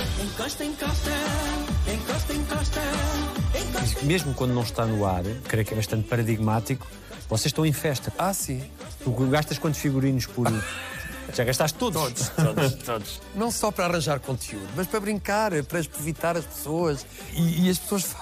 Mesmo 4.02 4.34
quando 4.34 4.54
não 4.54 4.62
está 4.62 4.86
no 4.86 5.06
ar, 5.06 5.22
creio 5.48 5.66
que 5.66 5.72
é 5.72 5.76
bastante 5.76 6.08
paradigmático, 6.08 6.86
vocês 7.28 7.46
estão 7.46 7.64
em 7.64 7.72
festa. 7.72 8.12
Ah, 8.18 8.32
sim. 8.32 8.62
Tu 9.02 9.10
gastas 9.28 9.58
quantos 9.58 9.80
figurinos 9.80 10.26
por. 10.26 10.46
Já 11.32 11.44
gastaste 11.44 11.78
todos? 11.78 12.00
Todos, 12.00 12.28
todos, 12.28 12.72
todos. 12.84 13.20
Não 13.34 13.50
só 13.50 13.70
para 13.70 13.86
arranjar 13.86 14.20
conteúdo, 14.20 14.68
mas 14.76 14.86
para 14.86 15.00
brincar, 15.00 15.50
para 15.64 15.78
evitar 15.78 16.36
as 16.36 16.44
pessoas. 16.44 17.06
E, 17.32 17.66
e 17.66 17.70
as 17.70 17.78
pessoas 17.78 18.14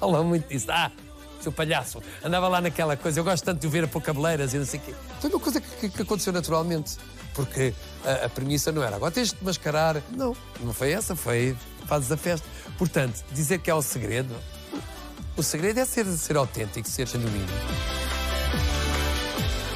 falam 0.00 0.24
muito 0.24 0.48
disso. 0.48 0.66
Ah, 0.70 0.90
seu 1.40 1.52
palhaço, 1.52 2.02
andava 2.24 2.48
lá 2.48 2.60
naquela 2.60 2.96
coisa. 2.96 3.20
Eu 3.20 3.24
gosto 3.24 3.44
tanto 3.44 3.60
de 3.60 3.66
o 3.66 3.70
ver 3.70 3.84
a 3.84 3.88
pôr 3.88 4.02
cabeleiras 4.02 4.54
e 4.54 4.58
não 4.58 4.66
sei 4.66 4.80
o 4.80 4.82
quê. 4.82 4.94
Foi 5.20 5.30
uma 5.30 5.40
coisa 5.40 5.60
que, 5.60 5.88
que 5.88 6.02
aconteceu 6.02 6.32
naturalmente. 6.32 6.96
Porque 7.34 7.72
a, 8.04 8.26
a 8.26 8.28
premissa 8.28 8.72
não 8.72 8.82
era 8.82 8.96
agora 8.96 9.12
tens 9.12 9.32
de 9.32 9.44
mascarar. 9.44 10.02
Não, 10.10 10.36
não 10.60 10.72
foi 10.72 10.90
essa, 10.90 11.14
foi 11.14 11.56
fazes 11.86 12.10
a 12.10 12.16
festa. 12.16 12.46
Portanto, 12.76 13.24
dizer 13.32 13.58
que 13.58 13.70
é 13.70 13.74
o 13.74 13.82
segredo. 13.82 14.34
O 15.36 15.42
segredo 15.42 15.78
é 15.78 15.84
ser, 15.84 16.04
ser 16.06 16.36
autêntico, 16.36 16.88
ser 16.88 17.06
genuíno. 17.06 17.46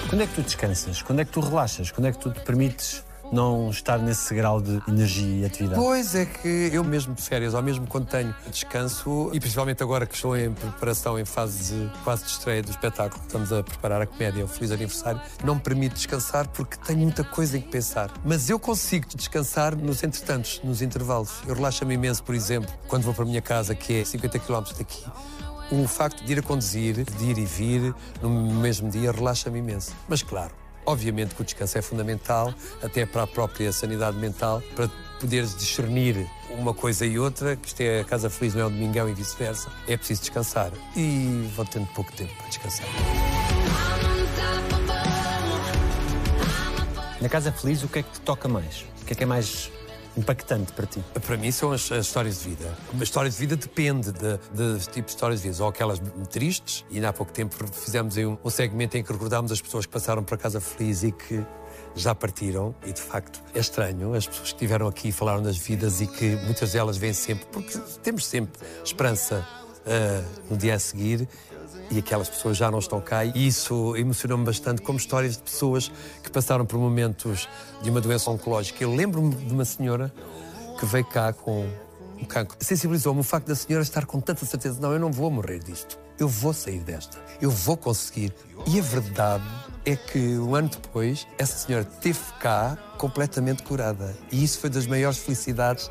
Quando 0.08 0.22
é 0.22 0.26
que 0.26 0.34
tu 0.34 0.42
descansas? 0.42 1.00
Quando 1.02 1.20
é 1.20 1.24
que 1.24 1.30
tu 1.30 1.40
relaxas? 1.40 1.90
Quando 1.90 2.06
é 2.08 2.12
que 2.12 2.18
tu 2.18 2.30
te 2.30 2.40
permites 2.40 3.04
não 3.32 3.70
estar 3.70 3.98
nesse 3.98 4.34
grau 4.34 4.60
de 4.60 4.80
energia 4.86 5.42
e 5.42 5.44
atividade? 5.44 5.80
Pois 5.80 6.14
é 6.14 6.26
que 6.26 6.70
eu 6.72 6.84
mesmo 6.84 7.14
de 7.14 7.22
férias, 7.22 7.54
ou 7.54 7.62
mesmo 7.62 7.86
quando 7.86 8.06
tenho 8.06 8.34
descanso, 8.50 9.30
e 9.32 9.40
principalmente 9.40 9.82
agora 9.82 10.06
que 10.06 10.14
estou 10.14 10.36
em 10.36 10.52
preparação, 10.52 11.18
em 11.18 11.24
fase 11.24 11.74
de 11.74 11.90
quase 12.04 12.24
de 12.24 12.30
estreia 12.30 12.62
do 12.62 12.70
espetáculo, 12.70 13.22
estamos 13.26 13.52
a 13.52 13.62
preparar 13.62 14.02
a 14.02 14.06
comédia, 14.06 14.44
o 14.44 14.48
Feliz 14.48 14.70
Aniversário, 14.70 15.20
não 15.42 15.54
me 15.54 15.60
permite 15.60 15.94
descansar 15.94 16.46
porque 16.48 16.76
tenho 16.76 17.00
muita 17.00 17.24
coisa 17.24 17.56
em 17.56 17.60
que 17.60 17.68
pensar. 17.68 18.10
Mas 18.24 18.50
eu 18.50 18.58
consigo 18.58 19.06
descansar 19.14 19.74
nos 19.74 20.02
entretantos, 20.02 20.60
nos 20.62 20.82
intervalos. 20.82 21.32
Eu 21.46 21.54
relaxo-me 21.54 21.94
imenso, 21.94 22.22
por 22.22 22.34
exemplo, 22.34 22.70
quando 22.86 23.02
vou 23.04 23.14
para 23.14 23.24
a 23.24 23.26
minha 23.26 23.42
casa, 23.42 23.74
que 23.74 24.00
é 24.00 24.04
50 24.04 24.38
km 24.38 24.62
daqui. 24.76 25.04
O 25.70 25.88
facto 25.88 26.22
de 26.22 26.32
ir 26.32 26.38
a 26.38 26.42
conduzir, 26.42 27.02
de 27.02 27.24
ir 27.24 27.38
e 27.38 27.46
vir 27.46 27.94
no 28.20 28.28
mesmo 28.28 28.90
dia, 28.90 29.10
relaxa-me 29.10 29.58
imenso. 29.58 29.92
Mas 30.06 30.22
claro, 30.22 30.52
Obviamente 30.84 31.34
que 31.34 31.42
o 31.42 31.44
descanso 31.44 31.78
é 31.78 31.82
fundamental, 31.82 32.52
até 32.82 33.06
para 33.06 33.22
a 33.22 33.26
própria 33.26 33.72
sanidade 33.72 34.16
mental, 34.16 34.62
para 34.74 34.90
poderes 35.20 35.54
discernir 35.56 36.28
uma 36.50 36.74
coisa 36.74 37.06
e 37.06 37.18
outra, 37.18 37.54
que 37.54 37.68
isto 37.68 37.80
é 37.80 38.00
a 38.00 38.04
Casa 38.04 38.28
Feliz, 38.28 38.54
não 38.54 38.62
é 38.62 38.66
o 38.66 38.70
Domingão 38.70 39.08
e 39.08 39.14
vice-versa. 39.14 39.70
É 39.86 39.96
preciso 39.96 40.22
descansar. 40.22 40.72
E 40.96 41.48
vou 41.54 41.64
tendo 41.64 41.86
pouco 41.94 42.12
tempo 42.12 42.34
para 42.36 42.48
descansar. 42.48 42.86
Na 47.20 47.28
Casa 47.28 47.52
Feliz, 47.52 47.84
o 47.84 47.88
que 47.88 48.00
é 48.00 48.02
que 48.02 48.10
te 48.10 48.20
toca 48.22 48.48
mais? 48.48 48.84
O 49.00 49.04
que 49.04 49.12
é 49.12 49.16
que 49.16 49.22
é 49.22 49.26
mais 49.26 49.70
impactante 50.16 50.72
para 50.72 50.86
ti? 50.86 51.02
Para 51.24 51.36
mim 51.36 51.50
são 51.50 51.72
as, 51.72 51.90
as 51.92 52.06
histórias 52.06 52.42
de 52.42 52.50
vida. 52.50 52.76
Uma 52.92 53.04
história 53.04 53.30
de 53.30 53.36
vida 53.36 53.56
depende 53.56 54.12
de, 54.12 54.38
de, 54.52 54.78
de 54.78 54.88
tipo 54.88 55.06
de 55.06 55.12
histórias 55.12 55.42
de 55.42 55.48
vida. 55.48 55.62
Ou 55.62 55.68
aquelas 55.68 56.00
tristes, 56.30 56.84
e 56.90 56.96
ainda 56.96 57.08
há 57.08 57.12
pouco 57.12 57.32
tempo 57.32 57.54
fizemos 57.72 58.16
um, 58.16 58.36
um 58.44 58.50
segmento 58.50 58.96
em 58.96 59.02
que 59.02 59.12
recordámos 59.12 59.52
as 59.52 59.60
pessoas 59.60 59.86
que 59.86 59.92
passaram 59.92 60.22
para 60.22 60.36
Casa 60.36 60.60
Feliz 60.60 61.02
e 61.02 61.12
que 61.12 61.44
já 61.94 62.14
partiram 62.14 62.74
e 62.86 62.92
de 62.92 63.00
facto 63.00 63.42
é 63.54 63.58
estranho. 63.58 64.14
As 64.14 64.26
pessoas 64.26 64.48
que 64.48 64.54
estiveram 64.54 64.86
aqui 64.86 65.12
falaram 65.12 65.42
das 65.42 65.56
vidas 65.56 66.00
e 66.00 66.06
que 66.06 66.36
muitas 66.36 66.72
delas 66.72 66.96
vêm 66.96 67.12
sempre, 67.12 67.46
porque 67.50 67.78
temos 68.02 68.26
sempre 68.26 68.60
esperança 68.84 69.46
uh, 69.80 70.42
no 70.50 70.56
dia 70.56 70.74
a 70.74 70.78
seguir 70.78 71.28
e 71.90 71.98
aquelas 71.98 72.28
pessoas 72.28 72.56
já 72.56 72.70
não 72.70 72.78
estão 72.78 73.00
cá. 73.00 73.24
E 73.24 73.46
isso 73.46 73.96
emocionou-me 73.96 74.44
bastante, 74.44 74.82
como 74.82 74.98
histórias 74.98 75.36
de 75.36 75.42
pessoas 75.42 75.90
que 76.22 76.30
passaram 76.30 76.64
por 76.64 76.78
momentos 76.78 77.48
de 77.82 77.90
uma 77.90 78.00
doença 78.00 78.30
oncológica. 78.30 78.82
Eu 78.82 78.94
lembro-me 78.94 79.34
de 79.34 79.52
uma 79.52 79.64
senhora 79.64 80.12
que 80.78 80.86
veio 80.86 81.04
cá 81.04 81.32
com 81.32 81.68
um 82.18 82.24
cancro. 82.24 82.56
Sensibilizou-me 82.60 83.20
o 83.20 83.24
facto 83.24 83.46
da 83.46 83.54
senhora 83.54 83.82
estar 83.82 84.06
com 84.06 84.20
tanta 84.20 84.44
certeza: 84.46 84.80
não, 84.80 84.92
eu 84.92 84.98
não 84.98 85.12
vou 85.12 85.30
morrer 85.30 85.58
disto. 85.58 85.98
Eu 86.18 86.28
vou 86.28 86.52
sair 86.52 86.80
desta. 86.80 87.18
Eu 87.40 87.50
vou 87.50 87.76
conseguir. 87.76 88.32
E 88.66 88.78
a 88.78 88.82
verdade 88.82 89.44
é 89.84 89.96
que 89.96 90.38
um 90.38 90.54
ano 90.54 90.68
depois, 90.68 91.26
essa 91.36 91.56
senhora 91.56 91.84
teve 91.84 92.20
cá 92.40 92.78
completamente 92.98 93.62
curada. 93.62 94.16
E 94.30 94.44
isso 94.44 94.60
foi 94.60 94.70
das 94.70 94.86
maiores 94.86 95.18
felicidades. 95.18 95.90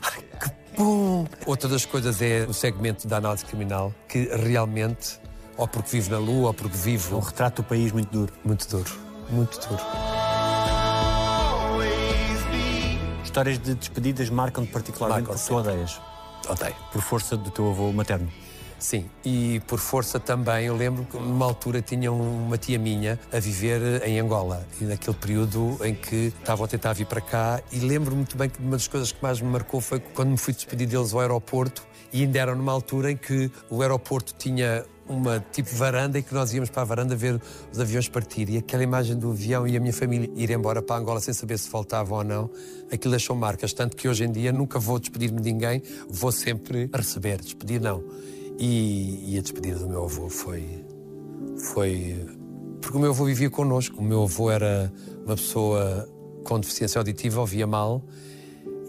Ai, 0.00 0.22
que 0.40 0.50
bom! 0.78 1.26
Outra 1.44 1.68
das 1.68 1.84
coisas 1.84 2.22
é 2.22 2.46
o 2.48 2.54
segmento 2.54 3.06
da 3.06 3.18
análise 3.18 3.44
criminal, 3.44 3.92
que 4.08 4.28
realmente, 4.34 5.18
ou 5.56 5.66
porque 5.66 5.90
vive 5.90 6.10
na 6.10 6.18
Lua, 6.18 6.48
ou 6.48 6.54
porque 6.54 6.76
vive. 6.76 7.12
Um 7.14 7.20
retrato 7.20 7.62
do 7.62 7.68
país 7.68 7.92
muito 7.92 8.10
duro. 8.10 8.32
Muito 8.44 8.68
duro. 8.68 8.90
Muito 9.30 9.58
duro. 9.68 9.82
Histórias 13.24 13.58
de 13.58 13.74
despedidas 13.74 14.30
marcam-te 14.30 14.72
particularmente 14.72 15.28
Marcam 15.28 15.44
porque 15.44 15.64
tu 15.64 15.70
odeias. 15.70 16.00
Odeio. 16.48 16.74
Por 16.92 17.02
força 17.02 17.36
do 17.36 17.50
teu 17.50 17.68
avô 17.68 17.92
materno. 17.92 18.30
Sim, 18.78 19.06
e 19.24 19.60
por 19.66 19.80
força 19.80 20.20
também, 20.20 20.66
eu 20.66 20.76
lembro 20.76 21.04
que 21.04 21.16
numa 21.16 21.44
altura 21.44 21.82
tinha 21.82 22.12
uma 22.12 22.56
tia 22.56 22.78
minha 22.78 23.18
a 23.32 23.40
viver 23.40 24.06
em 24.06 24.20
Angola, 24.20 24.64
e 24.80 24.84
naquele 24.84 25.16
período 25.16 25.76
em 25.84 25.94
que 25.94 26.32
estavam 26.38 26.64
a 26.64 26.68
tentar 26.68 26.92
vir 26.92 27.06
para 27.06 27.20
cá, 27.20 27.60
e 27.72 27.80
lembro 27.80 28.14
muito 28.14 28.36
bem 28.36 28.48
que 28.48 28.60
uma 28.60 28.72
das 28.72 28.86
coisas 28.86 29.10
que 29.10 29.20
mais 29.20 29.40
me 29.40 29.48
marcou 29.48 29.80
foi 29.80 29.98
quando 29.98 30.30
me 30.30 30.38
fui 30.38 30.54
despedir 30.54 30.86
deles 30.86 31.12
ao 31.12 31.20
aeroporto, 31.20 31.82
e 32.12 32.22
ainda 32.22 32.38
era 32.38 32.54
numa 32.54 32.72
altura 32.72 33.10
em 33.10 33.16
que 33.16 33.50
o 33.68 33.82
aeroporto 33.82 34.32
tinha 34.38 34.84
uma 35.08 35.44
tipo 35.52 35.74
varanda 35.74 36.18
e 36.18 36.22
que 36.22 36.32
nós 36.32 36.52
íamos 36.52 36.70
para 36.70 36.82
a 36.82 36.84
varanda 36.84 37.16
ver 37.16 37.40
os 37.72 37.80
aviões 37.80 38.08
partir. 38.08 38.48
E 38.50 38.58
aquela 38.58 38.82
imagem 38.82 39.16
do 39.16 39.30
avião 39.30 39.66
e 39.66 39.76
a 39.76 39.80
minha 39.80 39.92
família 39.92 40.30
ir 40.36 40.50
embora 40.50 40.82
para 40.82 40.96
Angola 40.96 41.20
sem 41.20 41.32
saber 41.32 41.58
se 41.58 41.68
voltavam 41.70 42.18
ou 42.18 42.24
não, 42.24 42.50
aquilo 42.92 43.10
deixou 43.10 43.34
marcas. 43.34 43.72
Tanto 43.72 43.96
que 43.96 44.06
hoje 44.06 44.24
em 44.24 44.32
dia 44.32 44.52
nunca 44.52 44.78
vou 44.78 44.98
despedir-me 44.98 45.40
de 45.40 45.52
ninguém, 45.52 45.82
vou 46.08 46.30
sempre 46.30 46.90
receber, 46.92 47.40
despedir 47.40 47.80
não. 47.80 48.04
E, 48.58 49.34
e 49.34 49.38
a 49.38 49.40
despedida 49.40 49.78
do 49.78 49.88
meu 49.88 50.04
avô 50.04 50.28
foi. 50.28 50.84
Foi. 51.58 52.26
Porque 52.80 52.96
o 52.96 53.00
meu 53.00 53.10
avô 53.10 53.24
vivia 53.24 53.48
connosco. 53.48 53.98
O 53.98 54.02
meu 54.02 54.24
avô 54.24 54.50
era 54.50 54.92
uma 55.24 55.36
pessoa 55.36 56.08
com 56.44 56.58
deficiência 56.58 56.98
auditiva, 56.98 57.40
ouvia 57.40 57.66
mal. 57.66 58.04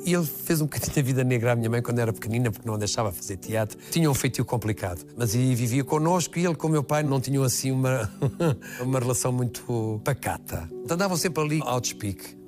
E 0.05 0.13
ele 0.13 0.25
fez 0.25 0.61
um 0.61 0.65
bocadinho 0.65 0.93
a 0.97 1.01
vida 1.01 1.23
negra 1.23 1.51
à 1.51 1.55
minha 1.55 1.69
mãe 1.69 1.81
quando 1.81 1.99
era 1.99 2.13
pequenina, 2.13 2.51
porque 2.51 2.67
não 2.67 2.75
a 2.75 2.77
deixava 2.77 3.11
fazer 3.11 3.37
teatro. 3.37 3.77
Tinha 3.91 4.09
um 4.09 4.13
feitio 4.13 4.45
complicado, 4.45 5.05
mas 5.15 5.35
e 5.35 5.53
vivia 5.53 5.83
connosco 5.83 6.39
e 6.39 6.45
ele 6.45 6.55
com 6.55 6.67
o 6.67 6.69
meu 6.69 6.83
pai 6.83 7.03
não 7.03 7.19
tinham 7.19 7.43
assim 7.43 7.71
uma, 7.71 8.09
uma 8.81 8.99
relação 8.99 9.31
muito 9.31 10.01
pacata. 10.03 10.69
Andavam 10.89 11.17
sempre 11.17 11.43
ali 11.43 11.59
ao. 11.63 11.79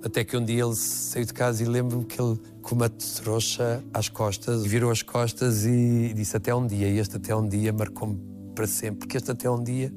Até 0.03 0.23
que 0.23 0.35
um 0.35 0.43
dia 0.43 0.63
ele 0.63 0.75
saiu 0.75 1.25
de 1.25 1.33
casa 1.33 1.63
e 1.63 1.65
lembro-me 1.65 2.05
que 2.05 2.19
ele, 2.19 2.39
com 2.61 2.75
uma 2.75 2.89
trouxa 2.89 3.83
às 3.93 4.09
costas, 4.09 4.63
virou 4.63 4.89
as 4.89 5.01
costas 5.01 5.65
e 5.65 6.13
disse 6.15 6.35
até 6.35 6.53
um 6.53 6.65
dia. 6.65 6.87
E 6.87 6.97
este 6.97 7.17
até 7.17 7.35
um 7.35 7.47
dia 7.47 7.71
marcou-me 7.71 8.19
para 8.55 8.65
sempre, 8.65 8.99
porque 8.99 9.17
este 9.17 9.31
até 9.31 9.49
um 9.49 9.63
dia, 9.63 9.93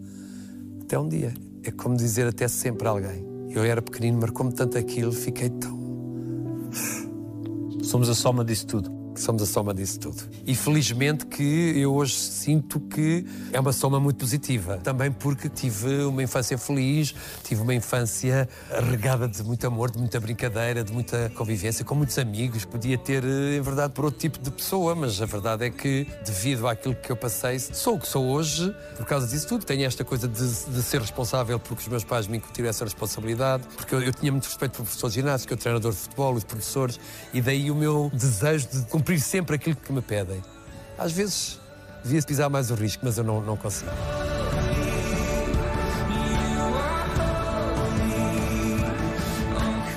até 0.83 0.99
um 0.99 1.09
dia, 1.09 1.33
é 1.63 1.71
como 1.71 1.97
dizer 1.97 2.27
até 2.27 2.47
sempre 2.49 2.87
a 2.87 2.91
alguém. 2.91 3.25
Eu 3.51 3.65
era 3.65 3.81
pequenino, 3.81 4.19
marcou-me 4.21 4.53
tanto 4.53 4.77
aquilo, 4.77 5.13
fiquei 5.13 5.49
tão 5.49 5.75
Somos 7.85 8.09
a 8.09 8.15
soma 8.15 8.45
disso 8.45 8.67
tudo. 8.67 9.04
Que 9.15 9.21
somos 9.21 9.43
a 9.43 9.47
soma 9.47 9.73
disso 9.73 10.01
tudo. 10.01 10.23
E 10.45 10.55
felizmente 10.55 11.27
que 11.27 11.73
eu 11.77 11.95
hoje 11.95 12.15
sinto 12.15 12.81
que 12.81 13.25
é 13.53 13.61
uma 13.61 13.73
soma 13.73 14.01
muito 14.01 14.19
positiva. 14.19 14.79
Também 14.79 15.11
porque 15.11 15.49
tive 15.49 16.05
uma 16.05 16.23
infância 16.23 16.59
feliz, 16.59 17.15
tive 17.45 17.63
uma 17.63 17.75
infância 17.75 18.49
regada 18.91 19.29
de 19.29 19.43
muito 19.43 19.67
amor, 19.67 19.91
de 19.91 19.99
muita 19.99 20.19
brincadeira, 20.19 20.83
de 20.83 20.93
muita 20.93 21.31
convivência, 21.35 21.85
com 21.85 21.95
muitos 21.95 22.19
amigos. 22.19 22.65
Podia 22.65 22.99
ter, 22.99 23.25
eh, 23.25 23.57
em 23.59 23.61
verdade, 23.61 23.93
por 23.93 24.05
outro 24.07 24.21
tipo 24.21 24.39
de 24.39 24.51
pessoa, 24.51 24.95
mas 24.95 25.23
a 25.23 25.27
verdade 25.27 25.67
é 25.67 25.71
que, 25.71 26.07
devido 26.25 26.67
àquilo 26.67 26.95
que 26.95 27.11
eu 27.11 27.17
passei, 27.17 27.59
sou 27.59 27.95
o 27.97 28.01
que 28.01 28.09
sou 28.09 28.27
hoje 28.27 28.75
por 28.97 29.07
causa 29.07 29.27
disso 29.27 29.47
tudo. 29.47 29.65
Tenho 29.65 29.85
esta 29.85 30.05
coisa 30.05 30.27
de, 30.27 30.41
de 30.41 30.83
ser 30.83 31.01
responsável 31.01 31.59
porque 31.59 31.83
os 31.83 31.89
meus 31.89 32.05
pais 32.05 32.27
me 32.27 32.39
incutiram 32.39 32.69
essa 32.69 32.85
responsabilidade, 32.85 33.63
porque 33.77 33.95
eu, 33.95 34.03
eu 34.03 34.13
tinha 34.13 34.33
muito 34.33 34.45
respeito 34.45 34.73
pelo 34.73 34.85
professor 34.85 35.11
de 35.11 35.47
que 35.47 35.55
o 35.55 35.57
treinador 35.57 35.93
de 35.93 35.99
futebol, 35.99 36.35
os 36.35 36.45
professores, 36.45 36.99
e 37.33 37.41
daí 37.41 37.71
o 37.71 37.75
meu 37.75 38.11
desejo 38.13 38.69
de 38.69 38.83
cumprir 38.87 39.04
sempre 39.21 39.57
aquilo 39.57 39.77
que 39.77 39.93
me 39.93 40.01
pedem. 40.01 40.43
Às 40.99 41.13
vezes 41.13 41.61
devia-se 42.03 42.27
pisar 42.27 42.49
mais 42.49 42.71
o 42.71 42.75
risco, 42.75 43.05
mas 43.05 43.19
eu 43.19 43.25
não, 43.25 43.41
não 43.41 43.57
consigo. 43.57 43.91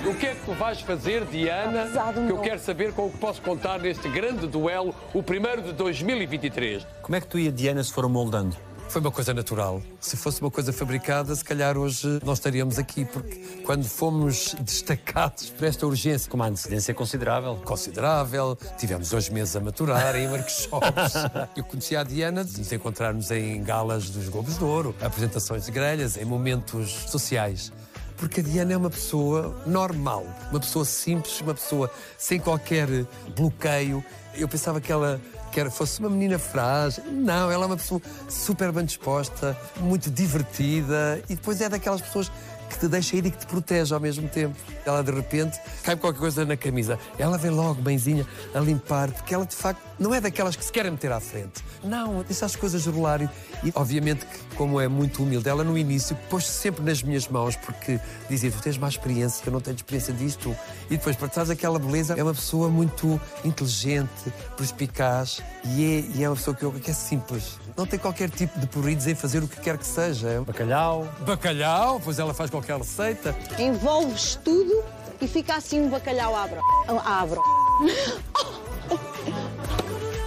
O 0.05 0.15
que 0.15 0.25
é 0.25 0.35
que 0.35 0.45
tu 0.45 0.53
vais 0.53 0.81
fazer, 0.81 1.25
Diana? 1.25 1.87
Que 2.25 2.31
eu 2.31 2.39
quero 2.39 2.59
saber 2.59 2.93
com 2.93 3.07
o 3.07 3.11
que 3.11 3.17
posso 3.17 3.41
contar 3.41 3.79
neste 3.79 4.07
grande 4.09 4.47
duelo, 4.47 4.95
o 5.13 5.21
primeiro 5.21 5.61
de 5.61 5.73
2023. 5.73 6.87
Como 7.01 7.15
é 7.15 7.21
que 7.21 7.27
tu 7.27 7.37
e 7.37 7.47
a 7.47 7.51
Diana 7.51 7.83
se 7.83 7.91
foram 7.91 8.09
moldando? 8.09 8.55
Foi 8.89 9.01
uma 9.01 9.11
coisa 9.11 9.33
natural. 9.33 9.81
Se 9.99 10.15
fosse 10.15 10.39
uma 10.41 10.49
coisa 10.49 10.71
fabricada, 10.71 11.35
se 11.35 11.43
calhar 11.43 11.77
hoje 11.77 12.19
não 12.25 12.33
estaríamos 12.33 12.79
aqui, 12.79 13.03
porque 13.05 13.35
quando 13.65 13.83
fomos 13.83 14.55
destacados 14.61 15.49
por 15.49 15.67
esta 15.67 15.85
urgência, 15.85 16.29
Com 16.29 16.37
uma 16.37 16.47
antecedência 16.47 16.93
considerável. 16.93 17.57
considerável. 17.65 18.57
Tivemos 18.77 19.09
dois 19.09 19.29
meses 19.29 19.55
a 19.55 19.59
maturar 19.59 20.15
em 20.15 20.27
workshops. 20.29 21.13
Eu 21.55 21.63
conheci 21.65 21.95
a 21.95 22.03
Diana 22.03 22.43
de 22.45 22.57
nos 22.57 22.71
encontrarmos 22.71 23.29
em 23.29 23.61
galas 23.61 24.09
dos 24.09 24.29
Globos 24.29 24.57
de 24.57 24.63
Ouro, 24.63 24.95
apresentações 25.01 25.65
de 25.65 25.71
grelhas, 25.71 26.15
em 26.17 26.25
momentos 26.25 26.89
sociais. 27.09 27.71
Porque 28.15 28.39
a 28.39 28.43
Diana 28.43 28.73
é 28.73 28.77
uma 28.77 28.89
pessoa 28.89 29.61
normal, 29.67 30.25
uma 30.49 30.59
pessoa 30.59 30.85
simples, 30.85 31.39
uma 31.41 31.53
pessoa 31.53 31.91
sem 32.17 32.39
qualquer 32.39 32.87
bloqueio. 33.35 34.03
Eu 34.33 34.47
pensava 34.47 34.81
que 34.81 34.91
ela 34.91 35.21
que 35.57 35.61
era, 35.61 35.71
fosse 35.71 35.99
uma 35.99 36.07
menina 36.07 36.37
frágil. 36.37 37.03
Não, 37.11 37.49
ela 37.49 37.63
é 37.63 37.65
uma 37.65 37.77
pessoa 37.77 37.99
super 38.29 38.71
bem 38.71 38.85
disposta, 38.85 39.57
muito 39.79 40.07
divertida 40.11 41.19
e 41.27 41.33
depois 41.33 41.59
é 41.61 41.67
daquelas 41.67 41.99
pessoas 41.99 42.31
que 42.67 42.77
te 42.79 42.87
deixa 42.87 43.15
ir 43.15 43.25
e 43.25 43.31
que 43.31 43.37
te 43.37 43.45
protege 43.47 43.93
ao 43.93 43.99
mesmo 43.99 44.27
tempo. 44.29 44.55
Ela 44.85 45.03
de 45.03 45.11
repente 45.11 45.59
cai 45.83 45.95
qualquer 45.95 46.19
coisa 46.19 46.45
na 46.45 46.55
camisa. 46.57 46.99
Ela 47.17 47.37
vem 47.37 47.51
logo, 47.51 47.81
benzinha, 47.81 48.25
a 48.53 48.59
limpar, 48.59 49.11
porque 49.11 49.33
ela 49.33 49.45
de 49.45 49.55
facto 49.55 49.81
não 49.99 50.13
é 50.13 50.21
daquelas 50.21 50.55
que 50.55 50.63
se 50.63 50.71
querem 50.71 50.91
meter 50.91 51.11
à 51.11 51.19
frente. 51.19 51.63
Não, 51.83 52.21
deixa 52.23 52.45
as 52.45 52.55
coisas 52.55 52.85
rolar. 52.85 53.21
E, 53.63 53.71
obviamente 53.75 54.25
que, 54.25 54.55
como 54.55 54.79
é 54.79 54.87
muito 54.87 55.23
humilde, 55.23 55.47
ela 55.49 55.63
no 55.63 55.77
início 55.77 56.15
pôs-se 56.29 56.51
sempre 56.51 56.83
nas 56.83 57.01
minhas 57.01 57.27
mãos, 57.27 57.55
porque 57.55 57.99
dizia: 58.29 58.51
Tu 58.51 58.61
tens 58.61 58.77
mais 58.77 58.93
experiência, 58.93 59.43
eu 59.45 59.51
não 59.53 59.59
tenho 59.61 59.75
experiência 59.75 60.13
disto. 60.13 60.55
E 60.89 60.97
depois, 60.97 61.15
para 61.15 61.27
trás 61.27 61.47
daquela 61.49 61.79
beleza, 61.79 62.13
é 62.15 62.23
uma 62.23 62.33
pessoa 62.33 62.69
muito 62.69 63.19
inteligente, 63.43 64.31
perspicaz 64.55 65.41
e 65.65 65.83
é, 66.13 66.17
e 66.17 66.23
é 66.23 66.29
uma 66.29 66.35
pessoa 66.35 66.55
que, 66.55 66.63
eu- 66.63 66.71
que 66.71 66.91
é 66.91 66.93
simples. 66.93 67.59
Não 67.77 67.85
tem 67.85 67.99
qualquer 67.99 68.29
tipo 68.31 68.59
de 68.59 68.65
porridos 68.65 69.05
em 69.05 69.13
fazer 69.13 69.43
o 69.43 69.47
que 69.47 69.61
quer 69.61 69.77
que 69.77 69.85
seja. 69.85 70.41
Bacalhau. 70.41 71.07
Bacalhau, 71.19 72.01
pois 72.03 72.17
ela 72.17 72.33
faz 72.33 72.49
qualquer 72.49 72.75
receita. 72.75 73.35
Envolves 73.59 74.39
tudo 74.43 74.83
e 75.21 75.27
fica 75.27 75.55
assim 75.55 75.81
um 75.81 75.89
bacalhau 75.89 76.35
abro. 76.35 76.59
Abro. 77.05 77.43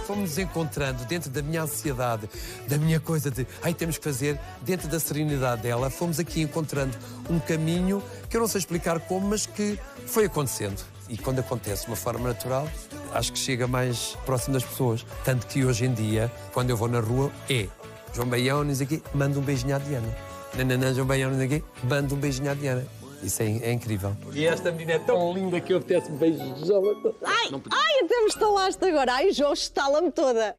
Fomos 0.07 0.37
encontrando 0.37 1.03
dentro 1.05 1.29
da 1.29 1.41
minha 1.41 1.63
ansiedade, 1.63 2.29
da 2.67 2.77
minha 2.77 2.99
coisa 2.99 3.29
de 3.29 3.45
ai, 3.61 3.73
temos 3.73 3.97
que 3.97 4.03
fazer, 4.03 4.39
dentro 4.61 4.87
da 4.89 4.99
serenidade 4.99 5.61
dela, 5.61 5.89
fomos 5.89 6.19
aqui 6.19 6.41
encontrando 6.41 6.97
um 7.29 7.39
caminho 7.39 8.03
que 8.29 8.35
eu 8.35 8.41
não 8.41 8.47
sei 8.47 8.59
explicar 8.59 8.99
como, 8.99 9.29
mas 9.29 9.45
que 9.45 9.79
foi 10.05 10.25
acontecendo. 10.25 10.83
E 11.07 11.17
quando 11.17 11.39
acontece 11.39 11.83
de 11.83 11.91
uma 11.91 11.95
forma 11.95 12.27
natural, 12.27 12.67
acho 13.13 13.33
que 13.33 13.39
chega 13.39 13.67
mais 13.67 14.17
próximo 14.25 14.53
das 14.53 14.63
pessoas. 14.63 15.05
Tanto 15.23 15.47
que 15.47 15.65
hoje 15.65 15.85
em 15.85 15.93
dia, 15.93 16.31
quando 16.53 16.69
eu 16.69 16.77
vou 16.77 16.87
na 16.87 16.99
rua, 16.99 17.31
é 17.49 17.67
João 18.13 18.27
Baião, 18.27 18.63
não 18.63 18.75
sei 18.75 18.87
quê, 18.87 19.01
manda 19.13 19.39
um 19.39 19.41
beijinho 19.41 19.75
à 19.75 19.79
Diana. 19.79 20.17
Nananã, 20.55 20.93
João 20.93 21.07
Baião, 21.07 21.31
não 21.31 21.37
sei 21.37 21.47
o 21.47 21.49
quê, 21.49 21.63
manda 21.83 22.13
um 22.13 22.17
beijinho 22.17 22.51
à 22.51 22.53
Diana. 22.53 22.85
Isso 23.23 23.43
é, 23.43 23.45
é 23.45 23.71
incrível. 23.71 24.15
E 24.33 24.45
esta 24.45 24.71
menina 24.71 24.93
é 24.93 24.99
tão 24.99 25.31
linda 25.33 25.59
que 25.61 25.73
eu 25.73 25.77
apetece-me 25.77 26.17
beijá-la. 26.17 27.13
Ai, 27.23 27.49
ai, 27.71 28.05
até 28.05 28.19
me 28.21 28.27
estalaste 28.27 28.83
agora. 28.83 29.13
Ai, 29.13 29.31
João, 29.31 29.53
estala-me 29.53 30.11
toda. 30.11 30.55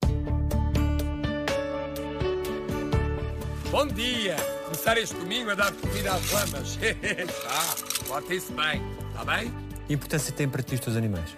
Bom 3.70 3.86
dia! 3.86 4.36
Começar 4.64 4.96
este 4.98 5.14
domingo 5.16 5.50
a 5.50 5.54
dar 5.54 5.72
comida 5.72 6.12
às 6.12 6.30
lamas. 6.30 6.78
ah, 7.48 7.74
portem-se 8.06 8.52
bem, 8.52 8.82
está 9.08 9.24
bem? 9.24 9.52
Que 9.86 9.94
importância 9.94 10.32
tem 10.32 10.48
para 10.48 10.62
ti 10.62 10.74
os 10.74 10.80
teus 10.80 10.96
animais? 10.96 11.34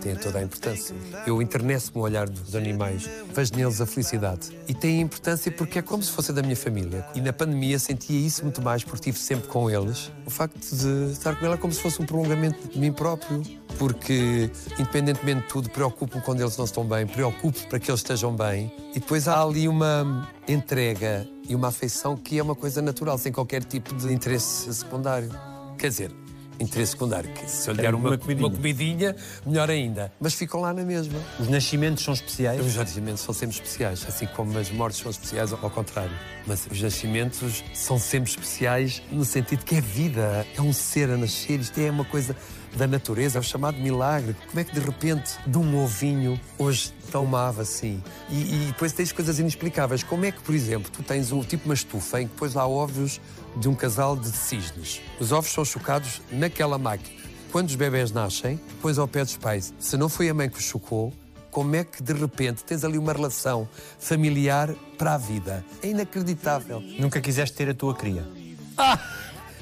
Tem 0.00 0.14
toda 0.16 0.38
a 0.38 0.42
importância. 0.42 0.94
Eu 1.26 1.40
interneço-me 1.42 1.98
o 1.98 2.02
olhar 2.02 2.28
dos 2.28 2.54
animais, 2.54 3.08
vejo 3.34 3.54
neles 3.54 3.80
a 3.80 3.86
felicidade. 3.86 4.56
E 4.68 4.74
tem 4.74 5.00
importância 5.00 5.50
porque 5.50 5.78
é 5.78 5.82
como 5.82 6.02
se 6.02 6.12
fosse 6.12 6.32
da 6.32 6.42
minha 6.42 6.56
família. 6.56 7.06
E 7.14 7.20
na 7.20 7.32
pandemia 7.32 7.78
sentia 7.78 8.18
isso 8.18 8.42
muito 8.42 8.62
mais 8.62 8.84
porque 8.84 9.10
estive 9.10 9.18
sempre 9.18 9.48
com 9.48 9.70
eles. 9.70 10.10
O 10.24 10.30
facto 10.30 10.58
de 10.60 11.12
estar 11.12 11.36
com 11.36 11.44
ela 11.44 11.54
é 11.54 11.58
como 11.58 11.72
se 11.72 11.80
fosse 11.80 12.00
um 12.00 12.06
prolongamento 12.06 12.68
de 12.68 12.78
mim 12.78 12.92
próprio. 12.92 13.42
Porque, 13.78 14.50
independentemente 14.78 15.42
de 15.42 15.48
tudo, 15.48 15.68
preocupo-me 15.68 16.22
quando 16.22 16.40
eles 16.40 16.56
não 16.56 16.64
estão 16.64 16.84
bem, 16.84 17.06
preocupo 17.06 17.66
para 17.68 17.78
que 17.78 17.90
eles 17.90 18.00
estejam 18.00 18.34
bem. 18.34 18.72
E 18.94 19.00
depois 19.00 19.28
há 19.28 19.42
ali 19.42 19.68
uma 19.68 20.30
entrega 20.48 21.28
e 21.46 21.54
uma 21.54 21.68
afeição 21.68 22.16
que 22.16 22.38
é 22.38 22.42
uma 22.42 22.54
coisa 22.54 22.80
natural, 22.80 23.18
sem 23.18 23.30
qualquer 23.30 23.62
tipo 23.64 23.94
de 23.94 24.12
interesse 24.12 24.72
secundário. 24.72 25.28
Quer 25.76 25.88
dizer, 25.88 26.10
interesse 26.58 26.92
secundário, 26.92 27.30
que 27.32 27.50
se 27.50 27.68
eu 27.68 27.74
lhe 27.74 27.82
der 27.82 27.94
uma, 27.94 28.10
uma 28.10 28.18
comidinha. 28.18 28.48
uma 28.48 28.56
comidinha, 28.56 29.16
melhor 29.44 29.70
ainda. 29.70 30.12
Mas 30.20 30.34
ficam 30.34 30.60
lá 30.60 30.72
na 30.72 30.82
mesma. 30.82 31.18
Os 31.38 31.48
nascimentos 31.48 32.04
são 32.04 32.14
especiais? 32.14 32.64
Os 32.64 32.76
nascimentos 32.76 33.22
são 33.22 33.34
sempre 33.34 33.56
especiais, 33.56 34.04
assim 34.08 34.26
como 34.26 34.58
as 34.58 34.70
mortes 34.70 35.00
são 35.00 35.10
especiais 35.10 35.52
ao 35.52 35.70
contrário. 35.70 36.16
Mas 36.46 36.66
os 36.70 36.80
nascimentos 36.80 37.64
são 37.74 37.98
sempre 37.98 38.30
especiais 38.30 39.02
no 39.10 39.24
sentido 39.24 39.64
que 39.64 39.76
é 39.76 39.80
vida, 39.80 40.46
é 40.56 40.62
um 40.62 40.72
ser 40.72 41.10
a 41.10 41.16
nascer, 41.16 41.60
isto 41.60 41.78
é 41.80 41.90
uma 41.90 42.04
coisa 42.04 42.36
da 42.76 42.86
natureza, 42.86 43.38
é 43.38 43.40
o 43.40 43.42
chamado 43.42 43.78
milagre. 43.78 44.36
Como 44.48 44.60
é 44.60 44.64
que 44.64 44.72
de 44.72 44.80
repente, 44.80 45.32
de 45.46 45.58
um 45.58 45.82
ovinho, 45.82 46.38
hoje 46.58 46.92
tão 47.10 47.24
uma 47.24 47.48
ave 47.48 47.62
assim? 47.62 48.02
E, 48.28 48.34
e 48.34 48.64
depois 48.66 48.92
tens 48.92 49.12
coisas 49.12 49.38
inexplicáveis. 49.38 50.02
Como 50.02 50.24
é 50.24 50.30
que, 50.30 50.40
por 50.42 50.54
exemplo, 50.54 50.90
tu 50.90 51.02
tens 51.02 51.32
um, 51.32 51.42
tipo 51.42 51.64
uma 51.64 51.74
estufa 51.74 52.20
em 52.20 52.26
que 52.26 52.32
depois 52.32 52.56
há 52.56 52.66
ovos 52.66 53.20
de 53.56 53.68
um 53.68 53.74
casal 53.74 54.16
de 54.16 54.28
cisnes. 54.28 55.00
Os 55.18 55.32
ovos 55.32 55.50
são 55.50 55.64
chocados 55.64 56.20
naquela 56.30 56.78
máquina. 56.78 57.16
Quando 57.50 57.68
os 57.68 57.74
bebés 57.74 58.12
nascem, 58.12 58.60
depois 58.68 58.98
ao 58.98 59.08
pé 59.08 59.24
dos 59.24 59.36
pais, 59.36 59.72
se 59.78 59.96
não 59.96 60.08
foi 60.08 60.28
a 60.28 60.34
mãe 60.34 60.48
que 60.48 60.58
os 60.58 60.64
chocou, 60.64 61.12
como 61.50 61.74
é 61.74 61.84
que 61.84 62.02
de 62.02 62.12
repente 62.12 62.62
tens 62.62 62.84
ali 62.84 62.98
uma 62.98 63.14
relação 63.14 63.66
familiar 63.98 64.74
para 64.98 65.14
a 65.14 65.18
vida? 65.18 65.64
É 65.82 65.88
inacreditável. 65.88 66.80
Nunca 66.80 67.18
quiseste 67.18 67.56
ter 67.56 67.70
a 67.70 67.74
tua 67.74 67.94
cria? 67.94 68.28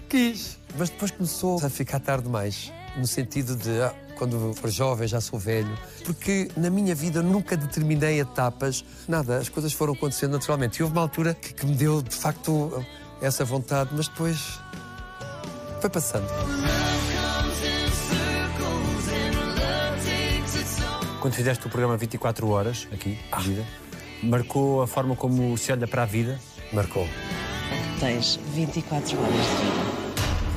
Quis. 0.08 0.58
Mas 0.76 0.90
depois 0.90 1.12
começou 1.12 1.64
a 1.64 1.70
ficar 1.70 2.00
tarde 2.00 2.24
demais. 2.24 2.72
No 2.96 3.06
sentido 3.06 3.54
de, 3.54 3.80
ah, 3.80 3.94
quando 4.16 4.52
for 4.54 4.70
jovem, 4.70 5.06
já 5.06 5.20
sou 5.20 5.38
velho. 5.38 5.78
Porque 6.04 6.50
na 6.56 6.68
minha 6.68 6.96
vida 6.96 7.22
nunca 7.22 7.56
determinei 7.56 8.20
etapas, 8.20 8.84
nada. 9.06 9.38
As 9.38 9.48
coisas 9.48 9.72
foram 9.72 9.92
acontecendo 9.92 10.32
naturalmente. 10.32 10.78
E 10.78 10.82
houve 10.82 10.96
uma 10.96 11.02
altura 11.02 11.34
que, 11.34 11.54
que 11.54 11.64
me 11.64 11.76
deu, 11.76 12.02
de 12.02 12.14
facto, 12.14 12.84
essa 13.20 13.44
vontade, 13.44 13.90
mas 13.92 14.08
depois 14.08 14.60
foi 15.80 15.90
passando. 15.90 16.26
Quando 21.20 21.34
fizeste 21.34 21.66
o 21.66 21.70
programa 21.70 21.96
24 21.96 22.48
Horas, 22.48 22.86
aqui, 22.92 23.18
a 23.32 23.40
vida, 23.40 23.66
marcou 24.22 24.82
a 24.82 24.86
forma 24.86 25.16
como 25.16 25.56
se 25.56 25.72
olha 25.72 25.86
para 25.86 26.02
a 26.02 26.06
vida? 26.06 26.38
Marcou. 26.72 27.08
Tens 27.98 28.38
24 28.52 29.18
horas 29.18 29.32
de 29.32 29.38
vida. 29.38 30.03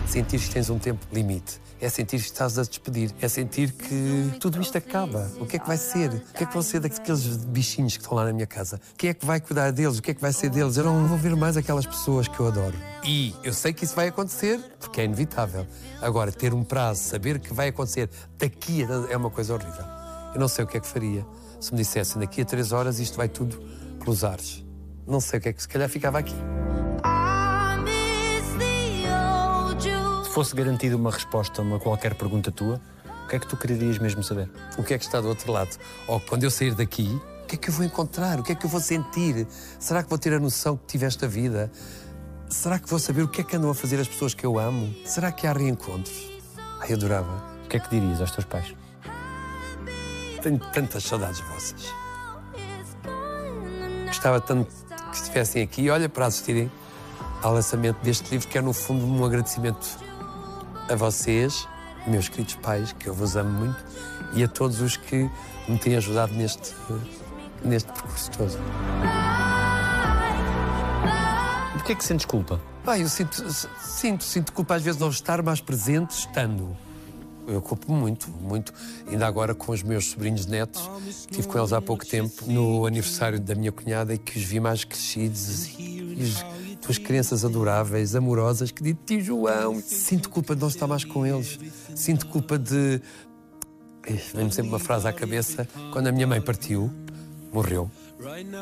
Sentir 0.08 0.40
que 0.40 0.50
tens 0.50 0.70
um 0.70 0.80
tempo 0.80 1.06
limite. 1.12 1.62
É 1.80 1.90
sentir 1.90 2.18
que 2.18 2.26
estás 2.26 2.58
a 2.58 2.64
despedir. 2.64 3.14
É 3.22 3.28
sentir 3.28 3.72
que 3.72 4.32
tudo 4.40 4.60
isto 4.62 4.78
acaba. 4.78 5.30
O 5.40 5.46
que 5.46 5.58
é 5.58 5.60
que 5.60 5.68
vai 5.68 5.78
ser? 5.78 6.10
O 6.10 6.34
que 6.34 6.44
é 6.44 6.46
que 6.48 6.54
vão 6.54 6.64
ser 6.64 6.80
daqueles 6.80 7.38
bichinhos 7.46 7.98
que 7.98 8.02
estão 8.02 8.18
lá 8.18 8.26
na 8.26 8.34
minha 8.34 8.48
casa? 8.48 8.80
Quem 8.98 9.12
é 9.12 9.14
que 9.14 9.26
vai 9.26 9.40
cuidar 9.40 9.72
deles? 9.72 10.00
O 10.00 10.02
que 10.02 10.12
é 10.12 10.14
que 10.14 10.22
vai 10.22 10.34
ser 10.34 10.50
deles? 10.50 10.78
Eu 10.78 10.86
não 10.86 11.08
vou 11.08 11.18
ver 11.18 11.36
mais 11.36 11.56
aquelas 11.56 11.86
pessoas 11.86 12.28
que 12.28 12.40
eu 12.40 12.48
adoro. 12.48 12.76
E 13.04 13.36
eu 13.44 13.54
sei 13.54 13.74
que 13.74 13.84
isso 13.84 13.96
vai 13.96 14.08
acontecer 14.08 14.60
porque 14.80 15.02
é 15.02 15.06
inevitável. 15.06 15.68
Agora, 16.02 16.32
ter 16.32 16.54
um 16.54 16.64
prazo, 16.64 17.04
saber 17.04 17.40
que 17.40 17.54
vai 17.54 17.68
acontecer 17.68 18.10
daqui 18.40 18.88
é 19.10 19.18
uma 19.18 19.30
coisa 19.30 19.54
horrível. 19.54 19.86
Eu 20.34 20.40
não 20.40 20.48
sei 20.48 20.64
o 20.64 20.68
que 20.68 20.78
é 20.78 20.80
que 20.80 20.88
faria 20.88 21.26
se 21.60 21.72
me 21.72 21.78
dissessem 21.78 22.20
daqui 22.20 22.42
a 22.42 22.46
três 22.46 22.72
horas 22.72 23.00
isto 23.00 23.18
vai 23.18 23.28
tudo 23.28 23.58
pelos 24.00 24.24
ares. 24.24 24.64
Não 25.06 25.20
sei 25.20 25.38
o 25.40 25.42
que 25.42 25.50
é 25.50 25.54
que 25.54 25.62
se 25.62 25.68
calhar 25.68 25.90
ficava 25.90 26.18
aqui. 26.18 26.36
Fosse 30.38 30.56
garantida 30.56 30.96
uma 30.96 31.10
resposta 31.10 31.64
a 31.64 31.66
uma 31.66 31.80
qualquer 31.80 32.14
pergunta 32.14 32.52
tua, 32.52 32.80
o 33.26 33.28
que 33.28 33.36
é 33.36 33.40
que 33.40 33.48
tu 33.48 33.58
querias 33.58 33.98
mesmo 33.98 34.22
saber? 34.22 34.48
O 34.78 34.84
que 34.84 34.94
é 34.94 34.98
que 35.00 35.04
está 35.04 35.20
do 35.20 35.28
outro 35.28 35.52
lado? 35.52 35.76
Ou 36.08 36.20
quando 36.20 36.44
eu 36.44 36.52
sair 36.52 36.76
daqui, 36.76 37.20
o 37.42 37.48
que 37.48 37.56
é 37.56 37.58
que 37.58 37.70
eu 37.70 37.74
vou 37.74 37.84
encontrar? 37.84 38.40
O 38.40 38.44
que 38.44 38.52
é 38.52 38.56
que 38.56 38.64
eu 38.64 38.70
vou 38.70 38.80
sentir? 38.80 39.48
Será 39.80 40.04
que 40.04 40.10
vou 40.12 40.20
ter 40.20 40.34
a 40.34 40.40
noção 40.40 40.78
que 40.78 40.86
tive 40.86 41.08
esta 41.08 41.28
vida? 41.28 41.72
Será 42.50 42.78
que 42.78 42.88
vou 42.88 43.00
saber 43.00 43.24
o 43.24 43.28
que 43.28 43.42
é 43.42 43.44
que 43.44 43.56
andam 43.56 43.72
a 43.72 43.74
fazer 43.74 44.00
as 44.00 44.08
pessoas 44.08 44.36
que 44.36 44.46
eu 44.46 44.60
amo? 44.60 44.94
Será 45.06 45.32
que 45.32 45.48
há 45.48 45.54
reencontros? 45.54 46.30
Ai, 46.82 46.92
eu 46.92 46.98
adorava. 46.98 47.44
O 47.66 47.68
que 47.68 47.78
é 47.78 47.80
que 47.80 47.90
dirias 47.90 48.22
aos 48.22 48.30
teus 48.30 48.46
pais? 48.46 48.76
Tenho 50.44 50.60
tantas 50.72 51.04
saudades 51.04 51.40
vossas. 51.40 51.84
Gostava 54.06 54.40
tanto 54.40 54.72
que 55.10 55.16
estivessem 55.16 55.64
aqui 55.64 55.90
olha 55.90 56.08
para 56.08 56.28
assistirem 56.28 56.72
ao 57.42 57.56
lançamento 57.56 57.98
deste 58.04 58.30
livro, 58.30 58.48
que 58.48 58.60
é 58.60 58.62
no 58.62 58.72
fundo 58.72 59.04
um 59.04 59.26
agradecimento 59.26 60.06
a 60.90 60.96
vocês, 60.96 61.68
meus 62.06 62.30
queridos 62.30 62.56
pais, 62.56 62.94
que 62.94 63.08
eu 63.08 63.14
vos 63.14 63.36
amo 63.36 63.50
muito, 63.50 63.86
e 64.34 64.44
a 64.44 64.48
todos 64.48 64.82
os 64.82 64.96
que 64.98 65.30
me 65.68 65.78
têm 65.78 65.96
ajudado 65.96 66.34
neste, 66.34 66.74
neste 67.64 67.92
percurso 67.92 68.32
todo. 68.32 68.58
Porquê 71.74 71.92
é 71.92 71.96
que 71.96 72.04
sentes 72.04 72.26
culpa? 72.26 72.60
Pai, 72.84 73.04
eu 73.04 73.10
sinto, 73.10 73.44
sinto, 73.82 74.24
sinto 74.24 74.54
culpa 74.54 74.76
às 74.76 74.82
vezes 74.82 74.98
de 74.98 75.04
não 75.04 75.10
estar 75.10 75.42
mais 75.42 75.60
presente 75.60 76.12
estando. 76.12 76.76
Eu 77.48 77.62
culpo 77.62 77.94
muito, 77.94 78.30
muito. 78.30 78.74
Ainda 79.08 79.26
agora 79.26 79.56
com 79.56 79.72
os 79.72 79.82
meus 79.82 80.08
sobrinhos 80.08 80.46
netos, 80.46 80.90
estive 81.08 81.48
com 81.48 81.58
eles 81.58 81.72
há 81.72 81.82
pouco 81.82 82.06
tempo, 82.06 82.46
no 82.46 82.86
aniversário 82.86 83.40
da 83.40 83.56
minha 83.56 83.72
cunhada, 83.72 84.14
e 84.14 84.18
que 84.18 84.38
os 84.38 84.44
vi 84.44 84.60
mais 84.60 84.84
crescidos 84.84 85.68
e, 85.80 86.00
e 86.18 86.24
os, 86.24 86.46
duas 86.82 86.98
crianças 86.98 87.44
adoráveis, 87.44 88.16
amorosas, 88.16 88.72
que 88.72 88.82
dizem 88.82 88.98
tio 89.06 89.22
João. 89.22 89.82
Sinto 89.82 90.30
culpa 90.30 90.56
de 90.56 90.62
não 90.62 90.68
estar 90.68 90.88
mais 90.88 91.04
com 91.04 91.26
eles. 91.26 91.60
Sinto 91.96 92.28
culpa 92.28 92.58
de. 92.58 93.02
Vem-me 94.34 94.52
sempre 94.52 94.70
uma 94.70 94.80
frase 94.80 95.08
à 95.08 95.14
cabeça. 95.14 95.68
Quando 95.92 96.08
a 96.08 96.12
minha 96.12 96.26
mãe 96.26 96.42
partiu, 96.42 96.92
morreu, 97.52 97.92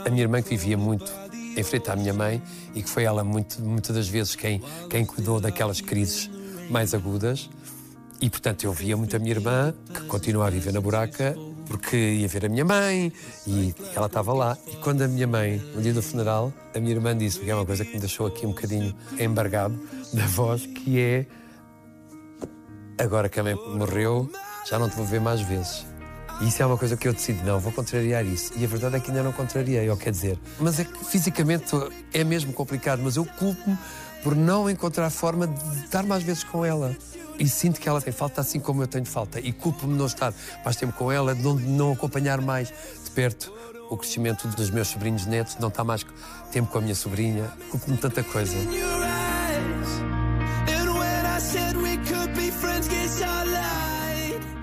a 0.05 0.09
minha 0.09 0.24
irmã 0.24 0.41
que 0.41 0.49
vivia 0.49 0.78
muito 0.78 1.11
em 1.55 1.63
frente 1.63 1.89
à 1.89 1.95
minha 1.95 2.13
mãe 2.13 2.41
e 2.74 2.82
que 2.82 2.89
foi 2.89 3.03
ela 3.03 3.24
muito, 3.24 3.61
muitas 3.61 3.95
das 3.95 4.07
vezes 4.07 4.36
quem, 4.36 4.61
quem 4.89 5.05
cuidou 5.05 5.39
daquelas 5.39 5.80
crises 5.82 6.30
mais 6.70 6.93
agudas. 6.93 7.49
E, 8.22 8.30
portanto, 8.30 8.63
eu 8.63 8.74
via 8.74 8.95
muito 8.95 9.16
a 9.16 9.20
minha 9.20 9.32
irmã, 9.32 9.74
que 9.93 10.01
continua 10.05 10.47
a 10.47 10.49
viver 10.49 10.74
na 10.74 10.82
buraca, 10.82 11.36
porque 11.68 11.97
ia 11.97 12.28
ver 12.28 12.45
a 12.45 12.49
minha 12.49 12.66
mãe 12.66 13.11
e 13.45 13.74
ela 13.95 14.07
estava 14.07 14.34
lá. 14.34 14.57
E 14.68 14.76
quando 14.78 15.01
a 15.01 15.07
minha 15.07 15.28
mãe, 15.28 15.57
no 15.74 15.82
dia 15.82 15.93
do 15.93 16.01
funeral, 16.01 16.53
a 16.74 16.80
minha 16.80 16.93
irmã 16.93 17.18
disse, 17.18 17.39
que 17.39 17.49
é 17.49 17.55
uma 17.55 17.66
coisa 17.66 17.84
que 17.84 17.93
me 17.93 17.99
deixou 17.99 18.28
aqui 18.28 18.45
um 18.45 18.49
bocadinho 18.49 18.95
embargado 19.20 19.78
da 20.13 20.26
voz, 20.28 20.66
que 20.66 20.99
é 20.99 21.26
agora 22.97 23.28
que 23.30 23.39
a 23.39 23.43
mãe 23.43 23.55
morreu, 23.55 24.30
já 24.70 24.80
não 24.80 24.89
te 24.89 24.95
vou 24.95 25.05
ver 25.05 25.22
mais 25.22 25.41
vezes. 25.41 25.86
E 26.41 26.49
isso 26.49 26.61
é 26.61 26.66
uma 26.66 26.78
coisa 26.78 26.97
que 26.97 27.07
eu 27.07 27.13
decidi, 27.13 27.41
não, 27.43 27.59
vou 27.59 27.72
contrariar 27.72 28.26
isso. 28.26 28.51
E 28.57 28.66
a 28.66 28.68
verdade 28.68 28.97
é 28.97 28.99
que 28.99 29.09
ainda 29.09 29.24
não 29.24 29.32
contrariei, 29.32 29.89
ou 29.89 29.95
quer 29.95 30.11
dizer. 30.11 30.38
Mas 30.59 30.80
é 30.80 30.84
que 30.84 31.05
fisicamente 31.05 31.72
é 32.13 32.24
mesmo 32.24 32.51
complicado, 32.51 33.01
mas 33.01 33.16
eu 33.16 33.26
culpo-me 33.26 33.78
por 34.22 34.36
não 34.36 34.70
encontrar 34.70 35.09
forma 35.09 35.47
de 35.47 35.86
estar 35.86 36.03
mais 36.03 36.24
vezes 36.24 36.43
com 36.43 36.66
ela. 36.66 36.95
E 37.38 37.47
sinto 37.49 37.79
que 37.79 37.89
ela 37.89 38.01
tem 38.01 38.13
falta 38.13 38.41
assim 38.41 38.59
como 38.59 38.81
eu 38.83 38.88
tenho 38.88 39.05
falta. 39.05 39.39
E 39.39 39.51
culpo-me 39.51 39.97
não 39.97 40.05
estar 40.05 40.33
mais 40.63 40.75
tempo 40.75 40.93
com 40.93 41.11
ela, 41.11 41.36
de 41.36 41.41
não, 41.41 41.55
de 41.55 41.67
não 41.67 41.91
acompanhar 41.91 42.41
mais 42.41 42.69
de 43.03 43.11
perto 43.11 43.53
o 43.89 43.97
crescimento 43.97 44.47
dos 44.47 44.69
meus 44.69 44.88
sobrinhos 44.88 45.25
netos, 45.25 45.55
de 45.55 45.61
não 45.61 45.67
estar 45.67 45.83
mais 45.83 46.05
tempo 46.51 46.71
com 46.71 46.77
a 46.77 46.81
minha 46.81 46.95
sobrinha. 46.95 47.51
Culpo-me 47.69 47.95
de 47.95 48.01
tanta 48.01 48.23
coisa. 48.23 48.55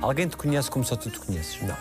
Alguém 0.01 0.27
te 0.27 0.37
conhece 0.37 0.71
como 0.71 0.85
só 0.85 0.97
tu 0.97 1.11
te 1.11 1.21
conheces? 1.21 1.63
Não. 1.63 1.77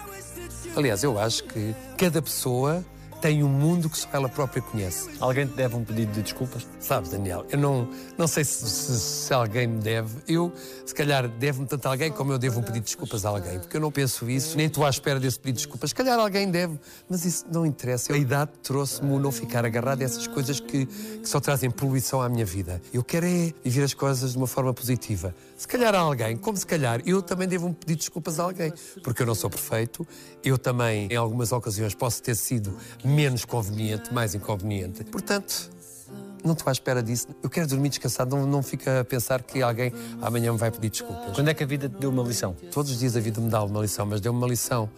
Aliás, 0.76 1.04
eu 1.04 1.20
acho 1.20 1.44
que 1.46 1.76
cada 1.98 2.22
pessoa 2.22 2.86
tem 3.22 3.44
um 3.44 3.48
mundo 3.48 3.88
que 3.88 3.98
só 3.98 4.10
ela 4.12 4.28
própria 4.28 4.62
conhece. 4.64 5.10
Alguém 5.20 5.46
te 5.46 5.54
deve 5.54 5.76
um 5.76 5.84
pedido 5.84 6.12
de 6.12 6.24
desculpas? 6.24 6.68
Sabes, 6.80 7.12
Daniel, 7.12 7.46
eu 7.52 7.58
não, 7.60 7.88
não 8.18 8.28
sei 8.28 8.44
se, 8.44 8.68
se, 8.68 9.00
se 9.00 9.34
alguém 9.34 9.68
me 9.68 9.80
deve. 9.80 10.18
Eu, 10.28 10.52
se 10.86 10.94
calhar, 10.94 11.28
devo-me 11.28 11.68
tanto 11.68 11.86
a 11.86 11.92
alguém 11.92 12.12
como 12.12 12.34
eu 12.34 12.40
devo 12.40 12.60
um 12.60 12.64
pedido 12.64 12.84
de 12.84 12.88
desculpas 12.88 13.24
a 13.24 13.30
alguém. 13.30 13.60
Porque 13.60 13.78
eu 13.78 13.82
não 13.82 13.92
penso 13.92 14.28
isso, 14.30 14.58
nem 14.58 14.66
estou 14.66 14.84
à 14.84 14.90
espera 14.90 15.20
desse 15.20 15.40
pedido 15.40 15.58
de 15.58 15.64
desculpas. 15.64 15.92
Se 15.92 15.96
calhar 15.96 16.18
alguém 16.18 16.50
deve, 16.50 16.80
mas 17.08 17.24
isso 17.24 17.46
não 17.52 17.64
interessa. 17.64 18.12
A 18.12 18.18
idade 18.18 18.52
trouxe-me 18.64 19.14
o 19.14 19.20
não 19.20 19.32
ficar 19.32 19.64
agarrado 19.66 20.02
a 20.02 20.06
essas 20.06 20.26
coisas 20.26 20.60
que, 20.60 20.88
que 20.88 21.30
só 21.30 21.40
trazem 21.40 21.70
poluição 21.70 22.22
à 22.22 22.28
minha 22.28 22.46
vida. 22.46 22.82
Eu 22.92 23.04
quero 23.04 23.28
é 23.28 23.54
viver 23.64 23.84
as 23.84 23.94
coisas 23.94 24.32
de 24.32 24.38
uma 24.38 24.48
forma 24.48 24.74
positiva. 24.74 25.36
Se 25.56 25.68
calhar 25.68 25.94
há 25.94 26.00
alguém, 26.00 26.36
como 26.38 26.58
se 26.58 26.66
calhar 26.66 27.02
eu 27.06 27.22
também 27.22 27.48
devo 27.48 27.68
um 27.68 27.74
pedido 27.74 27.98
de 27.98 28.06
desculpas 28.06 28.40
a 28.40 28.44
alguém. 28.44 28.74
Porque 29.04 29.22
eu 29.22 29.28
não 29.28 29.36
sou 29.36 29.50
perfeito. 29.50 30.08
Eu 30.44 30.58
também, 30.58 31.08
em 31.12 31.16
algumas 31.16 31.52
ocasiões, 31.52 31.94
posso 31.94 32.24
ter 32.24 32.36
sido 32.36 32.76
menos 33.12 33.46
conveniente, 33.46 34.14
mais 34.14 34.34
inconveniente. 34.34 35.04
Portanto, 35.04 35.70
não 36.44 36.54
estou 36.54 36.70
à 36.70 36.72
espera 36.72 37.04
disso. 37.04 37.28
Eu 37.44 37.50
quero 37.50 37.68
dormir 37.68 37.90
descansado, 37.90 38.36
não, 38.36 38.46
não 38.46 38.64
fica 38.64 39.02
a 39.02 39.06
pensar 39.06 39.44
que 39.44 39.62
alguém 39.62 39.94
amanhã 40.22 40.52
me 40.52 40.58
vai 40.58 40.72
pedir 40.72 40.90
desculpas. 40.90 41.36
Quando 41.36 41.50
é 41.50 41.54
que 41.54 41.64
a 41.64 41.68
vida 41.68 41.88
te 41.88 41.98
deu 42.00 42.10
uma 42.10 42.24
lição? 42.24 42.56
Todos 42.72 42.92
os 42.92 43.00
dias 43.00 43.16
a 43.16 43.20
vida 43.20 43.40
me 43.40 43.50
dá 43.50 43.64
uma 43.64 43.82
lição, 43.82 44.06
mas 44.06 44.20
deu-me 44.22 44.40
uma 44.40 44.48
lição 44.48 44.90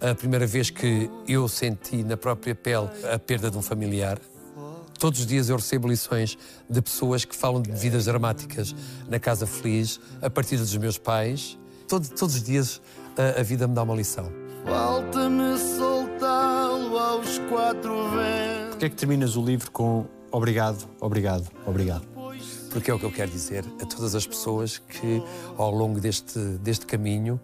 a 0.00 0.14
primeira 0.14 0.46
vez 0.46 0.70
que 0.70 1.08
eu 1.28 1.48
senti 1.48 2.02
na 2.02 2.16
própria 2.16 2.54
pele 2.54 2.88
a 3.12 3.18
perda 3.18 3.50
de 3.50 3.56
um 3.56 3.62
familiar. 3.62 4.18
Todos 4.98 5.20
os 5.20 5.26
dias 5.26 5.48
eu 5.48 5.56
recebo 5.56 5.88
lições 5.88 6.38
de 6.70 6.80
pessoas 6.80 7.24
que 7.24 7.34
falam 7.34 7.60
de 7.60 7.72
vidas 7.72 8.04
dramáticas 8.04 8.74
na 9.08 9.18
Casa 9.18 9.46
Feliz, 9.46 10.00
a 10.20 10.30
partir 10.30 10.56
dos 10.56 10.76
meus 10.76 10.98
pais. 10.98 11.58
Todo, 11.88 12.08
todos 12.08 12.36
os 12.36 12.42
dias 12.42 12.80
a, 13.16 13.40
a 13.40 13.42
vida 13.42 13.66
me 13.66 13.74
dá 13.74 13.82
uma 13.82 13.94
lição. 13.94 14.30
Falta-me 14.64 15.58
aos 16.98 17.38
quatro 17.48 18.08
ventos. 18.10 18.68
Porquê 18.70 18.86
é 18.86 18.88
que 18.88 18.96
terminas 18.96 19.36
o 19.36 19.42
livro 19.44 19.70
com 19.70 20.06
obrigado, 20.30 20.88
obrigado, 21.00 21.48
obrigado? 21.66 22.06
Porque 22.70 22.90
é 22.90 22.94
o 22.94 22.98
que 22.98 23.04
eu 23.04 23.12
quero 23.12 23.30
dizer 23.30 23.64
a 23.80 23.84
todas 23.84 24.14
as 24.14 24.26
pessoas 24.26 24.78
que, 24.78 25.22
ao 25.58 25.70
longo 25.70 26.00
deste, 26.00 26.38
deste 26.38 26.86
caminho, 26.86 27.38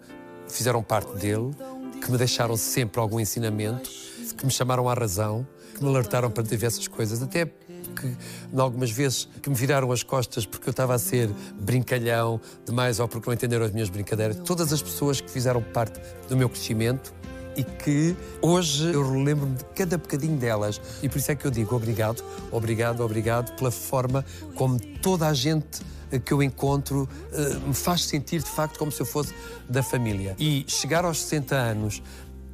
fizeram 0.49 0.83
parte 0.83 1.15
dele, 1.17 1.55
que 2.03 2.11
me 2.11 2.17
deixaram 2.17 2.57
sempre 2.57 3.01
algum 3.01 3.21
ensinamento, 3.21 3.91
que 4.37 4.47
me 4.47 4.51
chamaram 4.51 4.89
à 4.89 4.95
razão, 4.95 5.47
que 5.75 5.83
me 5.85 5.91
alertaram 5.91 6.31
para 6.31 6.43
diversas 6.43 6.89
coisas, 6.89 7.23
até 7.23 7.45
que, 7.45 8.17
em 8.53 8.59
algumas 8.59 8.91
vezes, 8.91 9.29
que 9.43 9.51
me 9.51 9.57
viraram 9.57 9.93
as 9.93 10.03
costas 10.03 10.47
porque 10.47 10.69
eu 10.69 10.71
estava 10.71 10.95
a 10.95 10.99
ser 10.99 11.29
brincalhão 11.61 12.41
demais 12.65 12.99
ou 12.99 13.07
porque 13.07 13.29
não 13.29 13.35
entenderam 13.35 13.67
as 13.67 13.73
minhas 13.73 13.91
brincadeiras. 13.91 14.37
Todas 14.45 14.73
as 14.73 14.81
pessoas 14.81 15.21
que 15.21 15.31
fizeram 15.31 15.63
parte 15.63 16.01
do 16.29 16.37
meu 16.37 16.49
crescimento 16.49 17.13
e 17.59 17.65
que 17.65 18.17
hoje 18.41 18.93
eu 18.95 19.03
relembro-me 19.13 19.57
de 19.57 19.65
cada 19.75 19.99
bocadinho 19.99 20.39
delas. 20.39 20.81
E 21.03 21.09
por 21.09 21.19
isso 21.19 21.33
é 21.33 21.35
que 21.35 21.45
eu 21.45 21.51
digo 21.51 21.75
obrigado, 21.75 22.23
obrigado, 22.53 23.01
obrigado 23.01 23.57
pela 23.57 23.73
forma 23.73 24.25
como 24.55 24.79
toda 24.79 25.27
a 25.27 25.35
gente 25.35 25.81
que 26.25 26.33
eu 26.33 26.43
encontro 26.43 27.07
eh, 27.33 27.59
me 27.67 27.75
faz 27.75 28.05
sentir 28.05 28.43
de 28.43 28.49
facto 28.49 28.79
como 28.79 28.91
se 28.91 29.03
eu 29.03 29.05
fosse 29.05 29.35
da 29.69 29.83
família. 29.83 30.35
E 30.39 30.65
chegar 30.67 31.05
aos 31.05 31.21
60 31.21 31.55
anos 31.55 32.03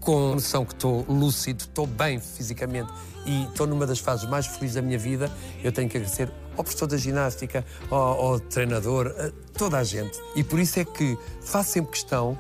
com 0.01 0.33
a 0.33 0.35
noção 0.35 0.65
que 0.65 0.73
estou 0.73 1.05
lúcido, 1.09 1.63
estou 1.63 1.87
bem 1.87 2.19
fisicamente 2.19 2.93
e 3.25 3.45
estou 3.45 3.67
numa 3.67 3.87
das 3.87 3.99
fases 3.99 4.29
mais 4.29 4.47
felizes 4.47 4.75
da 4.75 4.83
minha 4.83 4.99
vida, 4.99 5.31
eu 5.63 5.71
tenho 5.71 5.89
que 5.89 5.97
agradecer 5.97 6.31
ao 6.57 6.65
professor 6.65 6.87
da 6.87 6.97
ginástica, 6.97 7.65
ao, 7.91 7.99
ao 7.99 8.41
treinador, 8.41 9.15
a 9.19 9.31
toda 9.57 9.79
a 9.79 9.85
gente. 9.85 10.19
E 10.35 10.43
por 10.43 10.59
isso 10.59 10.81
é 10.81 10.85
que 10.85 11.17
faço 11.43 11.73
sempre 11.73 11.93
questão 11.93 12.37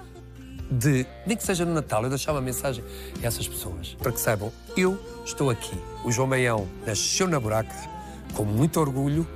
de, 0.74 1.06
nem 1.26 1.36
que 1.36 1.44
seja 1.44 1.64
no 1.64 1.72
Natal, 1.72 2.02
eu 2.02 2.08
deixar 2.08 2.32
uma 2.32 2.40
mensagem 2.40 2.84
a 3.22 3.26
essas 3.26 3.46
pessoas, 3.46 3.96
para 3.98 4.12
que 4.12 4.20
saibam, 4.20 4.52
eu 4.76 4.98
estou 5.24 5.50
aqui. 5.50 5.76
O 6.04 6.10
João 6.10 6.26
Meião 6.28 6.66
nasceu 6.86 7.28
na 7.28 7.38
buraca, 7.38 7.74
com 8.34 8.44
muito 8.44 8.80
orgulho, 8.80 9.26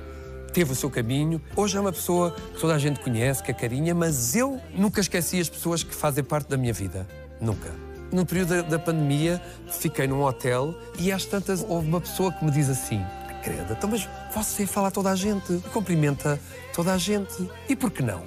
teve 0.53 0.73
o 0.73 0.75
seu 0.75 0.89
caminho. 0.89 1.41
Hoje 1.55 1.77
é 1.77 1.79
uma 1.79 1.91
pessoa 1.91 2.31
que 2.31 2.59
toda 2.59 2.75
a 2.75 2.79
gente 2.79 2.99
conhece, 2.99 3.41
que 3.41 3.51
é 3.51 3.53
carinha, 3.53 3.95
mas 3.95 4.35
eu 4.35 4.59
nunca 4.75 4.99
esqueci 4.99 5.39
as 5.39 5.49
pessoas 5.49 5.83
que 5.83 5.95
fazem 5.95 6.23
parte 6.23 6.49
da 6.49 6.57
minha 6.57 6.73
vida. 6.73 7.07
Nunca. 7.39 7.69
No 8.11 8.25
período 8.25 8.63
da, 8.63 8.79
pandemia, 8.79 9.41
fiquei 9.67 10.07
num 10.07 10.23
hotel 10.23 10.75
e 10.97 11.11
às 11.11 11.25
tantas 11.25 11.63
houve 11.67 11.87
uma 11.87 12.01
pessoa 12.01 12.31
que 12.33 12.43
me 12.43 12.49
diz 12.49 12.67
assim: 12.67 13.01
Creda, 13.43 13.73
então, 13.77 13.89
mas 13.89 14.09
você 14.33 14.65
fala 14.65 14.87
a 14.87 14.91
toda 14.91 15.11
a 15.11 15.15
gente, 15.15 15.61
cumprimenta 15.71 16.39
toda 16.73 16.91
a 16.91 16.97
gente. 16.97 17.49
E 17.69 17.75
por 17.75 17.91
que 17.91 18.01
não? 18.01 18.23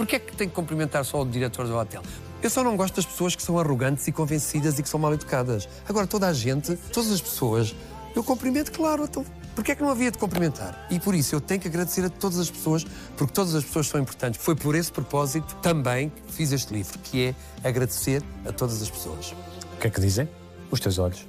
Porquê 0.00 0.16
é 0.16 0.18
que 0.18 0.34
tem 0.34 0.48
que 0.48 0.54
cumprimentar 0.54 1.04
só 1.04 1.20
o 1.20 1.26
diretor 1.26 1.66
do 1.66 1.76
hotel? 1.76 2.02
Eu 2.42 2.48
só 2.48 2.64
não 2.64 2.74
gosto 2.74 2.96
das 2.96 3.04
pessoas 3.04 3.36
que 3.36 3.42
são 3.42 3.58
arrogantes 3.58 4.08
e 4.08 4.12
convencidas 4.12 4.78
e 4.78 4.82
que 4.82 4.88
são 4.88 4.98
mal 4.98 5.12
educadas. 5.12 5.68
Agora, 5.86 6.06
toda 6.06 6.26
a 6.26 6.32
gente, 6.32 6.74
todas 6.90 7.12
as 7.12 7.20
pessoas, 7.20 7.74
eu 8.16 8.24
cumprimento, 8.24 8.72
claro, 8.72 9.04
então 9.04 9.26
Porquê 9.54 9.72
é 9.72 9.74
que 9.74 9.82
não 9.82 9.90
havia 9.90 10.10
de 10.10 10.16
cumprimentar? 10.16 10.86
E 10.90 10.98
por 10.98 11.14
isso 11.14 11.34
eu 11.34 11.40
tenho 11.40 11.60
que 11.60 11.68
agradecer 11.68 12.02
a 12.02 12.08
todas 12.08 12.38
as 12.38 12.50
pessoas, 12.50 12.86
porque 13.14 13.34
todas 13.34 13.54
as 13.54 13.62
pessoas 13.62 13.88
são 13.88 14.00
importantes. 14.00 14.40
Foi 14.42 14.56
por 14.56 14.74
esse 14.74 14.90
propósito 14.90 15.54
também 15.56 16.08
que 16.08 16.32
fiz 16.32 16.50
este 16.50 16.72
livro, 16.72 16.98
que 17.00 17.26
é 17.26 17.68
agradecer 17.68 18.22
a 18.46 18.52
todas 18.52 18.80
as 18.80 18.88
pessoas. 18.88 19.34
O 19.74 19.76
que 19.78 19.88
é 19.88 19.90
que 19.90 20.00
dizem 20.00 20.26
os 20.70 20.80
teus 20.80 20.98
olhos? 20.98 21.26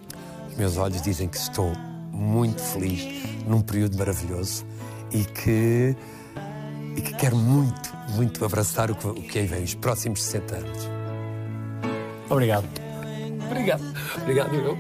Os 0.50 0.56
meus 0.56 0.78
olhos 0.78 1.02
dizem 1.02 1.28
que 1.28 1.36
estou 1.36 1.74
muito 2.10 2.62
feliz 2.62 3.06
num 3.46 3.62
período 3.62 3.98
maravilhoso 3.98 4.64
e 5.12 5.26
que, 5.26 5.94
e 6.96 7.02
que 7.02 7.14
quero 7.16 7.36
muito, 7.36 7.91
muito 8.12 8.44
abraçar 8.46 8.92
o 8.92 8.96
que, 8.96 9.08
o 9.08 9.14
que 9.16 9.40
aí 9.40 9.46
vem, 9.46 9.64
os 9.64 9.76
próximos 9.76 10.24
60 10.24 10.56
anos. 10.56 10.90
Obrigado. 12.30 12.68
Obrigado. 13.50 13.84
Obrigado, 14.22 14.56
eu. 14.56 14.78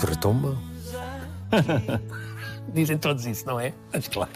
Corretou 0.00 0.32
mal. 0.34 0.56
Dizem 2.72 2.98
todos 2.98 3.26
isso, 3.26 3.46
não 3.46 3.58
é? 3.58 3.72
Mas 3.92 4.06
claro. 4.08 4.30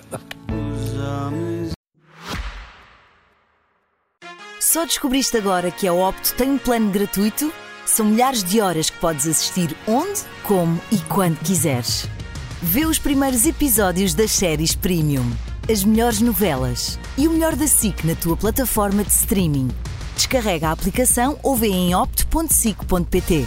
Só 4.61 4.85
descobriste 4.85 5.37
agora 5.37 5.71
que 5.71 5.87
a 5.87 5.93
Opto 5.93 6.35
tem 6.35 6.51
um 6.51 6.59
plano 6.59 6.91
gratuito? 6.91 7.53
São 7.87 8.07
milhares 8.07 8.45
de 8.45 8.61
horas 8.61 8.89
que 8.89 8.99
podes 8.99 9.27
assistir 9.27 9.77
onde, 9.87 10.21
como 10.45 10.81
e 10.93 10.99
quando 10.99 11.39
quiseres. 11.41 12.09
Vê 12.63 12.85
os 12.85 12.99
primeiros 12.99 13.47
episódios 13.47 14.13
das 14.13 14.31
séries 14.33 14.75
Premium, 14.75 15.25
as 15.67 15.83
melhores 15.83 16.21
novelas 16.21 16.99
e 17.17 17.27
o 17.27 17.31
melhor 17.31 17.57
da 17.57 17.67
SIC 17.67 18.05
na 18.05 18.15
tua 18.15 18.37
plataforma 18.37 19.03
de 19.03 19.11
streaming. 19.11 19.69
Descarrega 20.15 20.69
a 20.69 20.73
aplicação 20.73 21.39
ou 21.43 21.57
vê 21.57 21.69
em 21.69 21.95
opto.sic.pt. 21.95 23.47